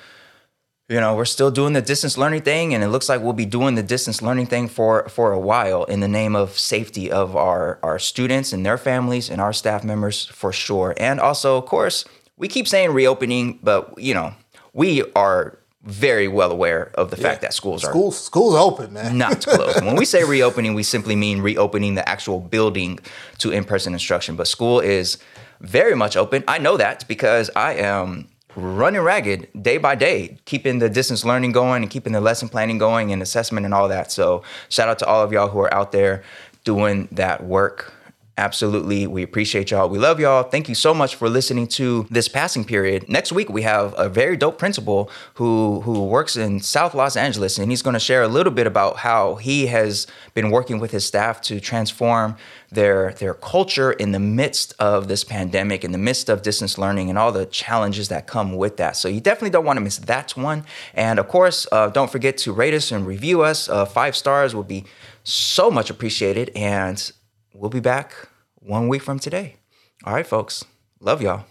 you 0.88 1.00
know, 1.00 1.14
we're 1.14 1.24
still 1.24 1.50
doing 1.52 1.72
the 1.72 1.82
distance 1.82 2.18
learning 2.18 2.42
thing, 2.42 2.74
and 2.74 2.82
it 2.82 2.88
looks 2.88 3.08
like 3.08 3.20
we'll 3.20 3.32
be 3.32 3.46
doing 3.46 3.76
the 3.76 3.82
distance 3.82 4.22
learning 4.22 4.46
thing 4.46 4.66
for 4.66 5.08
for 5.08 5.30
a 5.30 5.38
while 5.38 5.84
in 5.84 6.00
the 6.00 6.08
name 6.08 6.34
of 6.34 6.58
safety 6.58 7.10
of 7.10 7.36
our 7.36 7.78
our 7.82 7.98
students 7.98 8.52
and 8.52 8.66
their 8.66 8.76
families 8.76 9.30
and 9.30 9.40
our 9.40 9.52
staff 9.52 9.84
members 9.84 10.26
for 10.26 10.52
sure. 10.52 10.94
And 10.96 11.20
also, 11.20 11.56
of 11.56 11.66
course, 11.66 12.04
we 12.36 12.48
keep 12.48 12.66
saying 12.66 12.90
reopening, 12.90 13.60
but 13.62 13.96
you 13.98 14.14
know, 14.14 14.34
we 14.72 15.04
are 15.14 15.60
very 15.82 16.28
well 16.28 16.50
aware 16.50 16.90
of 16.94 17.10
the 17.10 17.16
yeah. 17.16 17.22
fact 17.22 17.40
that 17.42 17.54
schools 17.54 17.84
are 17.84 17.90
schools 17.90 18.22
schools 18.22 18.54
open, 18.54 18.92
man. 18.92 19.16
not 19.16 19.44
closed. 19.46 19.82
when 19.84 19.96
we 19.96 20.04
say 20.04 20.24
reopening, 20.24 20.74
we 20.74 20.82
simply 20.82 21.16
mean 21.16 21.40
reopening 21.40 21.94
the 21.94 22.06
actual 22.08 22.40
building 22.40 22.98
to 23.38 23.50
in-person 23.50 23.92
instruction. 23.92 24.36
But 24.36 24.46
school 24.46 24.80
is 24.80 25.18
very 25.60 25.94
much 25.94 26.16
open. 26.16 26.44
I 26.46 26.58
know 26.58 26.76
that 26.76 27.06
because 27.08 27.50
I 27.56 27.74
am 27.74 28.28
running 28.56 29.00
ragged 29.00 29.48
day 29.62 29.78
by 29.78 29.94
day, 29.94 30.38
keeping 30.44 30.80
the 30.80 30.90
distance 30.90 31.24
learning 31.24 31.52
going 31.52 31.82
and 31.82 31.90
keeping 31.90 32.12
the 32.12 32.20
lesson 32.20 32.48
planning 32.48 32.78
going 32.78 33.12
and 33.12 33.22
assessment 33.22 33.64
and 33.64 33.72
all 33.72 33.88
that. 33.88 34.10
So 34.12 34.42
shout 34.68 34.88
out 34.88 34.98
to 35.00 35.06
all 35.06 35.22
of 35.22 35.32
y'all 35.32 35.48
who 35.48 35.60
are 35.60 35.72
out 35.72 35.92
there 35.92 36.22
doing 36.64 37.08
that 37.12 37.44
work. 37.44 37.94
Absolutely. 38.38 39.06
We 39.06 39.22
appreciate 39.22 39.70
y'all. 39.70 39.88
We 39.88 39.98
love 39.98 40.18
y'all. 40.18 40.44
Thank 40.44 40.68
you 40.68 40.74
so 40.74 40.94
much 40.94 41.14
for 41.14 41.28
listening 41.28 41.66
to 41.68 42.06
this 42.10 42.26
passing 42.26 42.64
period. 42.64 43.06
Next 43.08 43.32
week 43.32 43.50
we 43.50 43.62
have 43.62 43.94
a 43.98 44.08
very 44.08 44.36
dope 44.36 44.56
principal 44.58 45.10
who 45.34 45.80
who 45.82 46.06
works 46.06 46.36
in 46.36 46.60
South 46.60 46.94
Los 46.94 47.16
Angeles 47.16 47.58
and 47.58 47.70
he's 47.70 47.82
going 47.82 47.94
to 47.94 48.00
share 48.00 48.22
a 48.22 48.28
little 48.28 48.52
bit 48.52 48.66
about 48.66 48.98
how 48.98 49.34
he 49.34 49.66
has 49.66 50.06
been 50.32 50.50
working 50.50 50.80
with 50.80 50.90
his 50.90 51.04
staff 51.04 51.42
to 51.42 51.60
transform 51.60 52.36
their 52.70 53.12
their 53.14 53.34
culture 53.34 53.92
in 53.92 54.12
the 54.12 54.20
midst 54.20 54.74
of 54.78 55.08
this 55.08 55.22
pandemic, 55.22 55.84
in 55.84 55.92
the 55.92 55.98
midst 55.98 56.30
of 56.30 56.40
distance 56.40 56.78
learning 56.78 57.10
and 57.10 57.18
all 57.18 57.32
the 57.32 57.46
challenges 57.46 58.08
that 58.08 58.26
come 58.26 58.56
with 58.56 58.78
that. 58.78 58.96
So 58.96 59.08
you 59.08 59.20
definitely 59.20 59.50
don't 59.50 59.66
want 59.66 59.76
to 59.76 59.82
miss 59.82 59.98
that 59.98 60.30
one. 60.36 60.64
And 60.94 61.18
of 61.18 61.28
course, 61.28 61.66
uh, 61.72 61.88
don't 61.88 62.10
forget 62.10 62.38
to 62.38 62.52
rate 62.52 62.72
us 62.72 62.90
and 62.90 63.06
review 63.06 63.42
us. 63.42 63.68
Uh, 63.68 63.84
five 63.84 64.16
stars 64.16 64.54
would 64.54 64.68
be 64.68 64.84
so 65.24 65.70
much 65.70 65.90
appreciated. 65.90 66.50
And 66.54 67.12
we'll 67.54 67.70
be 67.70 67.80
back 67.80 68.28
one 68.54 68.88
week 68.88 69.02
from 69.02 69.18
today. 69.18 69.56
All 70.04 70.14
right, 70.14 70.26
folks. 70.26 70.64
Love 71.00 71.22
y'all. 71.22 71.44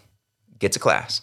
Get 0.58 0.72
to 0.72 0.78
class. 0.78 1.22